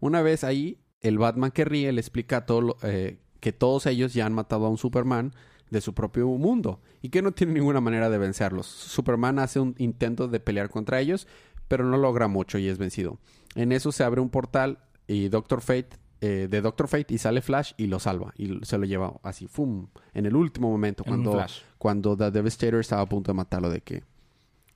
Una 0.00 0.22
vez 0.22 0.44
ahí, 0.44 0.78
el 1.00 1.18
Batman 1.18 1.50
que 1.50 1.64
ríe 1.64 1.92
le 1.92 2.00
explica 2.00 2.38
a 2.38 2.46
todo 2.46 2.60
lo- 2.60 2.76
eh, 2.82 3.18
que 3.40 3.52
todos 3.52 3.86
ellos 3.86 4.12
ya 4.14 4.26
han 4.26 4.32
matado 4.32 4.66
a 4.66 4.68
un 4.68 4.78
Superman 4.78 5.32
de 5.70 5.80
su 5.80 5.94
propio 5.94 6.28
mundo 6.28 6.80
y 7.02 7.08
que 7.08 7.22
no 7.22 7.32
tiene 7.32 7.54
ninguna 7.54 7.80
manera 7.80 8.10
de 8.10 8.18
vencerlos. 8.18 8.66
Superman 8.66 9.38
hace 9.38 9.60
un 9.60 9.74
intento 9.78 10.28
de 10.28 10.40
pelear 10.40 10.70
contra 10.70 11.00
ellos, 11.00 11.26
pero 11.68 11.84
no 11.84 11.96
logra 11.96 12.28
mucho 12.28 12.58
y 12.58 12.68
es 12.68 12.78
vencido. 12.78 13.18
En 13.54 13.72
eso 13.72 13.92
se 13.92 14.04
abre 14.04 14.20
un 14.20 14.30
portal 14.30 14.78
y 15.06 15.28
Doctor 15.28 15.60
Fate 15.60 15.98
eh, 16.22 16.48
de 16.50 16.60
Doctor 16.62 16.88
Fate 16.88 17.12
y 17.12 17.18
sale 17.18 17.42
Flash 17.42 17.72
y 17.76 17.88
lo 17.88 17.98
salva 17.98 18.32
y 18.38 18.58
se 18.64 18.78
lo 18.78 18.86
lleva 18.86 19.14
así, 19.22 19.46
¡fum! 19.48 19.88
En 20.14 20.24
el 20.24 20.34
último 20.34 20.70
momento 20.70 21.02
En 21.04 21.10
cuando 21.10 21.32
flash. 21.32 21.60
cuando 21.76 22.16
The 22.16 22.30
Devastator 22.30 22.80
estaba 22.80 23.02
a 23.02 23.06
punto 23.06 23.32
de 23.32 23.36
matarlo 23.36 23.68
de 23.68 23.82
que 23.82 24.02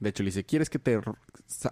de 0.01 0.11
hecho 0.11 0.23
le 0.23 0.29
dice 0.29 0.45
quieres 0.45 0.69
que 0.69 0.79
te 0.79 1.01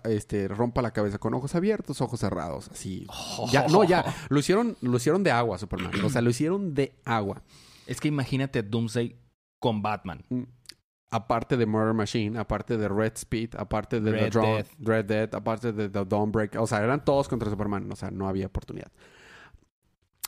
este, 0.04 0.48
rompa 0.48 0.80
la 0.80 0.92
cabeza 0.92 1.18
con 1.18 1.34
ojos 1.34 1.54
abiertos 1.54 2.00
ojos 2.00 2.20
cerrados 2.20 2.68
así 2.70 3.06
ya 3.50 3.68
no 3.68 3.84
ya 3.84 4.04
lo 4.30 4.38
hicieron 4.38 4.76
lo 4.80 4.96
hicieron 4.96 5.22
de 5.22 5.32
agua 5.32 5.58
Superman 5.58 5.92
o 6.02 6.08
sea 6.08 6.22
lo 6.22 6.30
hicieron 6.30 6.74
de 6.74 6.94
agua 7.04 7.42
Es 7.88 8.00
que 8.00 8.08
imagínate 8.08 8.60
a 8.60 8.62
Doomsday 8.62 9.16
con 9.60 9.82
Batman. 9.82 10.24
aparte 11.10 11.56
de 11.56 11.64
Murder 11.66 11.94
Machine 11.94 12.38
aparte 12.38 12.76
de 12.76 12.86
Red 12.88 13.14
Speed 13.16 13.54
aparte 13.56 14.00
de 14.00 14.12
The 14.12 14.18
Red 14.18 14.32
Dawn- 14.34 14.56
Death. 14.56 14.68
Red 14.78 15.04
Death 15.06 15.34
aparte 15.34 15.72
de 15.72 15.88
The 15.88 16.04
Dawnbreak 16.04 16.56
o 16.60 16.66
sea 16.66 16.84
eran 16.84 17.02
todos 17.04 17.28
contra 17.28 17.48
Superman 17.48 17.90
o 17.90 17.96
sea 17.96 18.10
no 18.10 18.28
había 18.28 18.46
oportunidad 18.46 18.92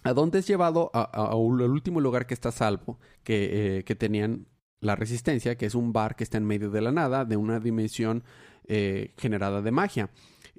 ¿A 0.03 0.15
dónde 0.15 0.39
es 0.39 0.47
llevado? 0.47 0.91
A, 0.95 1.01
a- 1.03 1.27
a 1.33 1.35
un- 1.35 1.61
al 1.61 1.71
último 1.71 2.01
lugar 2.01 2.27
que 2.27 2.33
está 2.33 2.49
a 2.49 2.53
salvo, 2.53 2.99
que, 3.23 3.79
eh, 3.81 3.85
que 3.85 3.95
tenían 3.95 4.47
la 4.81 4.97
resistencia, 4.97 5.59
que 5.59 5.67
es 5.67 5.75
un 5.75 5.93
bar 5.93 6.17
que 6.17 6.25
está 6.25 6.39
en 6.39 6.47
medio 6.47 6.71
de 6.71 6.81
la 6.81 6.91
nada, 6.91 7.27
de 7.27 7.37
una 7.37 7.61
dimensión 7.61 8.25
eh, 8.67 9.13
generada 9.19 9.61
de 9.61 9.71
magia, 9.73 10.09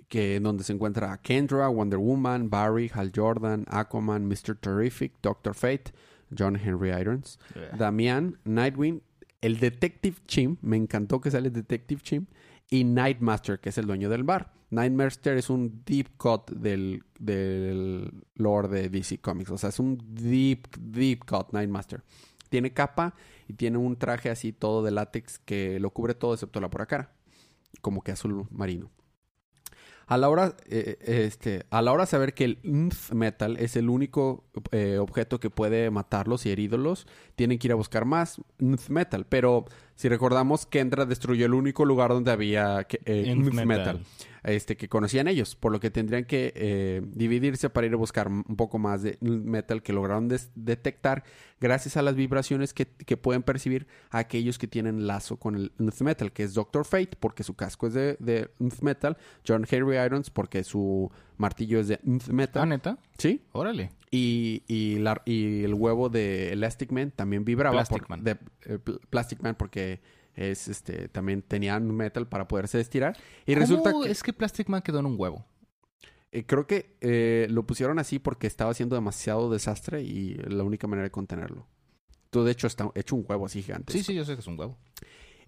que 0.10 0.36
en 0.36 0.44
donde 0.44 0.64
se 0.64 0.74
encuentra 0.74 1.18
Kendra, 1.24 1.70
Wonder 1.70 1.98
Woman, 1.98 2.50
Barry, 2.52 2.92
Hal 2.94 3.12
Jordan, 3.16 3.66
Aquaman, 3.68 4.28
Mr. 4.28 4.56
Terrific, 4.60 5.14
Doctor 5.24 5.56
Fate, 5.56 5.92
John 6.38 6.56
Henry 6.56 6.90
Irons, 6.90 7.40
Damián, 7.78 8.38
Nightwing, 8.44 9.02
el 9.42 9.60
Detective 9.60 10.18
Chim, 10.28 10.58
me 10.62 10.78
encantó 10.78 11.20
que 11.20 11.32
sale 11.32 11.48
el 11.48 11.54
Detective 11.54 12.02
Chim, 12.02 12.26
y 12.70 12.84
Nightmaster, 12.84 13.60
que 13.60 13.70
es 13.70 13.78
el 13.78 13.86
dueño 13.86 14.10
del 14.10 14.24
bar. 14.24 14.54
Nightmaster 14.70 15.38
es 15.38 15.50
un 15.50 15.84
deep 15.86 16.16
cut 16.18 16.50
del, 16.52 17.04
del 17.20 18.12
lore 18.36 18.70
de 18.70 18.90
DC 18.90 19.20
Comics, 19.20 19.52
o 19.52 19.58
sea, 19.58 19.70
es 19.70 19.80
un 19.80 19.98
deep, 20.14 20.68
deep 20.80 21.26
cut 21.26 21.52
Nightmaster. 21.52 22.02
Tiene 22.50 22.72
capa 22.72 23.14
y 23.48 23.54
tiene 23.54 23.78
un 23.78 23.98
traje 23.98 24.30
así 24.30 24.54
todo 24.54 24.84
de 24.84 24.92
látex 24.92 25.40
que 25.40 25.80
lo 25.80 25.90
cubre 25.92 26.16
todo 26.16 26.34
excepto 26.34 26.62
la 26.62 26.70
pura 26.70 26.86
cara, 26.86 27.12
como 27.82 28.02
que 28.02 28.12
azul 28.14 28.48
marino. 28.50 28.90
A 30.08 30.18
la 30.18 30.30
hora, 30.30 30.56
eh, 30.70 30.98
este, 31.02 31.66
a 31.70 31.82
la 31.82 31.92
hora 31.92 32.04
de 32.04 32.08
saber 32.08 32.34
que 32.34 32.46
el 32.46 32.60
Nth 32.64 33.12
Metal 33.14 33.58
es 33.58 33.76
el 33.76 33.90
único 33.90 34.44
eh, 34.72 34.98
objeto 34.98 35.40
que 35.40 35.50
puede 35.50 35.90
matarlos 35.90 36.46
y 36.46 36.52
herirlos, 36.52 37.08
tienen 37.36 37.60
que 37.60 37.68
ir 37.68 37.72
a 37.72 37.76
buscar 37.76 38.06
más 38.06 38.42
Nth 38.60 38.90
Metal. 38.90 39.26
Pero 39.28 39.66
si 40.02 40.10
recordamos, 40.10 40.66
Kendra 40.66 41.06
destruyó 41.06 41.46
el 41.46 41.54
único 41.54 41.86
lugar 41.86 42.10
donde 42.10 42.32
había 42.32 42.88
eh, 43.06 43.36
Metal, 43.36 43.66
Metal. 43.68 44.04
este, 44.44 44.76
que 44.76 44.90
conocían 44.90 45.28
ellos, 45.28 45.56
por 45.56 45.72
lo 45.72 45.80
que 45.80 45.92
tendrían 45.92 46.26
que 46.26 46.52
eh, 46.56 47.02
dividirse 47.06 47.70
para 47.70 47.86
ir 47.86 47.94
a 47.94 47.98
buscar 47.98 48.28
un 48.28 48.44
poco 48.58 48.80
más 48.80 49.04
de 49.04 49.20
Metal 49.22 49.84
que 49.84 49.94
lograron 49.94 50.28
detectar 50.56 51.24
gracias 51.60 51.98
a 51.98 52.02
las 52.02 52.16
vibraciones 52.16 52.74
que, 52.74 52.88
que 52.88 53.16
pueden 53.18 53.44
percibir 53.44 53.86
aquellos 54.10 54.58
que 54.58 54.68
tienen 54.68 55.06
lazo 55.06 55.38
con 55.38 55.54
el 55.56 55.72
Nth 55.78 56.02
Metal, 56.02 56.32
que 56.32 56.42
es 56.42 56.56
Doctor 56.56 56.84
Fate, 56.86 57.12
porque 57.20 57.44
su 57.44 57.54
casco 57.56 57.86
es 57.86 57.94
de, 57.94 58.18
de 58.20 58.50
Nth 58.60 58.82
Metal, 58.82 59.18
John 59.48 59.68
Henry 59.70 59.98
Irons, 59.98 60.32
porque 60.32 60.64
su 60.64 61.12
martillo 61.38 61.80
es 61.80 61.88
de 61.90 62.00
Nth 62.04 62.24
Ah, 62.30 62.34
Metal. 62.34 62.70
neta. 62.70 62.98
Sí. 63.22 63.42
Órale. 63.52 63.92
Y, 64.10 64.64
y, 64.68 64.96
la- 65.00 65.22
y 65.26 65.64
el 65.64 65.74
huevo 65.74 66.10
de 66.10 66.52
Elastic 66.54 66.92
Man 66.92 67.12
también 67.12 67.46
vibraba. 67.46 67.76
Plastic 67.78 68.00
por- 68.00 68.10
Man. 68.10 68.24
De, 68.24 68.32
eh, 68.66 68.80
pl- 68.84 69.00
Plastic 69.10 69.42
Man 69.42 69.56
porque 69.56 70.02
es 70.36 70.68
este 70.68 71.08
también 71.10 71.42
tenía 71.42 71.78
un 71.78 71.96
metal 71.96 72.28
para 72.28 72.48
poderse 72.48 72.80
estirar. 72.80 73.16
Y 73.46 73.54
resulta 73.56 73.92
¿Cómo 73.92 74.06
que 74.06 74.12
es 74.12 74.24
que 74.24 74.34
Plastic 74.34 74.68
Man 74.70 74.82
quedó 74.82 75.00
en 75.00 75.06
un 75.06 75.16
huevo? 75.20 75.46
eh, 76.34 76.46
creo 76.46 76.66
que 76.66 76.96
eh, 77.02 77.48
lo 77.50 77.68
pusieron 77.68 78.00
así 78.00 78.18
porque 78.18 78.48
estaba 78.48 78.72
haciendo 78.72 78.96
demasiado 78.96 79.52
desastre 79.52 80.02
y 80.02 80.36
la 80.48 80.64
única 80.64 80.88
manera 80.88 81.04
de 81.04 81.12
contenerlo. 81.12 81.68
Todo 82.30 82.46
de 82.46 82.54
hecho 82.54 82.68
está 82.68 82.90
hecho 82.96 83.16
un 83.18 83.26
huevo 83.28 83.46
así 83.46 83.62
gigante. 83.62 83.92
Sí, 83.92 84.02
sí, 84.04 84.14
yo 84.16 84.24
sé 84.24 84.34
que 84.36 84.40
es 84.40 84.48
un 84.48 84.58
huevo. 84.58 84.78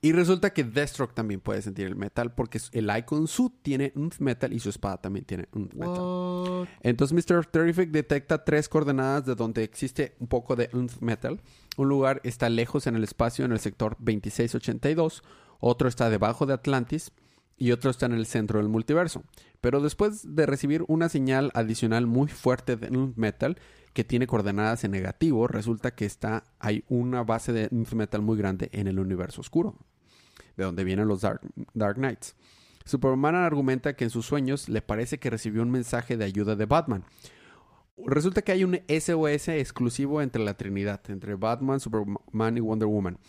Y 0.03 0.11
resulta 0.11 0.49
que 0.49 0.65
Deathstroke 0.65 1.13
también 1.13 1.39
puede 1.39 1.61
sentir 1.61 1.87
el 1.87 1.95
metal 1.95 2.33
porque 2.33 2.59
el 2.73 2.91
Icon 2.93 3.25
Suit 3.25 3.53
tiene 3.61 3.93
un 3.95 4.11
metal 4.19 4.51
y 4.51 4.59
su 4.59 4.67
espada 4.67 4.97
también 4.97 5.23
tiene 5.23 5.47
un 5.53 5.69
metal. 5.73 5.97
What? 5.97 6.67
Entonces 6.81 7.15
Mr. 7.15 7.45
Terrific 7.45 7.89
detecta 7.89 8.43
tres 8.43 8.67
coordenadas 8.67 9.25
de 9.25 9.35
donde 9.35 9.63
existe 9.63 10.17
un 10.19 10.27
poco 10.27 10.57
de 10.57 10.69
Unth 10.73 10.99
Metal. 10.99 11.39
Un 11.77 11.87
lugar 11.87 12.19
está 12.25 12.49
lejos 12.49 12.85
en 12.85 12.97
el 12.97 13.03
espacio 13.05 13.45
en 13.45 13.53
el 13.53 13.59
sector 13.59 13.95
2682, 13.99 15.23
otro 15.61 15.87
está 15.87 16.09
debajo 16.09 16.45
de 16.45 16.53
Atlantis 16.55 17.13
y 17.57 17.71
otro 17.71 17.89
está 17.89 18.05
en 18.05 18.11
el 18.11 18.25
centro 18.25 18.59
del 18.59 18.67
multiverso. 18.67 19.23
Pero 19.61 19.79
después 19.79 20.35
de 20.35 20.45
recibir 20.45 20.83
una 20.89 21.07
señal 21.07 21.49
adicional 21.53 22.07
muy 22.07 22.27
fuerte 22.27 22.75
de 22.75 22.89
Unth 22.89 23.15
Metal 23.15 23.57
que 23.93 24.03
tiene 24.03 24.27
coordenadas 24.27 24.83
en 24.83 24.91
negativo, 24.91 25.47
resulta 25.47 25.95
que 25.95 26.03
está 26.05 26.43
hay 26.59 26.83
una 26.89 27.23
base 27.23 27.53
de 27.53 27.69
Metal 27.71 28.21
muy 28.21 28.37
grande 28.37 28.67
en 28.73 28.87
el 28.87 28.99
universo 28.99 29.39
oscuro, 29.39 29.77
de 30.57 30.63
donde 30.63 30.83
vienen 30.83 31.07
los 31.07 31.21
Dark, 31.21 31.41
Dark 31.73 31.95
Knights. 31.95 32.35
Superman 32.85 33.35
argumenta 33.35 33.95
que 33.95 34.03
en 34.03 34.09
sus 34.09 34.25
sueños 34.25 34.67
le 34.69 34.81
parece 34.81 35.19
que 35.19 35.29
recibió 35.29 35.61
un 35.61 35.71
mensaje 35.71 36.17
de 36.17 36.25
ayuda 36.25 36.55
de 36.55 36.65
Batman. 36.65 37.05
Resulta 37.97 38.41
que 38.41 38.51
hay 38.51 38.63
un 38.63 38.79
SOS 38.87 39.49
exclusivo 39.49 40.21
entre 40.21 40.43
la 40.43 40.55
Trinidad, 40.55 41.01
entre 41.09 41.35
Batman, 41.35 41.79
Superman 41.79 42.57
y 42.57 42.59
Wonder 42.59 42.87
Woman. 42.87 43.19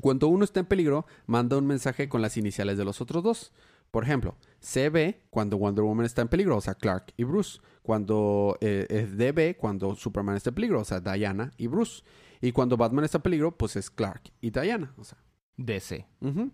Cuando 0.00 0.28
uno 0.28 0.44
está 0.44 0.60
en 0.60 0.66
peligro, 0.66 1.06
manda 1.26 1.56
un 1.56 1.66
mensaje 1.66 2.08
con 2.08 2.22
las 2.22 2.36
iniciales 2.36 2.78
de 2.78 2.84
los 2.84 3.00
otros 3.00 3.22
dos. 3.22 3.52
Por 3.90 4.04
ejemplo, 4.04 4.36
CB 4.60 5.16
cuando 5.30 5.56
Wonder 5.56 5.82
Woman 5.82 6.04
está 6.04 6.22
en 6.22 6.28
peligro, 6.28 6.56
o 6.56 6.60
sea, 6.60 6.74
Clark 6.74 7.14
y 7.16 7.24
Bruce. 7.24 7.60
Cuando 7.82 8.58
eh, 8.60 9.08
DB 9.10 9.56
cuando 9.56 9.94
Superman 9.96 10.36
está 10.36 10.50
en 10.50 10.54
peligro, 10.54 10.80
o 10.80 10.84
sea, 10.84 11.00
Diana 11.00 11.52
y 11.56 11.66
Bruce. 11.66 12.02
Y 12.40 12.52
cuando 12.52 12.76
Batman 12.76 13.04
está 13.04 13.18
en 13.18 13.22
peligro, 13.22 13.56
pues 13.56 13.76
es 13.76 13.90
Clark 13.90 14.30
y 14.40 14.50
Diana. 14.50 14.92
O 14.98 15.04
sea, 15.04 15.18
DC. 15.58 16.06
ujú. 16.20 16.50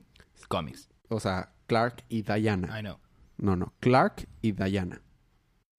Comics. 0.48 0.88
o 1.08 1.20
sea 1.20 1.52
Clark 1.66 2.04
y 2.08 2.22
Diana. 2.22 2.78
I 2.78 2.82
know. 2.82 2.98
No, 3.38 3.56
no. 3.56 3.72
Clark 3.80 4.28
y 4.42 4.52
Diana. 4.52 5.00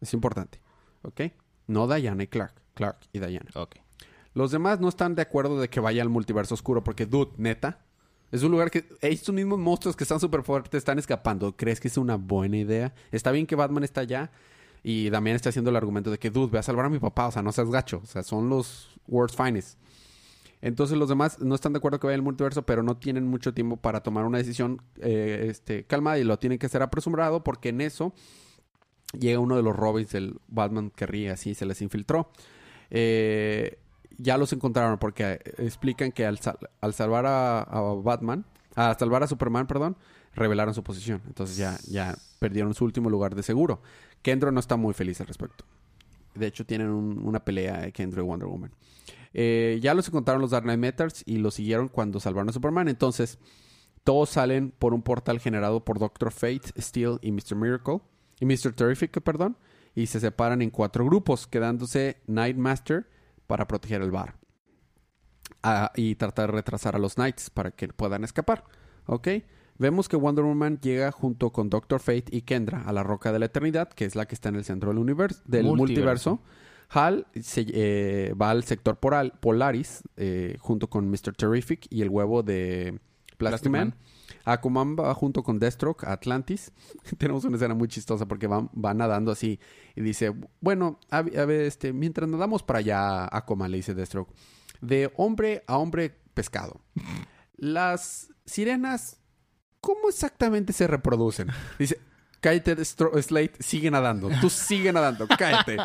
Es 0.01 0.13
importante. 0.13 0.59
¿Ok? 1.03 1.21
No 1.67 1.87
Diana 1.87 2.23
y 2.23 2.27
Clark. 2.27 2.53
Clark 2.73 2.99
y 3.13 3.19
Diana. 3.19 3.49
Ok. 3.55 3.75
Los 4.33 4.51
demás 4.51 4.79
no 4.79 4.89
están 4.89 5.15
de 5.15 5.21
acuerdo 5.21 5.59
de 5.59 5.69
que 5.69 5.79
vaya 5.79 6.01
al 6.01 6.09
multiverso 6.09 6.53
oscuro 6.55 6.83
porque, 6.83 7.05
dude, 7.05 7.31
neta. 7.37 7.79
Es 8.31 8.43
un 8.43 8.51
lugar 8.51 8.69
que 8.71 8.85
estos 9.01 9.33
mismos 9.33 9.59
monstruos 9.59 9.95
que 9.95 10.03
están 10.03 10.19
súper 10.19 10.43
fuertes 10.43 10.79
están 10.79 10.99
escapando. 10.99 11.55
¿Crees 11.55 11.79
que 11.79 11.87
es 11.87 11.97
una 11.97 12.15
buena 12.17 12.57
idea? 12.57 12.93
Está 13.11 13.31
bien 13.31 13.45
que 13.45 13.55
Batman 13.55 13.83
está 13.83 14.01
allá 14.01 14.31
y 14.83 15.09
Damián 15.09 15.35
está 15.35 15.49
haciendo 15.49 15.69
el 15.69 15.75
argumento 15.77 16.11
de 16.11 16.17
que, 16.19 16.29
dude, 16.31 16.51
ve 16.51 16.59
a 16.59 16.63
salvar 16.63 16.87
a 16.87 16.89
mi 16.89 16.99
papá. 16.99 17.27
O 17.27 17.31
sea, 17.31 17.41
no 17.41 17.51
seas 17.51 17.69
gacho. 17.69 18.01
O 18.03 18.05
sea, 18.05 18.23
son 18.23 18.49
los 18.49 18.89
world's 19.07 19.37
finest. 19.37 19.79
Entonces 20.65 20.97
los 20.97 21.07
demás 21.09 21.39
no 21.41 21.53
están 21.53 21.73
de 21.73 21.77
acuerdo 21.77 21.99
que 21.99 22.07
vaya 22.07 22.15
al 22.15 22.23
multiverso, 22.23 22.65
pero 22.65 22.81
no 22.81 22.97
tienen 22.97 23.27
mucho 23.27 23.53
tiempo 23.53 23.77
para 23.77 24.01
tomar 24.01 24.25
una 24.25 24.39
decisión 24.39 24.81
eh, 24.99 25.45
este, 25.49 25.83
calmada 25.83 26.17
y 26.17 26.23
lo 26.23 26.39
tienen 26.39 26.57
que 26.57 26.65
hacer 26.65 26.81
apresurado 26.81 27.43
porque 27.43 27.69
en 27.69 27.81
eso 27.81 28.13
llega 29.17 29.37
uno 29.39 29.55
de 29.57 29.61
los 29.61 29.75
Robins 29.75 30.11
del 30.11 30.39
Batman 30.47 30.89
que 30.89 31.05
ríe 31.05 31.29
así, 31.29 31.53
se 31.53 31.67
les 31.67 31.83
infiltró. 31.83 32.31
Eh, 32.89 33.77
ya 34.17 34.37
los 34.37 34.53
encontraron 34.53 34.97
porque 34.97 35.39
explican 35.57 36.11
que 36.11 36.25
al, 36.25 36.39
sal- 36.39 36.57
al 36.81 36.93
salvar 36.95 37.25
a, 37.27 37.63
Batman, 38.03 38.43
a 38.75 38.93
salvar 38.97 39.21
a 39.23 39.27
Superman, 39.27 39.67
perdón, 39.67 39.95
revelaron 40.33 40.73
su 40.73 40.83
posición. 40.83 41.21
Entonces 41.27 41.57
ya, 41.57 41.77
ya 41.87 42.15
perdieron 42.39 42.73
su 42.73 42.85
último 42.85 43.09
lugar 43.11 43.35
de 43.35 43.43
seguro. 43.43 43.81
Kendro 44.23 44.51
no 44.51 44.59
está 44.59 44.77
muy 44.77 44.93
feliz 44.95 45.21
al 45.21 45.27
respecto. 45.27 45.63
De 46.33 46.47
hecho, 46.47 46.65
tienen 46.65 46.89
un- 46.89 47.19
una 47.25 47.39
pelea 47.45 47.85
eh, 47.85 47.91
Kendro 47.91 48.23
y 48.23 48.25
Wonder 48.25 48.47
Woman. 48.47 48.71
Eh, 49.37 49.79
ya 49.81 49.93
los 49.93 50.07
encontraron 50.07 50.41
los 50.41 50.51
Dark 50.51 50.63
Knight 50.63 50.79
Metals 50.79 51.21
y 51.25 51.39
los 51.39 51.55
siguieron 51.55 51.89
cuando 51.89 52.21
salvaron 52.21 52.47
a 52.47 52.53
Superman. 52.53 52.87
Entonces, 52.87 53.37
todos 54.05 54.29
salen 54.29 54.71
por 54.71 54.93
un 54.93 55.01
portal 55.01 55.41
generado 55.41 55.83
por 55.83 55.99
Doctor 55.99 56.31
Fate, 56.31 56.71
Steel 56.79 57.19
y 57.21 57.33
Mr. 57.33 57.55
Miracle. 57.55 57.99
Y 58.39 58.45
Mr. 58.45 58.71
Terrific, 58.73 59.21
perdón. 59.21 59.57
Y 59.93 60.07
se 60.07 60.21
separan 60.21 60.61
en 60.61 60.69
cuatro 60.69 61.05
grupos, 61.05 61.47
quedándose 61.47 62.21
Nightmaster 62.27 63.09
para 63.45 63.67
proteger 63.67 64.01
el 64.01 64.11
bar. 64.11 64.37
Ah, 65.63 65.91
y 65.95 66.15
tratar 66.15 66.51
de 66.51 66.57
retrasar 66.57 66.95
a 66.95 66.99
los 66.99 67.15
Knights 67.15 67.49
para 67.49 67.71
que 67.71 67.89
puedan 67.89 68.23
escapar. 68.23 68.63
¿Ok? 69.05 69.27
Vemos 69.77 70.07
que 70.07 70.15
Wonder 70.15 70.45
Woman 70.45 70.79
llega 70.79 71.11
junto 71.11 71.51
con 71.51 71.69
Doctor 71.69 71.99
Fate 71.99 72.25
y 72.31 72.43
Kendra 72.43 72.83
a 72.85 72.93
la 72.93 73.03
Roca 73.03 73.33
de 73.33 73.39
la 73.39 73.47
Eternidad, 73.47 73.89
que 73.89 74.05
es 74.05 74.15
la 74.15 74.27
que 74.27 74.35
está 74.35 74.47
en 74.47 74.55
el 74.55 74.63
centro 74.63 74.91
del, 74.91 74.99
universo, 74.99 75.41
del 75.45 75.65
Multiverso. 75.65 76.35
multiverso. 76.35 76.74
Hal 76.89 77.27
se, 77.41 77.65
eh, 77.69 78.33
va 78.39 78.51
al 78.51 78.63
sector 78.63 78.99
poral- 78.99 79.33
Polaris 79.39 80.03
eh, 80.17 80.57
junto 80.59 80.89
con 80.89 81.09
Mr. 81.09 81.35
Terrific 81.35 81.87
y 81.89 82.01
el 82.01 82.09
huevo 82.09 82.43
de 82.43 82.99
Plastic, 83.37 83.37
Plastic 83.37 83.71
Man. 83.71 83.87
Man. 83.89 83.97
Aquaman 84.45 84.95
va 84.95 85.13
junto 85.15 85.43
con 85.43 85.59
Deathstroke 85.59 86.03
a 86.05 86.13
Atlantis. 86.13 86.71
Tenemos 87.17 87.43
una 87.45 87.55
escena 87.57 87.73
muy 87.73 87.87
chistosa 87.87 88.27
porque 88.27 88.47
van, 88.47 88.69
va 88.73 88.93
nadando 88.93 89.31
así 89.31 89.59
y 89.95 90.01
dice, 90.01 90.33
bueno, 90.61 90.99
a, 91.09 91.17
a 91.17 91.21
ver, 91.21 91.61
este, 91.61 91.93
mientras 91.93 92.29
nadamos 92.29 92.63
para 92.63 92.79
allá, 92.79 93.25
Aquaman 93.35 93.71
le 93.71 93.77
dice 93.77 93.93
Deathstroke, 93.95 94.31
de 94.81 95.11
hombre 95.17 95.63
a 95.67 95.77
hombre 95.77 96.15
pescado. 96.33 96.81
Las 97.57 98.29
sirenas, 98.45 99.19
¿cómo 99.81 100.09
exactamente 100.09 100.73
se 100.73 100.87
reproducen? 100.87 101.47
Dice, 101.79 101.99
cállate, 102.45 102.85
Slate, 102.85 103.53
sigue 103.59 103.89
nadando. 103.89 104.29
Tú 104.39 104.51
sigue 104.51 104.93
nadando, 104.93 105.27
cállate. 105.27 105.77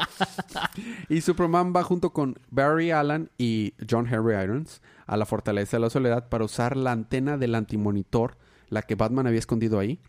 y 1.08 1.22
Superman 1.22 1.72
va 1.74 1.82
junto 1.82 2.12
con 2.12 2.38
Barry 2.50 2.90
Allen 2.90 3.30
y 3.38 3.72
John 3.88 4.06
Henry 4.06 4.34
Irons 4.34 4.82
a 5.06 5.16
la 5.16 5.24
Fortaleza 5.24 5.78
de 5.78 5.80
la 5.80 5.88
Soledad 5.90 6.28
para 6.28 6.44
usar 6.44 6.76
la 6.76 6.92
antena 6.92 7.38
del 7.38 7.54
antimonitor, 7.54 8.36
la 8.68 8.82
que 8.82 8.94
Batman 8.94 9.26
había 9.26 9.38
escondido 9.38 9.78
ahí, 9.78 10.00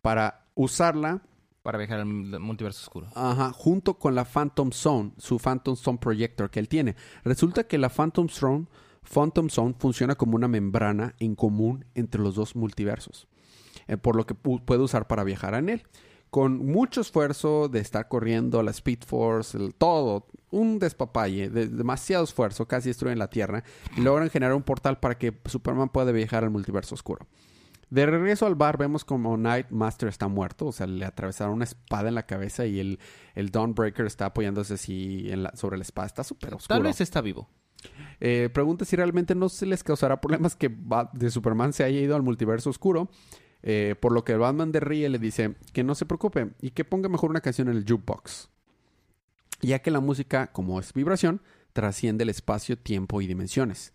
para 0.00 0.46
usarla 0.54 1.22
Para 1.64 1.78
viajar 1.78 1.98
al 1.98 2.06
multiverso 2.06 2.82
oscuro. 2.82 3.08
Ajá, 3.16 3.50
junto 3.52 3.94
con 3.94 4.14
la 4.14 4.24
Phantom 4.24 4.70
Zone, 4.70 5.10
su 5.18 5.40
Phantom 5.40 5.74
Zone 5.74 5.98
Projector 5.98 6.50
que 6.50 6.60
él 6.60 6.68
tiene. 6.68 6.94
Resulta 7.24 7.64
que 7.64 7.78
la 7.78 7.88
Phantom 7.88 8.28
Zone, 8.28 8.66
Phantom 9.02 9.48
Zone 9.48 9.74
funciona 9.76 10.14
como 10.14 10.36
una 10.36 10.46
membrana 10.46 11.16
en 11.18 11.34
común 11.34 11.84
entre 11.96 12.20
los 12.22 12.36
dos 12.36 12.54
multiversos, 12.54 13.26
eh, 13.88 13.96
por 13.96 14.16
lo 14.16 14.26
que 14.26 14.34
pu- 14.34 14.62
puede 14.64 14.82
usar 14.82 15.06
para 15.06 15.24
viajar 15.24 15.54
en 15.54 15.68
él. 15.68 15.82
Con 16.30 16.58
mucho 16.66 17.00
esfuerzo 17.00 17.68
de 17.68 17.78
estar 17.78 18.08
corriendo 18.08 18.62
la 18.62 18.70
Speed 18.72 19.04
Force, 19.06 19.56
el- 19.56 19.74
todo, 19.74 20.26
un 20.50 20.78
despapalle, 20.78 21.48
de, 21.50 21.68
demasiado 21.68 22.24
esfuerzo, 22.24 22.66
casi 22.66 22.88
destruyen 22.90 23.18
la 23.18 23.30
Tierra, 23.30 23.62
y 23.96 24.00
logran 24.00 24.28
generar 24.30 24.54
un 24.54 24.62
portal 24.62 24.98
para 24.98 25.16
que 25.18 25.38
Superman 25.46 25.88
pueda 25.88 26.12
viajar 26.12 26.42
al 26.44 26.50
multiverso 26.50 26.94
oscuro. 26.94 27.26
De 27.88 28.04
regreso 28.04 28.46
al 28.46 28.56
bar 28.56 28.76
vemos 28.78 29.04
como 29.04 29.36
Nightmaster 29.36 30.08
está 30.08 30.26
muerto, 30.26 30.66
o 30.66 30.72
sea, 30.72 30.88
le 30.88 31.04
atravesaron 31.04 31.54
una 31.54 31.64
espada 31.64 32.08
en 32.08 32.16
la 32.16 32.26
cabeza 32.26 32.66
y 32.66 32.80
el, 32.80 32.98
el 33.36 33.50
Dawnbreaker 33.50 34.06
está 34.06 34.26
apoyándose 34.26 34.74
así 34.74 35.30
en 35.30 35.44
la- 35.44 35.54
sobre 35.54 35.76
la 35.78 35.82
espada. 35.82 36.08
Está 36.08 36.24
súper 36.24 36.54
oscuro. 36.54 36.66
Tal 36.76 36.82
vez 36.82 37.00
está 37.00 37.20
vivo. 37.20 37.48
Eh, 38.18 38.50
pregunta 38.52 38.84
si 38.84 38.96
realmente 38.96 39.36
no 39.36 39.48
se 39.48 39.66
les 39.66 39.84
causará 39.84 40.20
problemas 40.20 40.56
que 40.56 40.74
de 41.12 41.30
Superman 41.30 41.72
se 41.72 41.84
haya 41.84 42.00
ido 42.00 42.16
al 42.16 42.22
multiverso 42.22 42.70
oscuro. 42.70 43.08
Eh, 43.62 43.94
por 43.98 44.12
lo 44.12 44.24
que 44.24 44.36
Batman 44.36 44.72
de 44.72 44.80
ríe 44.80 45.08
le 45.08 45.18
dice 45.18 45.54
que 45.72 45.82
no 45.84 45.94
se 45.94 46.06
preocupe 46.06 46.50
y 46.60 46.70
que 46.70 46.84
ponga 46.84 47.08
mejor 47.08 47.30
una 47.30 47.40
canción 47.40 47.68
en 47.68 47.76
el 47.76 47.84
jukebox. 47.88 48.48
Ya 49.62 49.80
que 49.80 49.90
la 49.90 50.00
música, 50.00 50.48
como 50.52 50.78
es 50.78 50.92
vibración, 50.92 51.40
trasciende 51.72 52.24
el 52.24 52.30
espacio, 52.30 52.76
tiempo 52.78 53.20
y 53.22 53.26
dimensiones. 53.26 53.92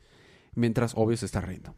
Mientras 0.56 0.94
obvio 0.96 1.16
se 1.18 1.26
está 1.26 1.42
riendo. 1.42 1.76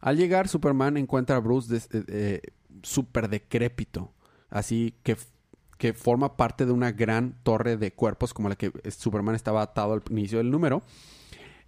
Al 0.00 0.16
llegar, 0.16 0.46
Superman 0.48 0.96
encuentra 0.96 1.36
a 1.36 1.40
Bruce 1.40 1.72
des- 1.72 1.88
eh, 1.92 2.04
eh, 2.08 2.40
súper 2.82 3.28
decrépito. 3.28 4.12
Así 4.50 4.94
que, 5.02 5.16
que 5.78 5.92
forma 5.94 6.36
parte 6.36 6.66
de 6.66 6.72
una 6.72 6.92
gran 6.92 7.34
torre 7.42 7.76
de 7.76 7.92
cuerpos 7.92 8.32
como 8.32 8.48
la 8.48 8.56
que 8.56 8.72
eh, 8.84 8.90
Superman 8.90 9.34
estaba 9.34 9.62
atado 9.62 9.94
al 9.94 10.02
inicio 10.10 10.38
del 10.38 10.50
número. 10.50 10.82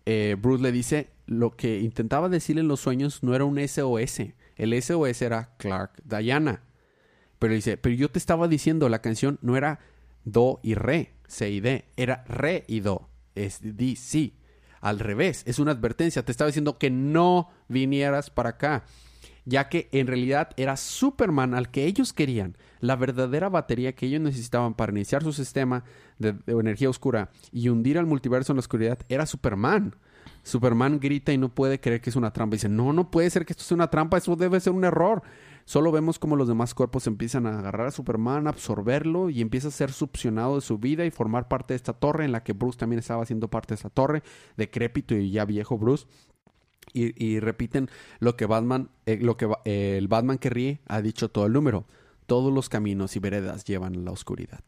Eh, 0.06 0.36
Bruce 0.40 0.62
le 0.62 0.72
dice 0.72 1.08
lo 1.26 1.56
que 1.56 1.80
intentaba 1.80 2.28
decirle 2.28 2.62
en 2.62 2.68
los 2.68 2.80
sueños 2.80 3.22
no 3.22 3.34
era 3.34 3.44
un 3.44 3.58
SOS. 3.58 4.20
El 4.60 4.80
SOS 4.82 5.22
era 5.22 5.54
Clark 5.56 6.02
Diana. 6.04 6.60
Pero 7.38 7.54
dice, 7.54 7.78
pero 7.78 7.94
yo 7.94 8.10
te 8.10 8.18
estaba 8.18 8.46
diciendo, 8.46 8.90
la 8.90 9.00
canción 9.00 9.38
no 9.40 9.56
era 9.56 9.80
Do 10.24 10.60
y 10.62 10.74
Re, 10.74 11.14
C 11.26 11.50
y 11.50 11.60
D, 11.60 11.86
era 11.96 12.24
Re 12.28 12.64
y 12.68 12.80
Do, 12.80 13.08
es 13.34 13.60
D, 13.62 13.96
sí. 13.96 14.36
Al 14.82 14.98
revés, 14.98 15.44
es 15.46 15.58
una 15.60 15.72
advertencia, 15.72 16.26
te 16.26 16.30
estaba 16.30 16.48
diciendo 16.48 16.76
que 16.76 16.90
no 16.90 17.48
vinieras 17.68 18.28
para 18.28 18.50
acá, 18.50 18.84
ya 19.46 19.70
que 19.70 19.88
en 19.92 20.06
realidad 20.06 20.50
era 20.58 20.76
Superman 20.76 21.54
al 21.54 21.70
que 21.70 21.86
ellos 21.86 22.12
querían, 22.12 22.58
la 22.80 22.96
verdadera 22.96 23.48
batería 23.48 23.94
que 23.94 24.06
ellos 24.06 24.20
necesitaban 24.20 24.74
para 24.74 24.92
iniciar 24.92 25.22
su 25.22 25.32
sistema 25.32 25.84
de, 26.18 26.32
de 26.32 26.52
energía 26.52 26.90
oscura 26.90 27.30
y 27.50 27.70
hundir 27.70 27.96
al 27.96 28.04
multiverso 28.04 28.52
en 28.52 28.56
la 28.56 28.60
oscuridad 28.60 28.98
era 29.08 29.24
Superman. 29.24 29.96
Superman 30.42 30.98
grita 30.98 31.32
y 31.32 31.38
no 31.38 31.48
puede 31.48 31.80
creer 31.80 32.00
que 32.00 32.10
es 32.10 32.16
una 32.16 32.32
trampa. 32.32 32.56
Dice, 32.56 32.68
no, 32.68 32.92
no 32.92 33.10
puede 33.10 33.30
ser 33.30 33.44
que 33.44 33.52
esto 33.52 33.64
sea 33.64 33.74
una 33.74 33.90
trampa, 33.90 34.18
eso 34.18 34.36
debe 34.36 34.60
ser 34.60 34.72
un 34.72 34.84
error. 34.84 35.22
Solo 35.64 35.92
vemos 35.92 36.18
como 36.18 36.36
los 36.36 36.48
demás 36.48 36.74
cuerpos 36.74 37.06
empiezan 37.06 37.46
a 37.46 37.58
agarrar 37.58 37.86
a 37.86 37.90
Superman, 37.90 38.46
absorberlo 38.46 39.30
y 39.30 39.40
empieza 39.40 39.68
a 39.68 39.70
ser 39.70 39.92
succionado 39.92 40.56
de 40.56 40.62
su 40.62 40.78
vida 40.78 41.04
y 41.04 41.10
formar 41.10 41.48
parte 41.48 41.74
de 41.74 41.76
esta 41.76 41.92
torre 41.92 42.24
en 42.24 42.32
la 42.32 42.42
que 42.42 42.54
Bruce 42.54 42.78
también 42.78 42.98
estaba 42.98 43.22
haciendo 43.22 43.48
parte 43.48 43.68
de 43.68 43.76
esta 43.76 43.90
torre, 43.90 44.22
decrépito 44.56 45.14
y 45.14 45.30
ya 45.30 45.44
viejo 45.44 45.78
Bruce. 45.78 46.06
Y, 46.92 47.38
repiten 47.38 47.88
lo 48.18 48.36
que 48.36 48.46
Batman, 48.46 48.90
eh, 49.06 49.18
lo 49.20 49.36
que 49.36 49.48
eh, 49.64 49.96
el 49.96 50.08
Batman 50.08 50.38
que 50.38 50.50
ríe 50.50 50.80
ha 50.88 51.00
dicho 51.00 51.30
todo 51.30 51.46
el 51.46 51.52
número. 51.52 51.86
Todos 52.26 52.52
los 52.52 52.68
caminos 52.68 53.14
y 53.14 53.20
veredas 53.20 53.64
llevan 53.64 53.94
a 53.94 53.98
la 54.00 54.10
oscuridad. 54.10 54.64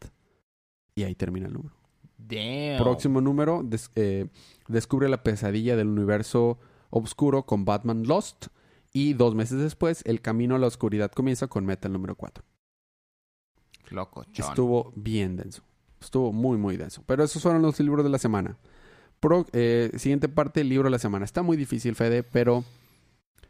Y 0.94 1.02
ahí 1.02 1.16
termina 1.16 1.48
el 1.48 1.54
número. 1.54 1.81
Damn. 2.28 2.82
Próximo 2.82 3.20
número, 3.20 3.62
des- 3.64 3.90
eh, 3.94 4.28
descubre 4.68 5.08
la 5.08 5.22
pesadilla 5.22 5.76
del 5.76 5.88
universo 5.88 6.58
oscuro 6.90 7.44
con 7.44 7.64
Batman 7.64 8.04
Lost. 8.06 8.46
Y 8.94 9.14
dos 9.14 9.34
meses 9.34 9.58
después, 9.58 10.02
el 10.04 10.20
camino 10.20 10.54
a 10.54 10.58
la 10.58 10.66
oscuridad 10.66 11.10
comienza 11.10 11.46
con 11.46 11.64
Metal 11.64 11.90
número 11.92 12.14
4. 12.14 12.44
Loco, 13.90 14.24
Estuvo 14.34 14.92
bien 14.96 15.36
denso. 15.36 15.62
Estuvo 16.00 16.32
muy, 16.32 16.56
muy 16.58 16.76
denso. 16.76 17.02
Pero 17.06 17.24
esos 17.24 17.42
fueron 17.42 17.62
los 17.62 17.78
libros 17.80 18.04
de 18.04 18.10
la 18.10 18.18
semana. 18.18 18.56
Pro- 19.20 19.46
eh, 19.52 19.90
siguiente 19.96 20.28
parte, 20.28 20.62
el 20.62 20.68
libro 20.68 20.86
de 20.86 20.90
la 20.90 20.98
semana. 20.98 21.24
Está 21.24 21.42
muy 21.42 21.56
difícil, 21.56 21.94
Fede, 21.94 22.22
pero 22.22 22.64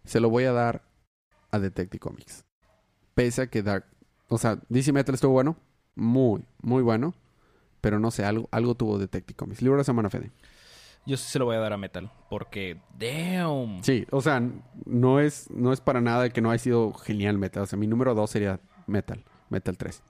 se 0.05 0.20
lo 0.20 0.31
voy 0.31 0.45
a 0.45 0.53
dar 0.53 0.83
a 1.51 1.59
Detective 1.59 1.99
Comics. 2.01 2.45
Pese 3.14 3.43
a 3.43 3.47
que 3.49 3.62
Dark... 3.62 3.87
O 4.29 4.39
sea, 4.39 4.59
DC 4.68 4.93
Metal 4.93 5.14
estuvo 5.14 5.33
bueno. 5.33 5.57
Muy, 5.95 6.45
muy 6.62 6.83
bueno. 6.83 7.14
Pero 7.83 7.99
no 7.99 8.11
sé, 8.11 8.24
algo, 8.24 8.49
algo 8.51 8.74
tuvo 8.74 8.97
Detective 8.97 9.37
Comics. 9.37 9.61
Libro 9.61 9.76
de 9.76 9.80
la 9.80 9.85
semana, 9.85 10.09
Fede. 10.09 10.30
Yo 11.05 11.16
sí 11.16 11.28
se 11.28 11.39
lo 11.39 11.47
voy 11.47 11.57
a 11.57 11.59
dar 11.59 11.72
a 11.72 11.76
Metal. 11.76 12.11
Porque, 12.30 12.80
damn. 12.99 13.83
Sí, 13.83 14.07
o 14.11 14.22
sea, 14.22 14.41
no 14.87 15.20
es, 15.20 15.51
no 15.51 15.72
es 15.72 15.80
para 15.80 16.01
nada 16.01 16.30
que 16.30 16.41
no 16.41 16.51
haya 16.51 16.62
sido 16.62 16.95
genial 16.95 17.39
Metal. 17.39 17.64
O 17.64 17.66
sea, 17.66 17.78
mi 17.78 17.87
número 17.87 18.14
2 18.14 18.30
sería 18.30 18.61
Metal. 18.87 19.22
Metal 19.51 19.76
3. 19.76 20.03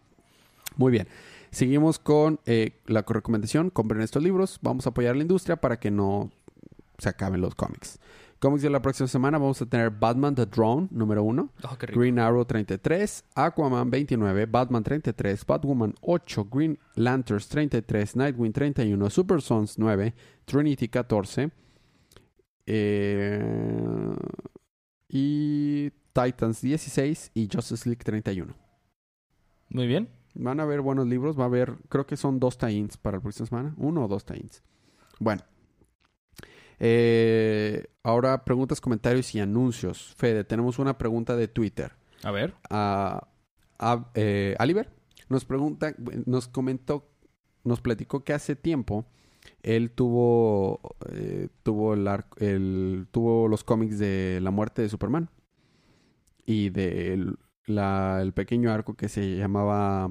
Muy 0.77 0.93
bien. 0.93 1.09
Seguimos 1.51 1.99
con 1.99 2.41
eh, 2.47 2.79
la 2.87 3.05
recomendación. 3.09 3.71
Compren 3.71 4.03
estos 4.03 4.23
libros. 4.23 4.59
Vamos 4.63 4.87
a 4.87 4.91
apoyar 4.91 5.13
a 5.13 5.17
la 5.17 5.23
industria 5.23 5.57
para 5.57 5.81
que 5.81 5.91
no 5.91 6.31
se 6.99 7.09
acaben 7.09 7.41
los 7.41 7.55
cómics. 7.55 7.99
Cómics 8.43 8.63
de 8.63 8.71
la 8.71 8.83
próxima 8.83 9.07
semana 9.07 9.39
vamos 9.39 9.63
a 9.63 9.67
tener 9.67 9.89
Batman 9.89 10.35
The 10.35 10.47
Drone, 10.47 10.89
número 10.91 11.23
1. 11.23 11.53
Oh. 11.63 11.77
Green 11.95 12.19
Arrow 12.19 12.45
33, 12.45 13.25
Aquaman 13.37 13.89
29, 13.89 14.47
Batman 14.47 14.83
33, 14.83 15.47
Batwoman 15.47 15.95
8, 16.01 16.49
Green 16.51 16.77
Lanterns 16.97 17.47
33, 17.47 18.17
Nightwing 18.17 18.53
31, 18.53 19.11
Super 19.11 19.41
Sons 19.41 19.79
9, 19.79 20.13
Trinity 20.45 20.89
14 20.89 21.53
eh, 22.67 24.17
y 25.09 25.91
Titans 26.13 26.63
16 26.63 27.31
y 27.35 27.49
Justice 27.49 27.89
League 27.89 28.03
31. 28.03 28.53
Muy 29.69 29.87
bien. 29.87 30.09
Van 30.35 30.59
a 30.59 30.65
haber 30.65 30.81
buenos 30.81 31.07
libros, 31.07 31.39
va 31.39 31.45
a 31.45 31.47
haber, 31.47 31.77
creo 31.89 32.07
que 32.09 32.17
son 32.17 32.41
dos 32.41 32.59
tie-ins 32.59 32.97
para 32.97 33.19
la 33.19 33.23
próxima 33.23 33.47
semana, 33.47 33.73
uno 33.77 34.05
o 34.05 34.09
dos 34.09 34.25
tie-ins. 34.25 34.65
Bueno. 35.21 35.43
Eh, 36.85 37.87
ahora 38.03 38.45
preguntas, 38.45 38.81
comentarios 38.81 39.33
y 39.37 39.41
anuncios. 39.41 40.15
Fede, 40.17 40.43
tenemos 40.43 40.81
una 40.81 40.99
pregunta 40.99 41.37
de 41.37 41.47
Twitter. 41.47 41.93
A 42.25 42.33
ver. 42.33 42.55
a, 42.71 43.29
a- 43.79 44.11
eh, 44.15 44.57
Oliver 44.59 44.91
nos 45.29 45.45
pregunta, 45.45 45.95
nos 46.27 46.49
comentó, 46.49 47.09
nos 47.65 47.81
platicó 47.81 48.25
que 48.25 48.33
hace 48.33 48.57
tiempo 48.57 49.07
él 49.63 49.91
tuvo 49.93 50.81
eh, 51.13 51.49
tuvo 51.63 51.95
el, 51.95 52.09
el- 52.39 53.07
tuvo 53.13 53.47
los 53.49 53.63
cómics 53.65 53.99
de 54.01 54.41
la 54.43 54.51
muerte 54.51 54.83
de 54.83 54.89
Superman 54.89 55.31
y 56.45 56.71
de 56.71 57.15
el, 57.15 57.39
la- 57.67 58.19
el 58.23 58.33
pequeño 58.33 58.73
arco 58.73 58.95
que 58.95 59.09
se 59.09 59.37
llamaba 59.37 60.11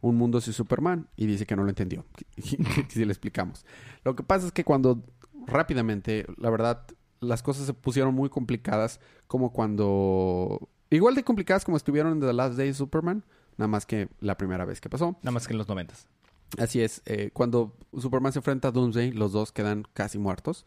Un 0.00 0.14
mundo 0.16 0.40
sin 0.40 0.52
Superman 0.52 1.08
y 1.16 1.26
dice 1.26 1.44
que 1.44 1.56
no 1.56 1.64
lo 1.64 1.68
entendió. 1.70 2.04
si 2.88 3.04
le 3.04 3.12
explicamos. 3.12 3.66
Lo 4.04 4.14
que 4.14 4.22
pasa 4.22 4.46
es 4.46 4.52
que 4.52 4.62
cuando 4.64 5.02
rápidamente, 5.48 6.26
la 6.36 6.50
verdad, 6.50 6.84
las 7.20 7.42
cosas 7.42 7.66
se 7.66 7.74
pusieron 7.74 8.14
muy 8.14 8.28
complicadas 8.28 9.00
como 9.26 9.52
cuando 9.52 10.68
igual 10.90 11.14
de 11.14 11.24
complicadas 11.24 11.64
como 11.64 11.76
estuvieron 11.76 12.12
en 12.12 12.20
The 12.20 12.32
Last 12.32 12.56
Day 12.56 12.72
Superman, 12.72 13.24
nada 13.56 13.68
más 13.68 13.86
que 13.86 14.08
la 14.20 14.36
primera 14.36 14.64
vez 14.64 14.80
que 14.80 14.88
pasó. 14.88 15.16
Nada 15.22 15.32
más 15.32 15.46
que 15.46 15.52
en 15.54 15.58
los 15.58 15.68
noventas. 15.68 16.08
Así 16.56 16.80
es, 16.80 17.02
eh, 17.04 17.30
cuando 17.34 17.76
Superman 17.98 18.32
se 18.32 18.38
enfrenta 18.38 18.68
a 18.68 18.70
Doomsday, 18.70 19.12
los 19.12 19.32
dos 19.32 19.52
quedan 19.52 19.84
casi 19.92 20.16
muertos. 20.18 20.64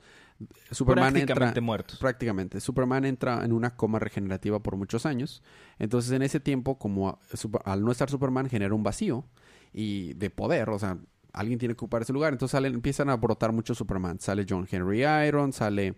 Superman 0.70 1.14
Prácticamente 1.14 1.48
entra 1.48 1.62
muertos. 1.62 1.98
prácticamente. 2.00 2.60
Superman 2.60 3.06
entra 3.06 3.44
en 3.44 3.52
una 3.52 3.76
coma 3.76 3.98
regenerativa 3.98 4.60
por 4.62 4.76
muchos 4.76 5.06
años. 5.08 5.42
Entonces, 5.80 6.12
en 6.12 6.22
ese 6.22 6.40
tiempo, 6.40 6.78
como 6.78 7.10
a- 7.10 7.20
super- 7.36 7.62
al 7.66 7.84
no 7.84 7.92
estar 7.92 8.10
Superman, 8.12 8.48
genera 8.50 8.76
un 8.76 8.84
vacío 8.84 9.26
y 9.74 10.14
de 10.14 10.30
poder. 10.30 10.70
O 10.70 10.78
sea, 10.78 10.98
alguien 11.34 11.60
tiene 11.60 11.74
que 11.74 11.80
ocupar 11.80 12.02
ese 12.02 12.14
lugar. 12.14 12.34
Entonces 12.34 12.52
salen, 12.52 12.74
empiezan 12.76 13.10
a 13.10 13.16
brotar 13.18 13.52
muchos 13.52 13.78
Superman. 13.78 14.20
Sale 14.20 14.46
John 14.48 14.68
Henry 14.70 15.04
Iron, 15.28 15.54
sale 15.54 15.96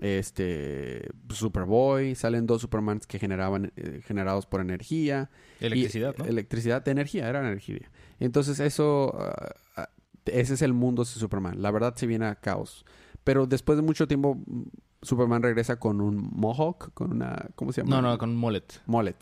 este 0.00 1.08
Superboy, 1.28 2.14
salen 2.14 2.46
dos 2.46 2.62
Supermans 2.62 3.06
que 3.06 3.18
generaban 3.18 3.72
eh, 3.76 4.00
generados 4.04 4.46
por 4.46 4.60
energía. 4.60 5.30
Electricidad, 5.60 6.14
Y- 6.18 6.22
¿no? 6.22 6.28
Electricidad, 6.28 6.84
de 6.84 6.90
energía, 6.90 7.28
era 7.28 7.40
energía. 7.40 7.90
Entonces 8.20 8.60
eso, 8.60 9.14
ah, 9.18 9.54
ah, 9.76 9.88
ese 10.26 10.54
es 10.54 10.62
el 10.62 10.72
mundo 10.72 11.02
de 11.04 11.08
Superman. 11.10 11.62
La 11.62 11.70
verdad 11.70 11.94
se 11.96 12.06
viene 12.06 12.26
a 12.26 12.34
caos. 12.34 12.84
Pero 13.22 13.46
después 13.46 13.76
de 13.76 13.82
mucho 13.82 14.06
tiempo, 14.06 14.34
mm, 14.46 14.62
Superman 15.02 15.42
regresa 15.42 15.78
con 15.78 16.00
un 16.00 16.16
mohawk, 16.32 16.92
con 16.94 17.12
una, 17.12 17.46
¿cómo 17.54 17.72
se 17.72 17.82
llama? 17.82 17.96
No, 17.96 18.02
no, 18.02 18.18
con 18.18 18.30
un 18.30 18.36
mullet. 18.36 18.64
Mullet. 18.86 19.16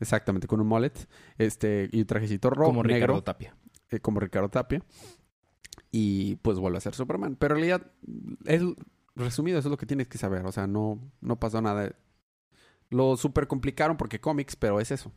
Exactamente, 0.00 0.46
con 0.46 0.60
un 0.60 0.66
mullet. 0.66 0.92
Este, 1.38 1.88
y 1.92 2.00
un 2.00 2.06
trajecito 2.06 2.50
rojo, 2.50 2.70
como 2.70 2.82
Ricardo 2.82 3.06
negro, 3.14 3.22
Tapia. 3.22 3.54
Eh, 3.90 4.00
como 4.00 4.20
Ricardo 4.20 4.48
Tapia. 4.48 4.82
Y 5.92 6.36
pues 6.36 6.58
vuelve 6.58 6.78
a 6.78 6.80
ser 6.80 6.94
Superman. 6.94 7.36
Pero 7.36 7.54
en 7.54 7.60
realidad, 7.60 7.92
es, 8.44 8.62
resumido, 9.16 9.58
eso 9.58 9.68
es 9.68 9.70
lo 9.70 9.76
que 9.76 9.86
tienes 9.86 10.08
que 10.08 10.18
saber. 10.18 10.46
O 10.46 10.52
sea, 10.52 10.66
no, 10.66 11.00
no 11.20 11.38
pasó 11.38 11.60
nada. 11.60 11.94
Lo 12.90 13.16
super 13.16 13.46
complicaron 13.46 13.96
porque 13.96 14.20
cómics, 14.20 14.56
pero 14.56 14.80
es 14.80 14.90
eso. 14.90 15.12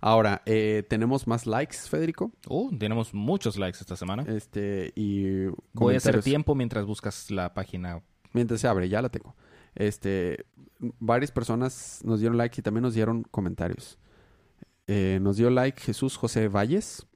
Ahora, 0.00 0.42
eh, 0.46 0.84
tenemos 0.88 1.26
más 1.26 1.46
likes, 1.46 1.76
Federico. 1.76 2.32
Uh, 2.48 2.76
tenemos 2.78 3.12
muchos 3.12 3.58
likes 3.58 3.78
esta 3.80 3.96
semana. 3.96 4.24
Este, 4.26 4.92
y 4.94 5.46
Voy 5.74 5.94
a 5.94 5.98
hacer 5.98 6.22
tiempo 6.22 6.54
mientras 6.54 6.86
buscas 6.86 7.30
la 7.30 7.52
página. 7.52 8.02
Mientras 8.32 8.60
se 8.60 8.68
abre, 8.68 8.88
ya 8.88 9.02
la 9.02 9.10
tengo. 9.10 9.36
Este, 9.74 10.46
varias 10.78 11.30
personas 11.30 12.00
nos 12.04 12.20
dieron 12.20 12.38
like 12.38 12.58
y 12.58 12.62
también 12.62 12.82
nos 12.82 12.94
dieron 12.94 13.24
comentarios. 13.24 13.98
Eh, 14.86 15.18
nos 15.20 15.36
dio 15.36 15.50
like 15.50 15.80
Jesús 15.80 16.16
José 16.16 16.48
Valles, 16.48 17.06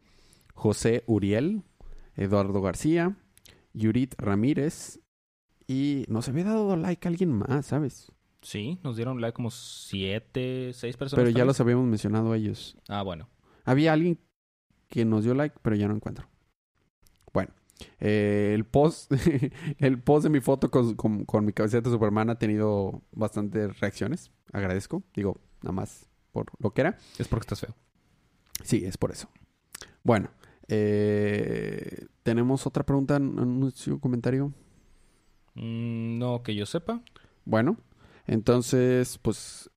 José 0.54 1.04
Uriel, 1.06 1.62
Eduardo 2.16 2.60
García, 2.62 3.16
Yurit 3.72 4.14
Ramírez 4.18 5.00
y 5.66 6.04
nos 6.08 6.28
había 6.28 6.44
dado 6.44 6.76
like 6.76 7.06
alguien 7.08 7.32
más, 7.32 7.66
¿sabes? 7.66 8.10
Sí, 8.42 8.78
nos 8.82 8.96
dieron 8.96 9.20
like 9.20 9.34
como 9.34 9.50
siete, 9.50 10.72
seis 10.74 10.96
personas. 10.96 11.24
Pero 11.24 11.36
ya 11.36 11.44
los 11.44 11.60
habíamos 11.60 11.86
mencionado 11.86 12.32
a 12.32 12.36
ellos. 12.36 12.76
Ah, 12.88 13.02
bueno. 13.02 13.28
Había 13.64 13.92
alguien 13.94 14.18
que 14.88 15.04
nos 15.04 15.24
dio 15.24 15.34
like, 15.34 15.56
pero 15.62 15.74
ya 15.76 15.88
no 15.88 15.94
encuentro. 15.94 16.28
Bueno, 17.32 17.52
eh, 18.00 18.52
el 18.54 18.64
post, 18.66 19.12
el 19.78 19.98
post 20.02 20.24
de 20.24 20.30
mi 20.30 20.40
foto 20.40 20.70
con, 20.70 20.94
con- 20.94 21.24
con 21.24 21.44
mi 21.46 21.52
camiseta 21.52 21.88
de 21.88 21.94
Superman 21.94 22.28
ha 22.30 22.38
tenido 22.38 23.02
bastantes 23.12 23.80
reacciones. 23.80 24.30
Agradezco. 24.52 25.02
Digo, 25.14 25.40
nada 25.62 25.72
más 25.72 26.06
por 26.30 26.46
lo 26.58 26.72
que 26.72 26.82
era. 26.82 26.98
Es 27.18 27.26
porque 27.28 27.44
estás 27.44 27.60
feo. 27.60 27.74
Sí, 28.62 28.84
es 28.84 28.98
por 28.98 29.10
eso. 29.10 29.28
Bueno, 30.02 30.28
eh, 30.68 32.06
tenemos 32.22 32.66
otra 32.66 32.84
pregunta, 32.84 33.16
anuncio, 33.16 33.98
comentario. 34.00 34.52
Mm, 35.54 36.18
no 36.18 36.42
que 36.42 36.54
yo 36.54 36.66
sepa. 36.66 37.00
Bueno, 37.44 37.76
entonces, 38.26 39.18
pues 39.22 39.70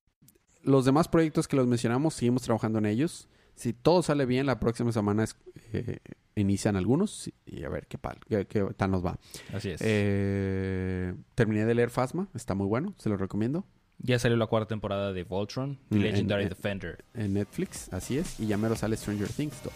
los 0.63 0.85
demás 0.85 1.07
proyectos 1.07 1.47
que 1.47 1.55
los 1.55 1.67
mencionamos, 1.67 2.13
seguimos 2.13 2.41
trabajando 2.43 2.79
en 2.79 2.85
ellos. 2.85 3.27
Si 3.55 3.73
todo 3.73 4.03
sale 4.03 4.25
bien, 4.25 4.45
la 4.45 4.59
próxima 4.59 4.91
semana 4.91 5.23
es- 5.23 5.35
eh, 5.73 5.99
inician 6.35 6.75
algunos 6.75 7.31
y 7.45 7.63
a 7.63 7.69
ver 7.69 7.87
qué, 7.87 7.97
pal- 7.97 8.19
qué, 8.29 8.45
qué 8.45 8.63
tal 8.77 8.91
nos 8.91 9.03
va. 9.05 9.17
Así 9.53 9.69
es. 9.69 9.81
Eh, 9.83 11.15
terminé 11.35 11.65
de 11.65 11.73
leer 11.73 11.89
Fasma, 11.89 12.27
está 12.35 12.53
muy 12.53 12.67
bueno, 12.67 12.93
se 12.97 13.09
lo 13.09 13.17
recomiendo. 13.17 13.65
ya 13.99 14.19
salió 14.19 14.37
la 14.37 14.45
cuarta 14.45 14.67
temporada 14.67 15.11
de 15.11 15.23
Voltron, 15.23 15.79
The 15.89 15.95
Mm, 15.97 16.01
Legendary 16.01 16.43
en- 16.43 16.49
Defender. 16.49 17.03
En 17.15 17.33
Netflix, 17.33 17.91
así 17.91 18.19
es, 18.19 18.39
y 18.39 18.45
ya 18.45 18.55
mero 18.55 18.75
sale 18.75 18.95
Stranger 18.95 19.27
Things 19.29 19.59
2. 19.63 19.73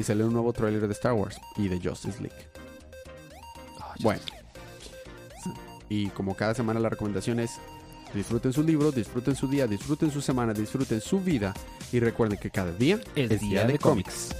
Y 0.00 0.02
sale 0.02 0.24
un 0.24 0.32
nuevo 0.32 0.50
tráiler 0.54 0.86
de 0.86 0.94
Star 0.94 1.12
Wars 1.12 1.38
y 1.58 1.68
de 1.68 1.78
Justice 1.78 2.22
League. 2.22 2.36
Ah, 3.78 3.94
Bueno. 4.00 4.22
Y 5.90 6.06
como 6.08 6.34
cada 6.34 6.54
semana 6.54 6.80
la 6.80 6.88
recomendación 6.88 7.38
es 7.38 7.50
disfruten 8.14 8.54
su 8.54 8.62
libro, 8.62 8.92
disfruten 8.92 9.36
su 9.36 9.46
día, 9.46 9.66
disfruten 9.66 10.10
su 10.10 10.22
semana, 10.22 10.54
disfruten 10.54 11.02
su 11.02 11.20
vida 11.20 11.52
y 11.92 12.00
recuerden 12.00 12.38
que 12.38 12.50
cada 12.50 12.72
día 12.72 12.98
Es 13.14 13.40
día 13.40 13.66
de 13.66 13.78
cómics. 13.78 14.34